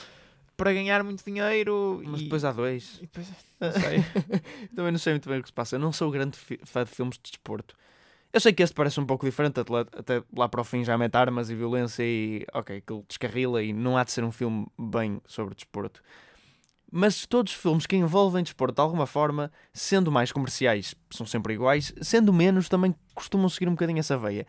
para 0.55 0.73
ganhar 0.73 1.01
muito 1.03 1.23
dinheiro. 1.23 2.01
Mas 2.05 2.19
e... 2.19 2.23
depois 2.25 2.43
há 2.43 2.51
dois. 2.51 2.99
depois- 2.99 3.27
não 3.59 3.71
sei. 3.71 4.03
Também 4.75 4.91
não 4.91 4.99
sei 4.99 5.13
muito 5.13 5.29
bem 5.29 5.39
o 5.39 5.41
que 5.41 5.47
se 5.47 5.53
passa. 5.53 5.77
Eu 5.77 5.79
não 5.79 5.93
sou 5.93 6.11
grande 6.11 6.37
fã 6.65 6.83
de 6.83 6.91
filmes 6.91 7.15
de 7.15 7.31
desporto. 7.31 7.73
Eu 8.31 8.39
sei 8.39 8.53
que 8.53 8.61
este 8.61 8.75
parece 8.75 8.99
um 8.99 9.05
pouco 9.07 9.25
diferente, 9.25 9.59
até 9.59 10.21
lá, 10.37 10.47
para 10.47 10.61
o 10.61 10.63
fim 10.63 10.83
já 10.83 10.95
mete 10.95 11.15
armas 11.15 11.49
e 11.49 11.55
violência 11.55 12.03
e 12.03 12.45
ok, 12.53 12.77
aquilo 12.77 13.03
descarrila 13.07 13.63
e 13.63 13.73
não 13.73 13.97
há 13.97 14.03
de 14.03 14.11
ser 14.11 14.23
um 14.23 14.31
filme 14.31 14.67
bem 14.77 15.19
sobre 15.25 15.55
desporto. 15.55 16.01
Mas 16.91 17.25
todos 17.25 17.53
os 17.53 17.59
filmes 17.59 17.87
que 17.87 17.95
envolvem 17.95 18.43
desporto 18.43 18.75
de 18.75 18.81
alguma 18.81 19.07
forma, 19.07 19.51
sendo 19.73 20.11
mais 20.11 20.31
comerciais, 20.31 20.93
são 21.09 21.25
sempre 21.25 21.55
iguais, 21.55 21.91
sendo 22.01 22.31
menos, 22.31 22.69
também 22.69 22.93
costumam 23.15 23.49
seguir 23.49 23.67
um 23.67 23.71
bocadinho 23.71 23.99
essa 23.99 24.17
veia. 24.17 24.45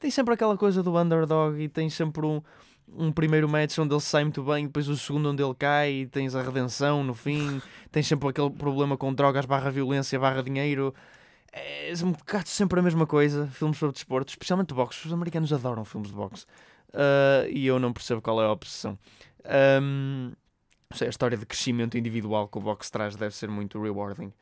Tem 0.00 0.10
sempre 0.10 0.34
aquela 0.34 0.56
coisa 0.56 0.82
do 0.82 0.96
underdog 0.98 1.60
e 1.60 1.68
tem 1.68 1.88
sempre 1.88 2.26
um, 2.26 2.42
um 2.88 3.12
primeiro 3.12 3.48
match 3.48 3.78
onde 3.78 3.94
ele 3.94 4.00
sai 4.00 4.24
muito 4.24 4.42
bem, 4.42 4.66
depois 4.66 4.88
o 4.88 4.96
segundo 4.96 5.30
onde 5.30 5.42
ele 5.42 5.54
cai 5.54 5.92
e 5.92 6.06
tens 6.06 6.34
a 6.34 6.42
redenção 6.42 7.04
no 7.04 7.14
fim, 7.14 7.62
tens 7.92 8.08
sempre 8.08 8.28
aquele 8.28 8.50
problema 8.50 8.96
com 8.96 9.14
drogas 9.14 9.46
barra 9.46 9.70
violência 9.70 10.18
barra 10.18 10.42
dinheiro. 10.42 10.92
É 11.52 11.92
um 12.04 12.12
bocado 12.12 12.48
sempre 12.48 12.78
a 12.78 12.82
mesma 12.82 13.06
coisa, 13.06 13.48
filmes 13.48 13.76
sobre 13.76 13.92
desporto, 13.94 14.30
especialmente 14.30 14.72
boxe. 14.72 15.06
Os 15.06 15.12
americanos 15.12 15.52
adoram 15.52 15.84
filmes 15.84 16.10
de 16.10 16.14
boxe. 16.14 16.46
Ah, 16.92 17.46
e 17.48 17.66
eu 17.66 17.78
não 17.78 17.92
percebo 17.92 18.20
qual 18.22 18.40
é 18.42 18.46
a 18.46 18.52
obsessão. 18.52 18.98
Não 19.44 20.96
sei, 20.96 21.06
a 21.06 21.10
história 21.10 21.36
de 21.36 21.46
crescimento 21.46 21.96
individual 21.96 22.48
que 22.48 22.58
o 22.58 22.60
boxe 22.60 22.90
traz 22.90 23.16
deve 23.16 23.34
ser 23.34 23.48
muito 23.48 23.80
rewarding. 23.80 24.32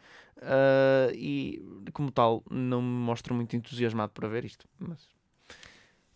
Ah, 0.43 1.09
e, 1.15 1.63
como 1.93 2.11
tal, 2.11 2.43
não 2.51 2.83
me 2.83 2.89
mostro 2.89 3.35
muito 3.35 3.57
entusiasmado 3.57 4.13
para 4.13 4.29
ver 4.29 4.45
isto. 4.45 4.67
Mas 4.79 5.19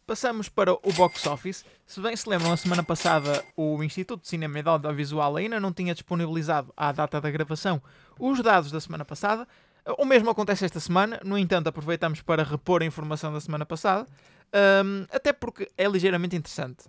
Passamos 0.05 0.49
para 0.49 0.75
o 0.75 0.93
box 0.95 1.27
office. 1.27 1.65
Se 1.87 2.01
bem 2.01 2.15
se 2.17 2.29
lembram, 2.29 2.53
a 2.53 2.57
semana 2.57 2.83
passada 2.83 3.45
o 3.57 3.83
Instituto 3.85 4.23
de 4.23 4.29
Cinema 4.29 4.59
e 4.59 4.63
de 4.63 4.69
Audiovisual 4.69 5.37
ainda 5.37 5.61
não 5.61 5.73
tinha 5.73 5.95
disponibilizado 5.95 6.73
à 6.77 6.91
data 6.91 7.21
da 7.21 7.31
gravação 7.31 7.81
os 8.19 8.43
dados 8.43 8.73
da 8.73 8.81
semana 8.81 9.05
passada. 9.05 9.47
O 9.99 10.05
mesmo 10.05 10.31
acontece 10.31 10.65
esta 10.65 10.79
semana, 10.79 11.21
no 11.25 11.37
entanto, 11.37 11.69
aproveitamos 11.69 12.23
para 12.23 12.45
repor 12.45 12.83
a 12.83 12.85
informação 12.85 13.33
da 13.33 13.41
semana 13.41 13.67
passada, 13.67 14.07
hum, 14.85 15.05
até 15.11 15.33
porque 15.33 15.69
é 15.77 15.87
ligeiramente 15.89 16.37
interessante. 16.37 16.85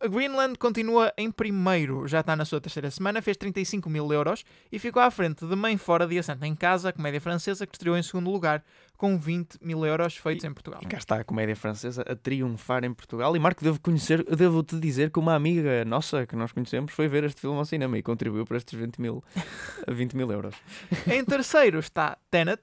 A 0.00 0.08
Greenland 0.08 0.58
continua 0.58 1.12
em 1.16 1.30
primeiro, 1.30 2.06
já 2.06 2.20
está 2.20 2.36
na 2.36 2.44
sua 2.44 2.60
terceira 2.60 2.90
semana, 2.90 3.22
fez 3.22 3.36
35 3.36 3.88
mil 3.88 4.12
euros 4.12 4.44
e 4.70 4.78
ficou 4.78 5.00
à 5.00 5.10
frente 5.10 5.46
de 5.46 5.56
Mãe 5.56 5.78
Fora 5.78 6.06
de 6.06 6.18
Assento 6.18 6.44
em 6.44 6.54
Casa, 6.54 6.90
a 6.90 6.92
comédia 6.92 7.20
francesa, 7.20 7.66
que 7.66 7.74
estreou 7.74 7.96
em 7.96 8.02
segundo 8.02 8.30
lugar, 8.30 8.62
com 8.98 9.16
20 9.16 9.58
mil 9.62 9.84
euros 9.86 10.16
feitos 10.16 10.44
em 10.44 10.52
Portugal. 10.52 10.80
E 10.82 10.86
cá 10.86 10.98
está 10.98 11.16
a 11.16 11.24
comédia 11.24 11.56
francesa 11.56 12.02
a 12.02 12.14
triunfar 12.14 12.84
em 12.84 12.92
Portugal. 12.92 13.34
E 13.34 13.38
Marco, 13.38 13.64
devo 13.64 13.80
conhecer, 13.80 14.22
devo-te 14.24 14.78
dizer 14.78 15.10
que 15.10 15.18
uma 15.18 15.34
amiga 15.34 15.84
nossa 15.84 16.26
que 16.26 16.36
nós 16.36 16.52
conhecemos 16.52 16.92
foi 16.92 17.08
ver 17.08 17.24
este 17.24 17.40
filme 17.40 17.56
ao 17.58 17.64
cinema 17.64 17.96
e 17.96 18.02
contribuiu 18.02 18.44
para 18.44 18.58
estes 18.58 18.78
20 18.78 19.00
mil, 19.00 19.24
20 19.88 20.16
mil 20.16 20.30
euros. 20.30 20.54
Em 21.06 21.24
terceiro 21.24 21.78
está 21.78 22.18
Tenet, 22.30 22.60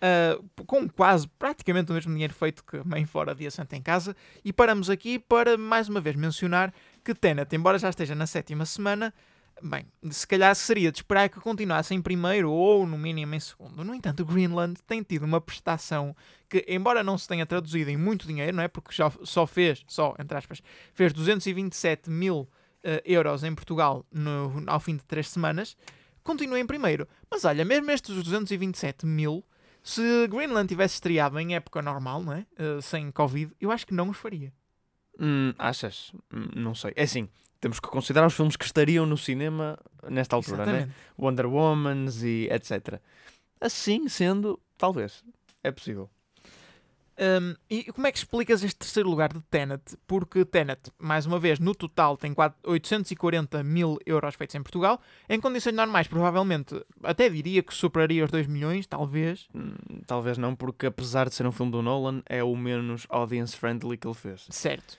uh, 0.00 0.64
com 0.64 0.88
quase 0.88 1.26
praticamente 1.38 1.90
o 1.90 1.94
mesmo 1.94 2.12
dinheiro 2.12 2.34
feito 2.34 2.64
que 2.64 2.82
Mãe 2.86 3.04
Fora 3.04 3.34
de 3.34 3.46
Assento 3.46 3.72
em 3.74 3.82
Casa. 3.82 4.14
E 4.44 4.52
paramos 4.52 4.88
aqui 4.90 5.18
para 5.18 5.56
mais 5.56 5.88
uma 5.88 6.00
vez 6.00 6.16
mencionar 6.16 6.72
que 7.04 7.14
Tenet, 7.14 7.54
embora 7.54 7.78
já 7.78 7.88
esteja 7.90 8.14
na 8.14 8.26
sétima 8.26 8.64
semana, 8.64 9.12
bem, 9.62 9.86
se 10.10 10.26
calhar 10.26 10.54
seria 10.54 10.90
de 10.90 10.98
esperar 10.98 11.28
que 11.28 11.38
continuasse 11.40 11.94
em 11.94 12.00
primeiro 12.02 12.50
ou 12.50 12.86
no 12.86 12.98
mínimo 12.98 13.34
em 13.34 13.40
segundo. 13.40 13.84
No 13.84 13.94
entanto, 13.94 14.24
Greenland 14.24 14.74
tem 14.86 15.02
tido 15.02 15.24
uma 15.24 15.40
prestação 15.40 16.14
que, 16.48 16.64
embora 16.68 17.02
não 17.04 17.16
se 17.18 17.28
tenha 17.28 17.46
traduzido 17.46 17.90
em 17.90 17.96
muito 17.96 18.26
dinheiro, 18.26 18.56
não 18.56 18.62
é? 18.62 18.68
Porque 18.68 18.92
já 18.94 19.10
só 19.22 19.46
fez, 19.46 19.84
só 19.86 20.14
entre 20.18 20.36
aspas, 20.36 20.62
fez 20.92 21.12
227 21.12 22.10
mil 22.10 22.48
eh, 22.82 23.02
euros 23.06 23.42
em 23.44 23.54
Portugal 23.54 24.04
no- 24.12 24.62
ao 24.66 24.78
fim 24.80 24.96
de 24.96 25.04
três 25.04 25.28
semanas, 25.28 25.76
continua 26.22 26.58
em 26.58 26.66
primeiro. 26.66 27.06
Mas 27.30 27.44
olha, 27.44 27.64
mesmo 27.64 27.90
estes 27.90 28.14
227 28.14 29.06
mil, 29.06 29.44
se 29.84 30.26
Greenland 30.28 30.66
tivesse 30.66 30.94
estreado 30.94 31.38
em 31.38 31.54
época 31.54 31.82
normal, 31.82 32.22
não 32.22 32.32
é? 32.32 32.46
Eh, 32.56 32.80
sem 32.80 33.12
Covid, 33.12 33.54
eu 33.60 33.70
acho 33.70 33.86
que 33.86 33.92
não 33.92 34.08
os 34.08 34.16
faria. 34.16 34.50
Hum, 35.20 35.52
achas? 35.58 36.10
Hum, 36.32 36.48
não 36.56 36.74
sei. 36.74 36.94
É 36.96 37.02
assim, 37.02 37.28
temos 37.60 37.78
que 37.78 37.88
considerar 37.88 38.26
os 38.26 38.34
filmes 38.34 38.56
que 38.56 38.64
estariam 38.64 39.04
no 39.04 39.18
cinema 39.18 39.78
nesta 40.08 40.34
altura, 40.34 40.64
né? 40.64 40.90
Wonder 41.18 41.46
Womans 41.46 42.22
e 42.22 42.48
etc. 42.50 42.98
Assim 43.60 44.08
sendo, 44.08 44.58
talvez. 44.78 45.22
É 45.62 45.70
possível. 45.70 46.08
Um, 47.16 47.54
e 47.70 47.84
como 47.92 48.06
é 48.06 48.12
que 48.12 48.18
explicas 48.18 48.64
este 48.64 48.76
terceiro 48.76 49.08
lugar 49.08 49.32
de 49.32 49.40
Tenet? 49.42 49.96
Porque 50.06 50.44
Tenet, 50.44 50.90
mais 50.98 51.26
uma 51.26 51.38
vez, 51.38 51.58
no 51.60 51.74
total 51.74 52.16
tem 52.16 52.34
quatro- 52.34 52.58
840 52.64 53.62
mil 53.62 53.98
euros 54.04 54.34
feitos 54.34 54.54
em 54.56 54.62
Portugal. 54.62 55.00
Em 55.28 55.40
condições 55.40 55.74
normais, 55.74 56.08
provavelmente, 56.08 56.74
até 57.02 57.28
diria 57.28 57.62
que 57.62 57.72
superaria 57.72 58.24
os 58.24 58.30
2 58.30 58.46
milhões, 58.46 58.86
talvez. 58.86 59.46
Hum, 59.54 59.74
talvez 60.06 60.38
não, 60.38 60.56
porque 60.56 60.86
apesar 60.86 61.28
de 61.28 61.34
ser 61.34 61.46
um 61.46 61.52
filme 61.52 61.70
do 61.70 61.82
Nolan, 61.82 62.22
é 62.28 62.42
o 62.42 62.56
menos 62.56 63.06
audience 63.08 63.56
friendly 63.56 63.96
que 63.96 64.06
ele 64.06 64.14
fez. 64.14 64.46
Certo. 64.50 64.96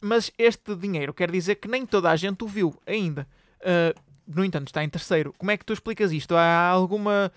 Mas 0.00 0.30
este 0.38 0.74
dinheiro 0.74 1.12
quer 1.14 1.30
dizer 1.30 1.56
que 1.56 1.68
nem 1.68 1.86
toda 1.86 2.10
a 2.10 2.16
gente 2.16 2.42
o 2.44 2.46
viu 2.48 2.74
ainda. 2.86 3.26
Uh, 3.60 3.98
no 4.26 4.44
entanto, 4.44 4.68
está 4.68 4.84
em 4.84 4.88
terceiro. 4.88 5.34
Como 5.38 5.50
é 5.50 5.56
que 5.56 5.64
tu 5.64 5.72
explicas 5.72 6.12
isto? 6.12 6.34
Há 6.36 6.68
alguma, 6.68 7.32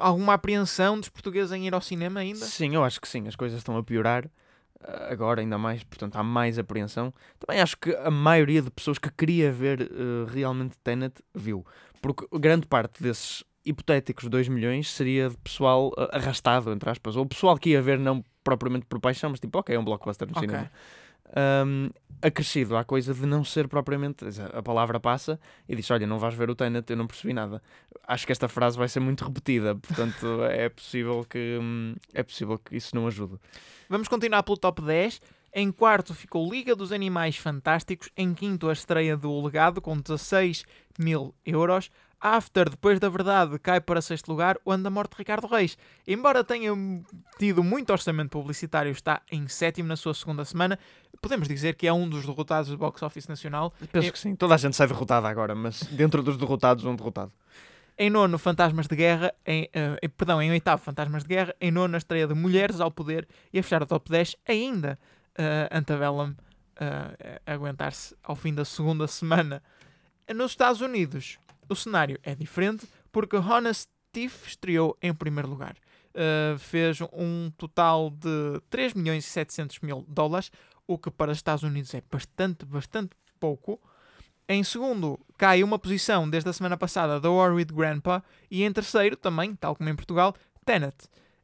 alguma 0.00 0.34
apreensão 0.34 0.98
dos 0.98 1.08
portugueses 1.08 1.52
em 1.52 1.66
ir 1.66 1.74
ao 1.74 1.80
cinema 1.80 2.20
ainda? 2.20 2.44
Sim, 2.44 2.74
eu 2.74 2.82
acho 2.84 3.00
que 3.00 3.08
sim. 3.08 3.26
As 3.28 3.36
coisas 3.36 3.58
estão 3.58 3.76
a 3.76 3.82
piorar 3.82 4.28
ah, 4.82 5.08
agora, 5.10 5.40
ainda 5.40 5.58
mais. 5.58 5.82
Portanto, 5.84 6.16
há 6.16 6.22
mais 6.22 6.58
apreensão. 6.58 7.12
Também 7.38 7.60
acho 7.60 7.76
que 7.76 7.94
a 7.94 8.10
maioria 8.10 8.62
de 8.62 8.70
pessoas 8.70 8.98
que 8.98 9.10
queria 9.10 9.52
ver 9.52 9.82
eh, 9.82 10.30
realmente 10.32 10.76
Tenet 10.82 11.14
viu. 11.34 11.64
Porque 12.00 12.26
grande 12.38 12.66
parte 12.66 13.02
desses 13.02 13.44
hipotéticos 13.64 14.28
2 14.28 14.48
milhões 14.48 14.90
seria 14.90 15.28
de 15.28 15.36
pessoal 15.38 15.92
ah, 15.96 16.16
arrastado, 16.16 16.72
entre 16.72 16.88
aspas, 16.90 17.14
ou 17.16 17.26
pessoal 17.26 17.58
que 17.58 17.70
ia 17.70 17.82
ver 17.82 17.98
não 17.98 18.24
propriamente 18.42 18.86
por 18.86 18.98
paixão, 18.98 19.30
mas 19.30 19.38
tipo, 19.40 19.58
ok, 19.58 19.74
é 19.74 19.78
um 19.78 19.84
blockbuster 19.84 20.26
no 20.26 20.32
Ok. 20.36 20.48
cinema. 20.48 20.70
Um, 21.36 21.90
acrescido 22.22 22.76
à 22.76 22.84
coisa 22.84 23.14
de 23.14 23.24
não 23.26 23.44
ser 23.44 23.68
propriamente. 23.68 24.24
A 24.52 24.62
palavra 24.62 25.00
passa 25.00 25.40
e 25.68 25.74
diz: 25.74 25.90
Olha, 25.90 26.06
não 26.06 26.18
vais 26.18 26.34
ver 26.34 26.50
o 26.50 26.54
Tenet, 26.54 26.90
eu 26.90 26.96
não 26.96 27.06
percebi 27.06 27.32
nada. 27.32 27.62
Acho 28.06 28.26
que 28.26 28.32
esta 28.32 28.48
frase 28.48 28.76
vai 28.76 28.88
ser 28.88 29.00
muito 29.00 29.24
repetida, 29.24 29.74
portanto 29.74 30.44
é 30.50 30.68
possível 30.68 31.24
que 31.28 31.58
hum, 31.60 31.94
é 32.12 32.22
possível 32.22 32.58
que 32.58 32.76
isso 32.76 32.94
não 32.94 33.06
ajude. 33.06 33.36
Vamos 33.88 34.08
continuar 34.08 34.42
pelo 34.42 34.56
top 34.56 34.82
10. 34.82 35.20
Em 35.52 35.72
quarto 35.72 36.14
ficou 36.14 36.48
Liga 36.48 36.76
dos 36.76 36.92
Animais 36.92 37.36
Fantásticos. 37.36 38.08
Em 38.16 38.32
quinto, 38.32 38.68
a 38.68 38.72
estreia 38.72 39.16
do 39.16 39.40
Legado, 39.42 39.80
com 39.80 39.98
16 39.98 40.64
mil 40.98 41.34
euros. 41.44 41.90
After, 42.20 42.68
depois 42.68 43.00
da 43.00 43.08
verdade, 43.08 43.58
cai 43.58 43.80
para 43.80 44.02
sexto 44.02 44.28
lugar 44.28 44.58
o 44.64 44.70
Anda 44.70 44.90
Morte 44.90 45.12
de 45.12 45.18
Ricardo 45.18 45.46
Reis. 45.46 45.78
Embora 46.06 46.44
tenha 46.44 46.70
tido 47.38 47.64
muito 47.64 47.90
orçamento 47.90 48.28
publicitário, 48.30 48.92
está 48.92 49.22
em 49.32 49.48
sétimo 49.48 49.88
na 49.88 49.96
sua 49.96 50.12
segunda 50.12 50.44
semana. 50.44 50.78
Podemos 51.22 51.48
dizer 51.48 51.76
que 51.76 51.86
é 51.86 51.92
um 51.92 52.06
dos 52.08 52.26
derrotados 52.26 52.68
do 52.70 52.76
box 52.76 53.02
office 53.02 53.26
nacional. 53.26 53.72
Penso 53.90 54.08
Eu- 54.08 54.12
que 54.12 54.18
sim. 54.18 54.34
Toda 54.36 54.54
a 54.54 54.58
gente 54.58 54.76
sai 54.76 54.86
derrotada 54.86 55.28
agora, 55.28 55.54
mas 55.54 55.82
dentro 55.84 56.22
dos 56.22 56.36
derrotados, 56.36 56.84
um 56.84 56.94
derrotado. 56.94 57.32
Em 57.96 58.10
nono, 58.10 58.38
Fantasmas 58.38 58.86
de 58.86 58.96
Guerra. 58.96 59.32
Em, 59.46 59.68
em- 60.02 60.08
perdão, 60.10 60.42
em 60.42 60.50
oitavo, 60.50 60.82
Fantasmas 60.82 61.22
de 61.22 61.28
Guerra. 61.28 61.54
Em 61.60 61.70
nono, 61.70 61.94
a 61.94 61.98
estreia 61.98 62.26
de 62.26 62.34
Mulheres 62.34 62.80
ao 62.80 62.90
Poder. 62.90 63.26
E 63.52 63.58
a 63.58 63.62
fechar 63.62 63.82
o 63.82 63.86
top 63.86 64.10
10, 64.10 64.36
ainda 64.46 64.98
uh, 65.38 65.74
Antebellum 65.76 66.30
uh, 66.30 66.36
a 67.46 67.52
aguentar-se 67.52 68.14
ao 68.22 68.36
fim 68.36 68.52
da 68.54 68.64
segunda 68.66 69.06
semana. 69.06 69.62
Nos 70.34 70.52
Estados 70.52 70.80
Unidos, 70.80 71.38
o 71.70 71.76
cenário 71.76 72.18
é 72.22 72.34
diferente, 72.34 72.86
porque 73.12 73.36
Honest 73.36 73.88
Thief 74.12 74.46
estreou 74.46 74.96
em 75.00 75.14
primeiro 75.14 75.48
lugar. 75.48 75.76
Uh, 76.10 76.58
fez 76.58 76.98
um 77.12 77.50
total 77.56 78.10
de 78.10 78.60
3 78.68 78.94
milhões 78.94 79.24
e 79.24 79.28
700 79.28 79.78
mil 79.80 80.04
dólares, 80.08 80.50
o 80.86 80.98
que 80.98 81.10
para 81.10 81.30
os 81.30 81.38
Estados 81.38 81.62
Unidos 81.62 81.94
é 81.94 82.02
bastante, 82.10 82.64
bastante 82.64 83.10
pouco. 83.38 83.80
Em 84.48 84.64
segundo, 84.64 85.18
cai 85.38 85.62
uma 85.62 85.78
posição 85.78 86.28
desde 86.28 86.50
a 86.50 86.52
semana 86.52 86.76
passada 86.76 87.20
The 87.20 87.28
War 87.28 87.54
with 87.54 87.66
Grandpa. 87.66 88.24
E 88.50 88.64
em 88.64 88.72
terceiro, 88.72 89.16
também, 89.16 89.54
tal 89.54 89.76
como 89.76 89.88
em 89.88 89.94
Portugal, 89.94 90.34
Tenet. 90.64 90.96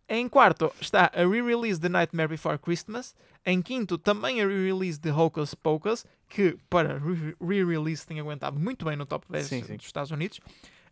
Em 0.09 0.28
quarto 0.28 0.72
está 0.80 1.11
a 1.12 1.26
re-release 1.26 1.80
de 1.80 1.88
Nightmare 1.88 2.28
Before 2.28 2.59
Christmas. 2.59 3.14
Em 3.44 3.61
quinto, 3.61 3.98
também 3.98 4.40
a 4.40 4.46
re-release 4.46 5.00
de 5.00 5.11
Hocus 5.11 5.54
Pocus, 5.54 6.04
que 6.28 6.57
para 6.70 6.98
re- 6.98 7.34
re-release 7.40 8.07
tem 8.07 8.20
aguentado 8.20 8.59
muito 8.59 8.84
bem 8.84 8.96
no 8.96 9.04
top 9.04 9.26
10 9.28 9.46
Sim, 9.46 9.62
sim. 9.64 9.76
dos 9.76 9.86
Estados 9.86 10.11
Unidos. 10.12 10.38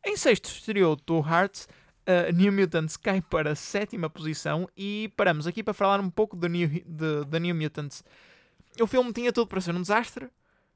Em 0.04 0.16
sexto, 0.16 0.46
estreou 0.50 0.96
Two 0.96 1.24
Hearts. 1.26 1.68
A 2.06 2.30
New 2.32 2.52
Mutants 2.52 2.96
cai 2.98 3.22
para 3.22 3.52
a 3.52 3.54
sétima 3.54 4.10
posição. 4.10 4.68
E 4.76 5.10
paramos 5.16 5.46
aqui 5.46 5.62
para 5.62 5.72
falar 5.72 6.00
um 6.00 6.10
pouco 6.10 6.36
New, 6.36 6.68
de, 6.68 7.24
da 7.26 7.38
New 7.38 7.54
Mutants. 7.54 8.02
O 8.80 8.86
filme 8.86 9.12
tinha 9.12 9.32
tudo 9.32 9.46
para 9.46 9.60
ser 9.60 9.74
um 9.74 9.80
desastre. 9.80 10.28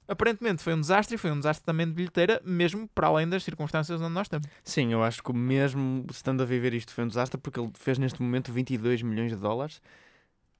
Aparentemente 0.08 0.62
foi 0.62 0.72
um 0.72 0.80
desastre 0.80 1.16
e 1.16 1.18
foi 1.18 1.30
um 1.30 1.36
desastre 1.36 1.66
também 1.66 1.86
de 1.86 1.92
bilheteira, 1.92 2.40
mesmo 2.42 2.88
para 2.88 3.08
além 3.08 3.28
das 3.28 3.44
circunstâncias 3.44 4.00
onde 4.00 4.14
nós 4.14 4.24
estamos. 4.24 4.48
Sim, 4.64 4.90
eu 4.90 5.02
acho 5.04 5.22
que 5.22 5.32
mesmo 5.34 6.06
estando 6.10 6.42
a 6.42 6.46
viver 6.46 6.72
isto 6.72 6.94
foi 6.94 7.04
um 7.04 7.08
desastre 7.08 7.38
porque 7.38 7.60
ele 7.60 7.70
fez 7.74 7.98
neste 7.98 8.22
momento 8.22 8.50
22 8.50 9.02
milhões 9.02 9.30
de 9.30 9.36
dólares. 9.36 9.82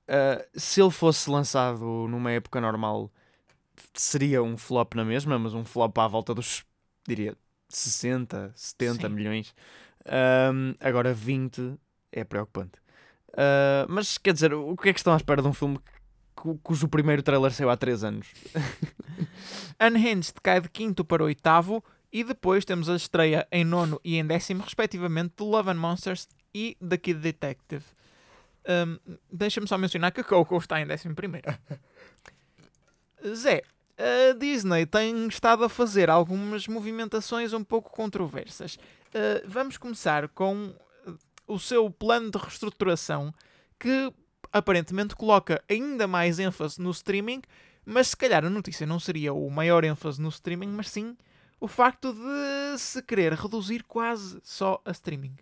Uh, 0.06 0.44
se 0.54 0.82
ele 0.82 0.90
fosse 0.90 1.30
lançado 1.30 1.80
numa 2.08 2.30
época 2.30 2.60
normal, 2.60 3.10
seria 3.94 4.42
um 4.42 4.56
flop 4.58 4.94
na 4.94 5.04
mesma, 5.04 5.38
mas 5.38 5.54
um 5.54 5.64
flop 5.64 5.96
à 5.98 6.06
volta 6.06 6.34
dos, 6.34 6.62
diria, 7.06 7.34
60, 7.70 8.52
70 8.54 9.08
Sim. 9.08 9.14
milhões. 9.14 9.54
Um, 10.06 10.74
agora 10.78 11.14
20 11.14 11.74
é 12.12 12.22
preocupante. 12.22 12.78
Uh, 13.30 13.86
mas 13.88 14.18
quer 14.18 14.34
dizer, 14.34 14.52
o 14.52 14.76
que 14.76 14.88
é 14.88 14.92
que 14.92 15.00
estão 15.00 15.12
à 15.12 15.16
espera 15.16 15.40
de 15.40 15.48
um 15.48 15.54
filme 15.54 15.78
cujo 16.62 16.88
primeiro 16.88 17.22
trailer 17.22 17.52
saiu 17.52 17.70
há 17.70 17.76
3 17.76 18.04
anos? 18.04 18.28
Unhinged 19.80 20.34
cai 20.42 20.60
de 20.60 20.68
quinto 20.68 21.04
para 21.04 21.24
oitavo 21.24 21.82
e 22.12 22.24
depois 22.24 22.64
temos 22.64 22.88
a 22.88 22.96
estreia 22.96 23.46
em 23.50 23.64
nono 23.64 24.00
e 24.04 24.16
em 24.16 24.26
décimo, 24.26 24.62
respectivamente, 24.62 25.34
de 25.36 25.44
Love 25.44 25.70
and 25.70 25.76
Monsters 25.76 26.28
e 26.54 26.76
The 26.86 26.96
Kid 26.96 27.20
Detective. 27.20 27.84
Hum, 28.68 28.98
Deixa-me 29.30 29.66
só 29.68 29.76
mencionar 29.78 30.12
que 30.12 30.22
Coco 30.22 30.56
está 30.56 30.80
em 30.80 30.86
décimo 30.86 31.14
primeiro. 31.14 31.46
Zé, 33.34 33.62
a 33.98 34.32
Disney 34.34 34.86
tem 34.86 35.26
estado 35.26 35.64
a 35.64 35.68
fazer 35.68 36.08
algumas 36.08 36.68
movimentações 36.68 37.52
um 37.52 37.64
pouco 37.64 37.90
controversas. 37.90 38.76
Uh, 38.76 39.42
vamos 39.46 39.76
começar 39.76 40.28
com 40.28 40.74
o 41.46 41.58
seu 41.58 41.90
plano 41.90 42.30
de 42.30 42.38
reestruturação 42.38 43.32
que 43.78 44.12
aparentemente 44.52 45.14
coloca 45.14 45.62
ainda 45.68 46.06
mais 46.06 46.38
ênfase 46.38 46.80
no 46.80 46.90
streaming 46.90 47.42
mas 47.90 48.08
se 48.08 48.16
calhar 48.18 48.44
a 48.44 48.50
notícia 48.50 48.86
não 48.86 49.00
seria 49.00 49.32
o 49.32 49.48
maior 49.48 49.82
ênfase 49.82 50.20
no 50.20 50.28
streaming, 50.28 50.68
mas 50.68 50.90
sim 50.90 51.16
o 51.58 51.66
facto 51.66 52.12
de 52.12 52.78
se 52.78 53.02
querer 53.02 53.32
reduzir 53.32 53.82
quase 53.84 54.38
só 54.44 54.78
a 54.84 54.90
streaming. 54.90 55.34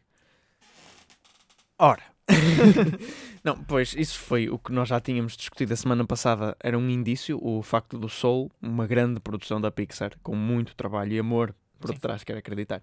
Ora. 1.76 2.04
não, 3.42 3.64
pois 3.64 3.94
isso 3.94 4.16
foi 4.20 4.48
o 4.48 4.61
que 4.61 4.70
nós 4.70 4.88
já 4.88 5.00
tínhamos 5.00 5.36
discutido 5.36 5.74
a 5.74 5.76
semana 5.76 6.07
passada. 6.07 6.57
Era 6.61 6.78
um 6.78 6.88
indício, 6.88 7.36
o 7.44 7.61
facto 7.62 7.98
do 7.98 8.09
Soul, 8.09 8.48
uma 8.62 8.86
grande 8.86 9.18
produção 9.18 9.61
da 9.61 9.72
Pixar, 9.72 10.12
com 10.22 10.36
muito 10.36 10.76
trabalho 10.76 11.14
e 11.14 11.18
amor 11.18 11.52
por 11.80 11.88
Sim. 11.88 11.94
detrás, 11.94 12.22
quero 12.22 12.38
acreditar. 12.38 12.80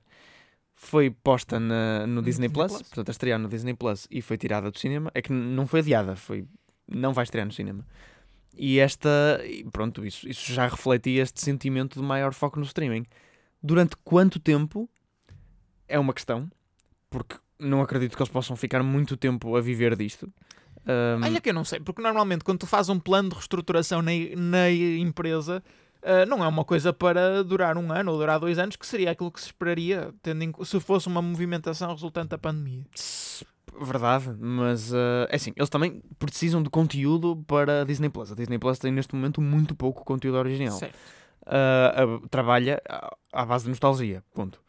Foi 0.76 1.10
posta 1.10 1.60
na- 1.60 2.06
no 2.08 2.22
Disney, 2.22 2.48
Disney 2.48 2.50
Plus, 2.50 2.72
Plus. 2.72 2.82
portanto, 2.84 3.10
a 3.10 3.12
estrear 3.12 3.40
no 3.40 3.48
Disney 3.48 3.74
Plus 3.74 4.08
e 4.12 4.22
foi 4.22 4.38
tirada 4.38 4.70
do 4.70 4.78
cinema. 4.78 5.12
É 5.14 5.22
que 5.22 5.32
não 5.32 5.66
foi 5.68 5.80
adiada, 5.80 6.16
foi. 6.16 6.46
Não 6.88 7.14
vai 7.14 7.24
estrear 7.24 7.46
no 7.46 7.54
cinema. 7.54 7.86
E 8.56 8.80
esta. 8.80 9.10
Pronto, 9.72 10.06
isso, 10.06 10.28
isso 10.28 10.52
já 10.52 10.68
refletia 10.68 11.22
este 11.24 11.42
sentimento 11.42 12.00
de 12.00 12.06
maior 12.06 12.34
foco 12.34 12.60
no 12.60 12.66
streaming. 12.66 13.06
Durante 13.62 13.96
quanto 14.04 14.40
tempo 14.40 14.90
é 15.88 15.98
uma 15.98 16.14
questão, 16.14 16.52
porque 17.10 17.36
não 17.58 17.82
acredito 17.82 18.16
que 18.18 18.22
eles 18.22 18.32
possam 18.32 18.56
ficar 18.56 18.84
muito 18.84 19.16
tempo 19.16 19.56
a 19.56 19.62
viver 19.62 19.96
disto. 19.96 20.32
Um, 20.86 21.24
Olha 21.24 21.40
que 21.40 21.50
eu 21.50 21.54
não 21.54 21.64
sei, 21.64 21.80
porque 21.80 22.02
normalmente 22.02 22.44
quando 22.44 22.60
tu 22.60 22.68
fazes 22.68 22.90
um 22.90 23.00
plano 23.00 23.30
de 23.30 23.36
reestruturação 23.36 24.02
na, 24.02 24.12
na 24.36 24.70
empresa, 24.70 25.64
ah, 26.04 26.26
não 26.26 26.44
é 26.44 26.48
uma 26.48 26.64
coisa 26.66 26.92
para 26.94 27.44
durar 27.44 27.78
um 27.78 27.92
ano 27.92 28.12
ou 28.12 28.18
durar 28.18 28.40
dois 28.40 28.58
anos, 28.60 28.76
que 28.76 28.86
seria 28.86 29.12
aquilo 29.12 29.32
que 29.32 29.40
se 29.40 29.48
esperaria 29.48 30.14
tendo 30.22 30.44
em 30.44 30.54
se 30.64 30.80
fosse 30.80 31.08
uma 31.08 31.22
movimentação 31.22 31.92
resultante 31.92 32.30
da 32.30 32.38
pandemia. 32.38 32.84
Verdade, 33.82 34.36
mas 34.40 34.92
uh, 34.94 35.26
é 35.30 35.36
assim, 35.36 35.52
eles 35.56 35.70
também 35.70 36.02
precisam 36.20 36.62
de 36.62 36.70
conteúdo 36.70 37.44
para 37.48 37.82
a 37.82 37.84
Disney 37.84 38.10
Plus. 38.10 38.32
A 38.32 38.36
Disney 38.36 38.60
Plus 38.60 38.78
tem 38.78 38.92
neste 38.92 39.16
momento 39.16 39.42
muito 39.42 39.74
pouco 39.76 40.06
conteúdo 40.06 40.38
original. 40.38 40.78
Certo. 40.78 40.96
Uh, 41.42 42.28
trabalha 42.30 42.80
à- 42.88 43.16
à 43.34 43.46
base 43.46 43.64
de 43.66 43.70
nostalgia. 43.72 44.24
Ponto. 44.34 44.62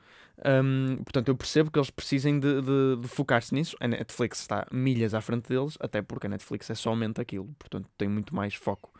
Um, 0.44 0.96
portanto, 1.04 1.28
eu 1.28 1.36
percebo 1.36 1.70
que 1.70 1.78
eles 1.78 1.90
precisem 1.90 2.40
de, 2.40 2.60
de- 2.62 2.96
de 3.02 3.08
focar-se 3.08 3.54
nisso. 3.54 3.76
A 3.78 3.86
Netflix 3.86 4.40
está 4.40 4.66
milhas 4.72 5.12
à 5.14 5.20
frente 5.20 5.48
deles, 5.48 5.76
até 5.80 6.00
porque 6.02 6.26
a 6.26 6.30
Netflix 6.30 6.68
é 6.70 6.74
somente 6.74 7.20
aquilo, 7.20 7.48
portanto, 7.58 7.88
tem 7.96 8.08
muito 8.08 8.34
mais 8.34 8.54
foco. 8.54 8.90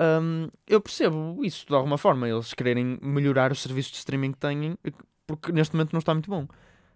Um, 0.00 0.48
eu 0.66 0.80
percebo 0.80 1.44
isso 1.44 1.66
de 1.66 1.74
alguma 1.74 1.98
forma, 1.98 2.28
eles 2.28 2.54
quererem 2.54 2.98
melhorar 3.02 3.50
o 3.50 3.56
serviço 3.56 3.90
de 3.90 3.96
streaming 3.96 4.32
que 4.32 4.38
têm, 4.38 4.78
porque 5.26 5.50
neste 5.50 5.74
momento 5.74 5.92
não 5.92 5.98
está 5.98 6.14
muito 6.14 6.30
bom. 6.30 6.46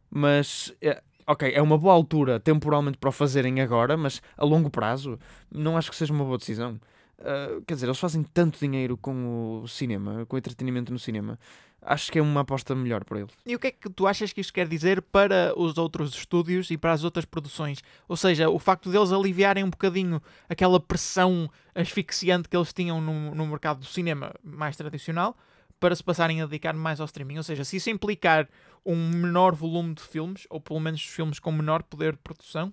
Mas, 0.09 0.73
é, 0.81 1.03
ok, 1.27 1.53
é 1.53 1.61
uma 1.61 1.77
boa 1.77 1.95
altura 1.95 2.39
temporalmente 2.39 2.99
para 2.99 3.09
o 3.09 3.13
fazerem 3.13 3.61
agora, 3.61 3.97
mas 3.97 4.23
a 4.37 4.45
longo 4.45 4.71
prazo 4.71 5.19
não 5.51 5.77
acho 5.77 5.91
que 5.91 5.97
seja 5.97 6.13
uma 6.13 6.25
boa 6.25 6.39
decisão. 6.39 6.81
Uh, 7.19 7.63
quer 7.67 7.75
dizer, 7.75 7.87
eles 7.87 7.99
fazem 7.99 8.23
tanto 8.23 8.59
dinheiro 8.59 8.97
com 8.97 9.61
o 9.63 9.69
cinema, 9.69 10.27
com 10.27 10.37
o 10.37 10.39
entretenimento 10.39 10.93
no 10.93 10.99
cinema. 10.99 11.39
Acho 11.85 12.13
que 12.13 12.19
é 12.19 12.23
uma 12.23 12.43
aposta 12.43 12.75
melhor 12.77 13.05
para 13.05 13.21
eles. 13.21 13.33
E 13.45 13.57
o 13.57 13.59
que 13.59 13.67
é 13.67 13.71
que 13.73 13.91
tu 13.91 14.07
achas 14.07 14.33
que 14.33 14.41
isto 14.41 14.53
quer 14.53 14.69
dizer 14.69 15.03
para 15.03 15.53
os 15.57 15.77
outros 15.77 16.15
estúdios 16.15 16.71
e 16.71 16.77
para 16.77 16.93
as 16.93 17.03
outras 17.03 17.25
produções? 17.25 17.83
Ou 18.09 18.17
seja, 18.17 18.49
o 18.49 18.59
facto 18.59 18.89
deles 18.89 19.11
aliviarem 19.11 19.65
um 19.65 19.71
bocadinho 19.71 20.23
aquela 20.49 20.79
pressão 20.79 21.51
asfixiante 21.75 22.49
que 22.49 22.57
eles 22.57 22.73
tinham 22.73 23.01
no, 23.01 23.35
no 23.35 23.47
mercado 23.47 23.81
do 23.81 23.87
cinema 23.87 24.33
mais 24.45 24.77
tradicional 24.77 25.37
para 25.81 25.97
se 25.97 26.05
passarem 26.05 26.41
a 26.41 26.47
dedicar 26.47 26.75
mais 26.75 27.01
ao 27.01 27.07
streaming. 27.07 27.39
Ou 27.39 27.43
seja, 27.43 27.65
se 27.65 27.77
isso 27.77 27.91
implicar 27.91 28.49
um 28.87 29.11
menor 29.11 29.53
volume 29.53 29.95
de 29.95 30.03
filmes, 30.03 30.47
ou 30.49 30.61
pelo 30.61 30.79
menos 30.79 31.03
filmes 31.03 31.41
com 31.41 31.51
menor 31.51 31.83
poder 31.83 32.13
de 32.13 32.19
produção, 32.19 32.73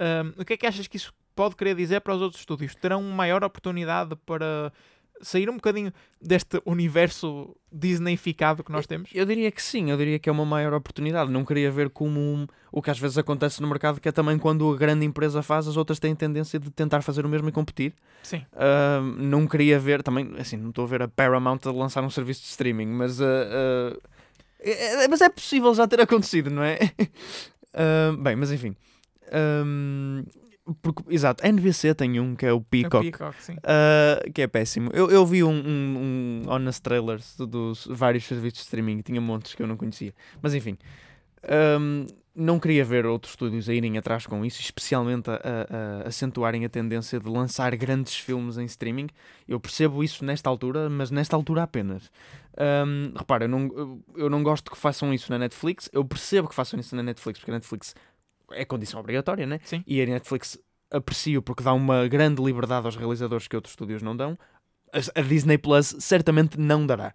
hum, 0.00 0.32
o 0.38 0.44
que 0.46 0.54
é 0.54 0.56
que 0.56 0.66
achas 0.66 0.86
que 0.86 0.96
isso 0.96 1.12
pode 1.34 1.54
querer 1.54 1.76
dizer 1.76 2.00
para 2.00 2.14
os 2.14 2.22
outros 2.22 2.40
estúdios? 2.40 2.74
Terão 2.74 3.02
maior 3.02 3.44
oportunidade 3.44 4.16
para 4.24 4.72
sair 5.22 5.48
um 5.50 5.54
bocadinho 5.56 5.92
deste 6.20 6.60
universo 6.64 7.54
Disneyficado 7.72 8.64
que 8.64 8.72
nós 8.72 8.86
temos? 8.86 9.10
Eu 9.14 9.24
diria 9.26 9.50
que 9.50 9.62
sim, 9.62 9.90
eu 9.90 9.96
diria 9.96 10.18
que 10.18 10.28
é 10.28 10.32
uma 10.32 10.44
maior 10.44 10.72
oportunidade. 10.74 11.30
Não 11.30 11.44
queria 11.44 11.70
ver 11.70 11.90
como 11.90 12.18
um- 12.20 12.46
o 12.72 12.80
que 12.82 12.90
às 12.90 12.98
vezes 12.98 13.18
acontece 13.18 13.60
no 13.60 13.68
mercado, 13.68 14.00
que 14.00 14.08
é 14.08 14.12
também 14.12 14.38
quando 14.38 14.72
a 14.72 14.76
grande 14.76 15.04
empresa 15.04 15.42
faz, 15.42 15.68
as 15.68 15.76
outras 15.76 15.98
têm 15.98 16.14
tendência 16.14 16.58
de 16.58 16.70
tentar 16.70 17.02
fazer 17.02 17.24
o 17.26 17.28
mesmo 17.28 17.48
e 17.48 17.52
competir. 17.52 17.94
Sim. 18.22 18.44
Ah, 18.54 19.00
não 19.18 19.46
queria 19.46 19.78
ver, 19.78 20.02
também, 20.02 20.34
assim, 20.38 20.56
não 20.56 20.70
estou 20.70 20.84
a 20.84 20.88
ver 20.88 21.02
a 21.02 21.08
Paramount 21.08 21.60
a 21.66 21.70
lançar 21.72 22.02
um 22.02 22.10
serviço 22.10 22.40
de 22.42 22.48
streaming, 22.48 22.86
mas 22.86 23.20
ah, 23.20 23.26
ah, 23.26 23.96
É- 24.58 25.06
mas 25.08 25.20
é 25.20 25.28
possível 25.28 25.74
já 25.74 25.86
ter 25.86 26.00
acontecido, 26.00 26.50
não 26.50 26.62
é? 26.62 26.78
Ah, 27.78 28.16
bem, 28.18 28.34
mas 28.36 28.50
enfim. 28.50 28.74
Ahm, 29.30 30.24
porque, 30.82 31.02
exato, 31.14 31.44
a 31.44 31.48
NBC 31.48 31.94
tem 31.94 32.18
um 32.20 32.34
que 32.34 32.44
é 32.46 32.52
o 32.52 32.56
É 32.56 32.58
o 32.58 32.60
Peacock. 32.60 33.02
Peacock. 33.10 33.36
Uh, 33.52 34.32
que 34.32 34.42
é 34.42 34.46
péssimo. 34.46 34.90
Eu, 34.92 35.10
eu 35.10 35.24
vi 35.24 35.42
um, 35.44 35.50
um, 35.50 36.42
um 36.46 36.50
honest 36.50 36.82
trailers 36.82 37.36
dos 37.36 37.86
vários 37.90 38.24
serviços 38.24 38.58
de 38.58 38.64
streaming, 38.64 39.00
tinha 39.02 39.20
montes 39.20 39.54
que 39.54 39.62
eu 39.62 39.66
não 39.66 39.76
conhecia. 39.76 40.12
Mas 40.42 40.54
enfim, 40.54 40.76
um, 41.80 42.06
não 42.34 42.58
queria 42.60 42.84
ver 42.84 43.06
outros 43.06 43.32
estúdios 43.32 43.68
a 43.68 43.72
irem 43.74 43.96
atrás 43.96 44.26
com 44.26 44.44
isso, 44.44 44.60
especialmente 44.60 45.30
a, 45.30 45.34
a- 45.34 46.04
a 46.04 46.08
acentuarem 46.08 46.64
a 46.64 46.68
tendência 46.68 47.18
de 47.18 47.28
lançar 47.30 47.74
grandes 47.76 48.14
filmes 48.16 48.58
em 48.58 48.64
streaming. 48.66 49.06
Eu 49.48 49.58
percebo 49.58 50.02
isso 50.04 50.24
nesta 50.24 50.50
altura, 50.50 50.90
mas 50.90 51.10
nesta 51.10 51.34
altura 51.36 51.62
apenas. 51.62 52.10
Um, 52.58 53.12
repara, 53.16 53.44
eu 53.44 53.48
não, 53.48 54.00
eu 54.16 54.28
não 54.28 54.42
gosto 54.42 54.70
que 54.70 54.76
façam 54.76 55.14
isso 55.14 55.30
na 55.30 55.38
Netflix. 55.38 55.88
Eu 55.92 56.04
percebo 56.04 56.48
que 56.48 56.54
façam 56.54 56.78
isso 56.80 56.94
na 56.96 57.02
Netflix, 57.02 57.38
porque 57.38 57.50
a 57.50 57.54
Netflix 57.54 57.94
é 58.52 58.64
condição 58.64 59.00
obrigatória, 59.00 59.46
né? 59.46 59.60
Sim. 59.64 59.82
E 59.86 60.00
a 60.00 60.06
Netflix 60.06 60.58
aprecio 60.90 61.42
porque 61.42 61.62
dá 61.62 61.72
uma 61.72 62.06
grande 62.08 62.42
liberdade 62.42 62.86
aos 62.86 62.96
realizadores 62.96 63.48
que 63.48 63.56
outros 63.56 63.72
estúdios 63.72 64.02
não 64.02 64.16
dão. 64.16 64.38
A- 64.92 65.20
Disney 65.22 65.58
Plus 65.58 65.96
certamente 65.98 66.58
não 66.58 66.86
dará. 66.86 67.12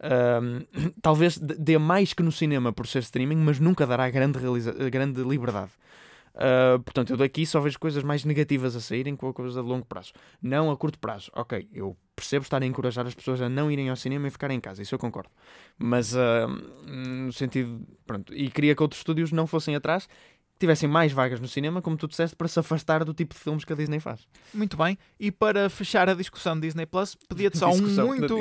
Ahm, 0.00 0.64
talvez 1.00 1.38
dê 1.38 1.78
mais 1.78 2.12
que 2.12 2.22
no 2.22 2.32
cinema 2.32 2.72
por 2.72 2.86
ser 2.86 3.00
streaming, 3.02 3.36
mas 3.36 3.58
nunca 3.60 3.86
dará 3.86 4.08
grande, 4.10 4.38
grande 4.90 5.22
liberdade. 5.22 5.70
Ah, 6.34 6.80
portanto, 6.84 7.10
eu 7.10 7.16
daqui 7.16 7.46
só 7.46 7.60
vejo 7.60 7.78
coisas 7.78 8.02
mais 8.02 8.24
negativas 8.24 8.74
a 8.74 8.80
saírem 8.80 9.14
com 9.14 9.28
a 9.28 9.32
coisa 9.32 9.62
de 9.62 9.68
longo 9.68 9.86
prazo. 9.86 10.12
Não 10.42 10.70
a 10.70 10.76
curto 10.76 10.98
prazo. 10.98 11.30
Ok, 11.34 11.68
eu 11.72 11.96
percebo 12.16 12.42
estar 12.42 12.60
a 12.62 12.66
encorajar 12.66 13.06
as 13.06 13.14
pessoas 13.14 13.40
a 13.40 13.48
não 13.48 13.70
irem 13.70 13.88
ao 13.88 13.96
cinema 13.96 14.26
e 14.26 14.30
ficarem 14.30 14.56
em 14.56 14.60
casa, 14.60 14.82
isso 14.82 14.94
eu 14.94 14.98
concordo. 14.98 15.30
Mas 15.78 16.16
ah, 16.16 16.48
no 16.86 17.32
sentido. 17.32 17.86
Pronto, 18.06 18.34
e 18.34 18.50
queria 18.50 18.74
que 18.74 18.82
outros 18.82 19.00
estúdios 19.00 19.30
não 19.32 19.46
fossem 19.46 19.76
atrás, 19.76 20.08
tivessem 20.64 20.88
mais 20.88 21.12
vagas 21.12 21.40
no 21.40 21.46
cinema, 21.46 21.82
como 21.82 21.96
tu 21.96 22.08
disseste, 22.08 22.34
para 22.34 22.48
se 22.48 22.58
afastar 22.58 23.04
do 23.04 23.12
tipo 23.12 23.34
de 23.34 23.40
filmes 23.40 23.64
que 23.64 23.72
a 23.72 23.76
Disney 23.76 24.00
faz. 24.00 24.26
Muito 24.52 24.76
bem. 24.76 24.98
E 25.20 25.30
para 25.30 25.68
fechar 25.68 26.08
a 26.08 26.14
discussão 26.14 26.54
de 26.54 26.62
Disney 26.62 26.86
Plus, 26.86 27.14
pedia-te 27.28 27.58
só 27.58 27.70
um 27.70 27.80
muito, 27.80 28.38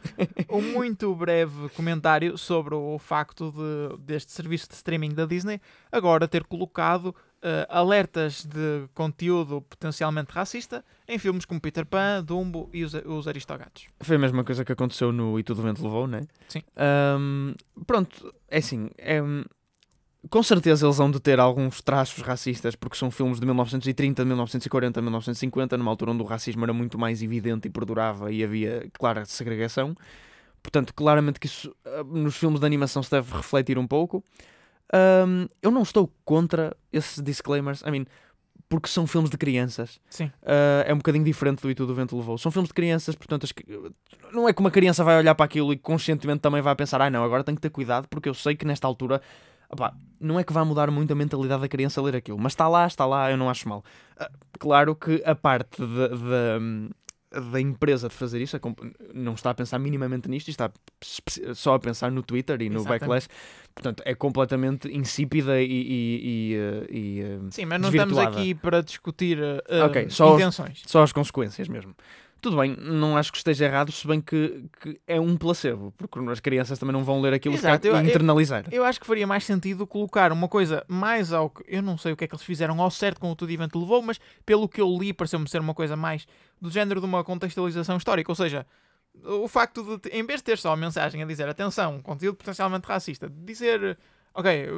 um 0.50 0.62
muito 0.72 1.14
breve 1.14 1.68
comentário 1.70 2.38
sobre 2.38 2.74
o 2.74 2.98
facto 2.98 3.52
de, 3.52 3.98
deste 4.02 4.32
serviço 4.32 4.68
de 4.68 4.74
streaming 4.74 5.14
da 5.14 5.26
Disney 5.26 5.60
agora 5.92 6.26
ter 6.26 6.44
colocado 6.44 7.14
eh, 7.42 7.66
alertas 7.68 8.44
de 8.44 8.88
conteúdo 8.94 9.60
potencialmente 9.62 10.32
racista 10.32 10.84
em 11.06 11.18
filmes 11.18 11.44
como 11.44 11.60
Peter 11.60 11.84
Pan, 11.84 12.24
Dumbo 12.24 12.70
e 12.72 12.82
os, 12.82 12.94
os 12.94 13.28
Aristogatos. 13.28 13.86
Foi 14.00 14.16
a 14.16 14.18
mesma 14.18 14.42
coisa 14.42 14.64
que 14.64 14.72
aconteceu 14.72 15.12
no 15.12 15.38
E 15.38 15.42
Tudo 15.42 15.62
Vento 15.62 15.82
Levou, 15.82 16.06
né? 16.06 16.22
Sim. 16.48 16.62
Ahm, 16.76 17.54
pronto, 17.86 18.34
é 18.48 18.58
assim. 18.58 18.90
é, 18.98 19.20
com 20.30 20.42
certeza 20.42 20.86
eles 20.86 20.96
vão 20.96 21.10
de 21.10 21.20
ter 21.20 21.38
alguns 21.38 21.82
traços 21.82 22.22
racistas, 22.22 22.74
porque 22.74 22.96
são 22.96 23.10
filmes 23.10 23.38
de 23.38 23.46
1930, 23.46 24.24
1940, 24.24 25.02
1950, 25.02 25.76
numa 25.76 25.90
altura 25.90 26.12
onde 26.12 26.22
o 26.22 26.26
racismo 26.26 26.64
era 26.64 26.72
muito 26.72 26.98
mais 26.98 27.22
evidente 27.22 27.68
e 27.68 27.70
perdurava 27.70 28.32
e 28.32 28.42
havia 28.42 28.88
clara 28.92 29.24
segregação. 29.24 29.94
Portanto, 30.62 30.92
claramente 30.94 31.38
que 31.38 31.46
isso 31.46 31.74
ah, 31.84 32.02
nos 32.04 32.36
filmes 32.36 32.60
de 32.60 32.66
animação 32.66 33.02
se 33.02 33.10
deve 33.10 33.32
refletir 33.36 33.78
um 33.78 33.86
pouco. 33.86 34.24
Ahm, 34.92 35.46
eu 35.62 35.70
não 35.70 35.82
estou 35.82 36.12
contra 36.24 36.76
esses 36.92 37.22
disclaimers, 37.22 37.82
I 37.82 37.90
mean, 37.90 38.04
porque 38.68 38.88
são 38.88 39.06
filmes 39.06 39.30
de 39.30 39.36
crianças. 39.36 40.00
Sim. 40.10 40.26
Uh, 40.42 40.82
é 40.84 40.92
um 40.92 40.96
bocadinho 40.96 41.24
diferente 41.24 41.62
do 41.62 41.70
E 41.70 41.74
Tudo 41.74 41.92
o 41.92 41.94
Vento 41.94 42.16
Levou. 42.16 42.36
São 42.36 42.50
filmes 42.50 42.68
de 42.68 42.74
crianças, 42.74 43.14
portanto, 43.14 43.44
as 43.44 43.52
não 44.32 44.48
é 44.48 44.52
que 44.52 44.60
uma 44.60 44.70
criança 44.70 45.04
vai 45.04 45.16
olhar 45.18 45.34
para 45.34 45.44
aquilo 45.44 45.72
e 45.72 45.76
conscientemente 45.76 46.40
também 46.40 46.60
vai 46.60 46.74
pensar: 46.74 47.00
ah, 47.00 47.10
não, 47.10 47.22
agora 47.22 47.44
tenho 47.44 47.56
que 47.56 47.62
ter 47.62 47.70
cuidado 47.70 48.08
porque 48.08 48.28
eu 48.28 48.34
sei 48.34 48.56
que 48.56 48.64
nesta 48.64 48.86
altura. 48.86 49.20
Opá, 49.70 49.94
não 50.20 50.38
é 50.38 50.44
que 50.44 50.52
vai 50.52 50.64
mudar 50.64 50.90
muito 50.90 51.12
a 51.12 51.16
mentalidade 51.16 51.60
da 51.62 51.68
criança 51.68 52.00
a 52.00 52.04
ler 52.04 52.16
aquilo, 52.16 52.38
mas 52.38 52.52
está 52.52 52.68
lá, 52.68 52.86
está 52.86 53.04
lá, 53.06 53.30
eu 53.30 53.36
não 53.36 53.48
acho 53.50 53.68
mal. 53.68 53.84
Ah, 54.18 54.30
claro 54.58 54.94
que 54.94 55.22
a 55.24 55.34
parte 55.34 55.80
da- 55.80 56.08
da- 56.08 57.60
empresa 57.60 58.08
de 58.08 58.14
fazer 58.14 58.40
isso 58.40 58.58
comp- 58.60 58.80
não 59.12 59.34
está 59.34 59.50
a 59.50 59.54
pensar 59.54 59.78
minimamente 59.78 60.26
nisto, 60.28 60.48
e 60.48 60.52
está 60.52 60.70
só 61.54 61.74
a 61.74 61.78
pensar 61.78 62.10
no 62.10 62.22
Twitter 62.22 62.62
e 62.62 62.70
no 62.70 62.76
Exatamente. 62.76 63.00
backlash. 63.00 63.28
Portanto, 63.74 64.02
é 64.06 64.14
completamente 64.14 64.88
insípida 64.88 65.60
e. 65.60 65.66
e, 65.66 66.52
e, 66.54 66.56
uh, 66.56 66.86
e, 66.90 67.22
uh, 67.22 67.48
Sim, 67.50 67.66
mas 67.66 67.80
não 67.80 67.90
estamos 67.90 68.16
aqui 68.16 68.54
para 68.54 68.80
discutir 68.82 69.38
eh, 69.38 69.82
Ok, 69.84 70.08
só 70.08 70.34
intenções. 70.36 70.82
só 70.86 71.02
as 71.02 71.12
consequências 71.12 71.68
mesmo. 71.68 71.94
Tudo 72.46 72.58
bem, 72.58 72.76
não 72.76 73.16
acho 73.16 73.32
que 73.32 73.38
esteja 73.38 73.64
errado, 73.64 73.90
se 73.90 74.06
bem 74.06 74.20
que, 74.20 74.66
que 74.80 75.00
é 75.04 75.20
um 75.20 75.36
placebo, 75.36 75.92
porque 75.98 76.16
as 76.30 76.38
crianças 76.38 76.78
também 76.78 76.92
não 76.92 77.02
vão 77.02 77.20
ler 77.20 77.32
aquilo 77.34 77.56
Exato, 77.56 77.84
eu- 77.88 77.94
e 77.94 77.98
eu- 77.98 78.04
internalizar. 78.04 78.64
Eu 78.70 78.84
acho 78.84 79.00
que 79.00 79.06
faria 79.06 79.26
mais 79.26 79.42
sentido 79.44 79.84
colocar 79.84 80.30
uma 80.30 80.46
coisa 80.46 80.84
mais 80.86 81.32
ao 81.32 81.50
que. 81.50 81.64
Eu 81.66 81.82
não 81.82 81.98
sei 81.98 82.12
o 82.12 82.16
que 82.16 82.22
é 82.22 82.28
que 82.28 82.34
eles 82.36 82.44
fizeram 82.44 82.80
ao 82.80 82.88
certo 82.88 83.18
com 83.18 83.32
o 83.32 83.34
Tudo 83.34 83.50
Evento 83.50 83.80
levou, 83.80 84.00
mas 84.00 84.20
pelo 84.44 84.68
que 84.68 84.80
eu 84.80 84.88
li, 84.96 85.12
pareceu-me 85.12 85.48
ser 85.48 85.60
uma 85.60 85.74
coisa 85.74 85.96
mais 85.96 86.24
do 86.60 86.70
género 86.70 87.00
de 87.00 87.06
uma 87.06 87.24
contextualização 87.24 87.96
histórica. 87.96 88.30
Ou 88.30 88.36
seja, 88.36 88.64
o 89.24 89.48
facto 89.48 89.98
de, 89.98 90.08
em 90.10 90.24
vez 90.24 90.38
de 90.38 90.44
ter 90.44 90.56
só 90.58 90.72
a 90.72 90.76
mensagem 90.76 91.20
a 91.20 91.26
dizer 91.26 91.48
atenção, 91.48 92.00
conteúdo 92.00 92.36
potencialmente 92.36 92.86
racista, 92.86 93.28
dizer, 93.28 93.98
ok, 94.32 94.68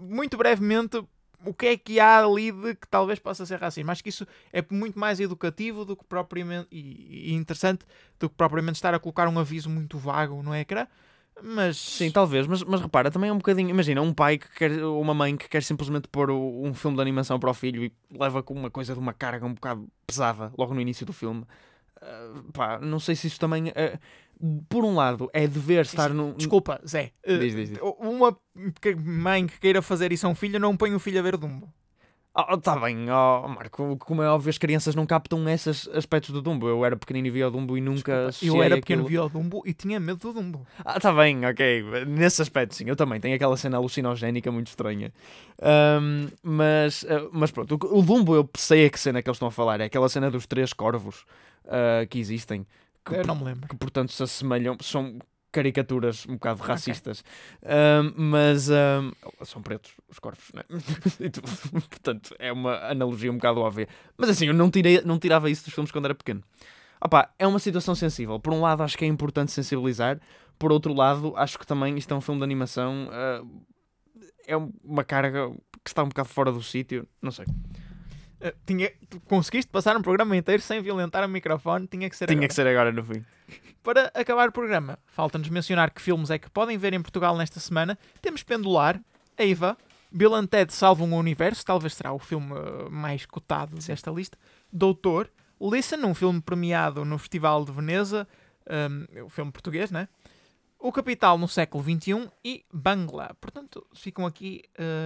muito 0.00 0.38
brevemente. 0.38 1.02
O 1.44 1.54
que 1.54 1.66
é 1.66 1.76
que 1.76 1.98
há 1.98 2.18
ali 2.22 2.52
de 2.52 2.74
que 2.74 2.86
talvez 2.88 3.18
possa 3.18 3.46
ser 3.46 3.58
racismo? 3.58 3.90
Acho 3.90 4.02
que 4.02 4.10
isso 4.10 4.26
é 4.52 4.64
muito 4.70 4.98
mais 4.98 5.20
educativo 5.20 5.84
do 5.84 5.96
que 5.96 6.04
propriamente 6.04 6.68
e, 6.70 7.32
interessante 7.34 7.86
do 8.18 8.28
que 8.28 8.34
propriamente 8.36 8.76
estar 8.76 8.94
a 8.94 8.98
colocar 8.98 9.26
um 9.28 9.38
aviso 9.38 9.70
muito 9.70 9.96
vago 9.98 10.42
no 10.42 10.54
ecrã. 10.54 10.86
Mas 11.42 11.78
Sim, 11.78 12.10
talvez, 12.10 12.46
mas, 12.46 12.62
mas 12.62 12.80
repara, 12.80 13.10
também 13.10 13.30
é 13.30 13.32
um 13.32 13.38
bocadinho. 13.38 13.70
Imagina, 13.70 14.02
um 14.02 14.12
pai 14.12 14.36
que 14.36 14.50
quer, 14.50 14.82
ou 14.84 15.00
uma 15.00 15.14
mãe 15.14 15.36
que 15.36 15.48
quer 15.48 15.62
simplesmente 15.62 16.06
pôr 16.08 16.30
um 16.30 16.74
filme 16.74 16.96
de 16.96 17.02
animação 17.02 17.40
para 17.40 17.50
o 17.50 17.54
filho 17.54 17.84
e 17.84 17.92
leva 18.10 18.42
com 18.42 18.52
uma 18.52 18.70
coisa 18.70 18.92
de 18.92 18.98
uma 18.98 19.14
carga 19.14 19.46
um 19.46 19.54
bocado 19.54 19.88
pesada 20.06 20.52
logo 20.58 20.74
no 20.74 20.80
início 20.80 21.06
do 21.06 21.12
filme. 21.12 21.46
Ah, 22.02 22.42
pá, 22.52 22.78
não 22.78 22.98
sei 23.00 23.14
se 23.14 23.26
isso 23.26 23.38
também. 23.38 23.68
ah, 23.70 23.98
por 24.70 24.84
um 24.84 24.94
lado, 24.94 25.28
é 25.34 25.46
dever 25.46 25.82
estar 25.82 26.10
num. 26.14 26.32
Desculpa, 26.32 26.80
Zé. 26.86 27.12
eh, 27.22 27.36
Diz, 27.38 27.54
diz, 27.54 27.68
diz. 27.70 27.78
Uma 27.98 28.34
que- 28.80 28.94
mãe 28.94 29.46
que 29.46 29.60
queira 29.60 29.82
fazer 29.82 30.12
isso 30.12 30.26
a 30.26 30.30
um 30.30 30.34
filho 30.34 30.58
não 30.58 30.76
põe 30.76 30.94
o 30.94 30.98
filho 30.98 31.18
a 31.18 31.22
ver 31.22 31.36
Dumbo. 31.36 31.70
Oh, 32.32 32.56
tá 32.56 32.76
bem, 32.78 33.06
oh, 33.10 33.48
Marco, 33.48 33.96
como 33.98 34.22
é 34.22 34.28
óbvio, 34.28 34.50
as 34.50 34.56
crianças 34.56 34.94
não 34.94 35.04
captam 35.04 35.48
esses 35.48 35.88
aspectos 35.88 36.30
do 36.30 36.40
Dumbo. 36.40 36.68
Eu 36.68 36.84
era 36.84 36.96
pequenino 36.96 37.26
e 37.26 37.30
via 37.30 37.48
o 37.48 37.50
Dumbo 37.50 37.76
e 37.76 37.80
nunca. 37.80 38.12
Eu 38.12 38.28
associei 38.28 38.60
era 38.60 38.76
pequeno, 38.76 39.02
aquilo- 39.02 39.08
via 39.08 39.24
o 39.24 39.28
Dumbo 39.28 39.62
e 39.66 39.74
tinha 39.74 39.98
medo 39.98 40.20
do 40.20 40.32
Dumbo. 40.34 40.64
Ah, 40.84 41.00
tá 41.00 41.12
bem, 41.12 41.44
ok. 41.44 41.82
Nesse 42.06 42.40
aspecto, 42.40 42.76
sim, 42.76 42.84
eu 42.86 42.94
também. 42.94 43.20
Tenho 43.20 43.34
aquela 43.34 43.56
cena 43.56 43.78
alucinogénica 43.78 44.50
muito 44.52 44.68
estranha. 44.68 45.12
Ahm, 45.60 46.28
mas, 46.40 47.04
ah, 47.10 47.28
mas 47.32 47.50
pronto, 47.50 47.76
o, 47.90 47.98
o 47.98 48.02
Dumbo 48.02 48.36
eu 48.36 48.48
sei 48.56 48.86
a 48.86 48.90
que 48.90 49.00
cena 49.00 49.20
que 49.22 49.28
eles 49.28 49.36
estão 49.36 49.48
a 49.48 49.52
falar. 49.52 49.80
É 49.80 49.84
aquela 49.86 50.08
cena 50.08 50.30
dos 50.30 50.46
três 50.46 50.72
corvos 50.72 51.24
ah, 51.66 52.06
que 52.08 52.20
existem. 52.20 52.64
Que, 53.04 53.16
Eu 53.16 53.24
não 53.26 53.34
me 53.34 53.42
lembro. 53.44 53.68
que 53.68 53.76
portanto 53.76 54.12
se 54.12 54.22
assemelham. 54.22 54.76
São 54.80 55.18
caricaturas 55.52 56.26
um 56.26 56.34
bocado 56.34 56.62
racistas. 56.62 57.24
Ahm, 57.64 58.12
mas 58.16 58.70
ahm, 58.70 59.10
são 59.42 59.62
pretos 59.62 59.92
os 60.08 60.18
corvos, 60.18 60.50
né? 60.54 60.62
Portanto, 61.88 62.34
é 62.38 62.52
uma 62.52 62.76
analogia 62.90 63.30
um 63.30 63.36
bocado 63.36 63.60
óbvia. 63.60 63.88
Mas 64.16 64.30
assim, 64.30 64.46
eu 64.46 64.54
não, 64.54 64.70
tirei, 64.70 65.00
não 65.02 65.18
tirava 65.18 65.50
isso 65.50 65.64
dos 65.64 65.74
filmes 65.74 65.90
quando 65.90 66.06
era 66.06 66.14
pequeno. 66.14 66.42
Opá, 67.02 67.32
é 67.38 67.46
uma 67.46 67.58
situação 67.58 67.94
sensível. 67.94 68.38
Por 68.38 68.52
um 68.52 68.60
lado, 68.60 68.82
acho 68.82 68.96
que 68.96 69.04
é 69.04 69.08
importante 69.08 69.52
sensibilizar. 69.52 70.20
Por 70.58 70.70
outro 70.70 70.92
lado, 70.92 71.32
acho 71.36 71.58
que 71.58 71.66
também 71.66 71.96
isto 71.96 72.12
é 72.12 72.16
um 72.16 72.20
filme 72.20 72.40
de 72.40 72.44
animação. 72.44 73.08
ah, 73.10 73.42
é 74.46 74.56
uma 74.84 75.04
carga 75.04 75.50
que 75.84 75.90
está 75.90 76.02
um 76.02 76.08
bocado 76.08 76.28
fora 76.28 76.52
do 76.52 76.62
sítio. 76.62 77.06
Não 77.22 77.30
sei. 77.30 77.46
Eh, 78.40 78.54
tinha, 78.64 78.90
conseguiste 79.26 79.70
passar 79.70 79.96
um 79.96 80.02
programa 80.02 80.36
inteiro 80.36 80.62
sem 80.62 80.80
violentar 80.80 81.24
o 81.24 81.28
microfone, 81.28 81.86
tinha 81.86 82.08
que 82.08 82.16
ser 82.16 82.26
Tinha 82.26 82.38
agora. 82.38 82.48
que 82.48 82.54
ser 82.54 82.66
agora 82.66 82.92
no 82.92 83.04
fim. 83.04 83.24
Para 83.82 84.10
acabar 84.14 84.48
o 84.48 84.52
programa, 84.52 84.98
falta-nos 85.06 85.48
mencionar 85.48 85.90
que 85.90 86.00
filmes 86.00 86.30
é 86.30 86.38
que 86.38 86.50
podem 86.50 86.76
ver 86.78 86.92
em 86.92 87.02
Portugal 87.02 87.36
nesta 87.36 87.60
semana. 87.60 87.98
Temos 88.20 88.42
Pendular, 88.42 89.00
Eva, 89.36 89.76
Bill 90.10 90.34
and 90.34 90.46
Ted 90.46 90.72
Salvam 90.72 91.12
o 91.12 91.18
Universo, 91.18 91.64
talvez 91.64 91.94
será 91.94 92.12
o 92.12 92.18
filme 92.18 92.52
eh, 92.52 92.88
mais 92.90 93.26
cotado 93.26 93.76
desta 93.76 94.10
lista. 94.10 94.38
Doutor, 94.72 95.30
Listen, 95.60 96.06
um 96.06 96.14
filme 96.14 96.40
premiado 96.40 97.04
no 97.04 97.18
Festival 97.18 97.64
de 97.66 97.72
Veneza, 97.72 98.26
um, 98.66 99.24
o 99.26 99.28
filme 99.28 99.52
português, 99.52 99.90
né? 99.90 100.08
O 100.78 100.90
Capital 100.90 101.36
no 101.36 101.46
século 101.46 101.84
XXI 101.84 102.30
e 102.42 102.64
Bangla. 102.72 103.36
Portanto, 103.38 103.86
ficam 103.94 104.24
aqui 104.24 104.62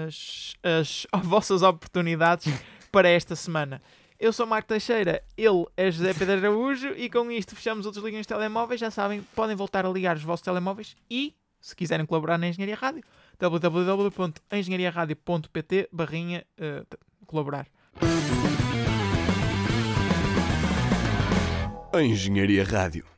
as, 0.07 0.55
as 0.62 1.07
vossas 1.24 1.62
oportunidades 1.62 2.47
para 2.95 3.09
esta 3.09 3.34
semana. 3.34 3.82
Eu 4.20 4.32
sou 4.32 4.47
Marco 4.47 4.68
Teixeira, 4.68 5.20
ele 5.36 5.64
é 5.76 5.90
José 5.90 6.14
Pedro 6.14 6.36
Araújo 6.36 6.90
e 6.97 7.11
com 7.11 7.28
isto 7.28 7.57
fechamos 7.57 7.86
o 7.86 7.90
Desliguem 7.90 8.20
os 8.20 8.26
Telemóveis. 8.26 8.78
Já 8.78 8.88
sabem, 8.88 9.20
podem 9.34 9.57
voltar 9.57 9.84
a 9.84 9.88
ligar 9.88 10.16
os 10.16 10.22
vossos 10.22 10.45
telemóveis 10.45 10.95
e, 11.11 11.34
se 11.61 11.74
quiserem 11.74 12.07
colaborar 12.07 12.38
na 12.38 12.47
Engenharia 12.47 12.76
Rádio, 12.76 13.03
www.engenhariaradio.pt 13.36 15.88
barrinha 15.90 16.47
eh, 16.57 16.84
colaborar. 17.26 17.66
Engenharia 22.01 22.62
Rádio. 22.62 23.13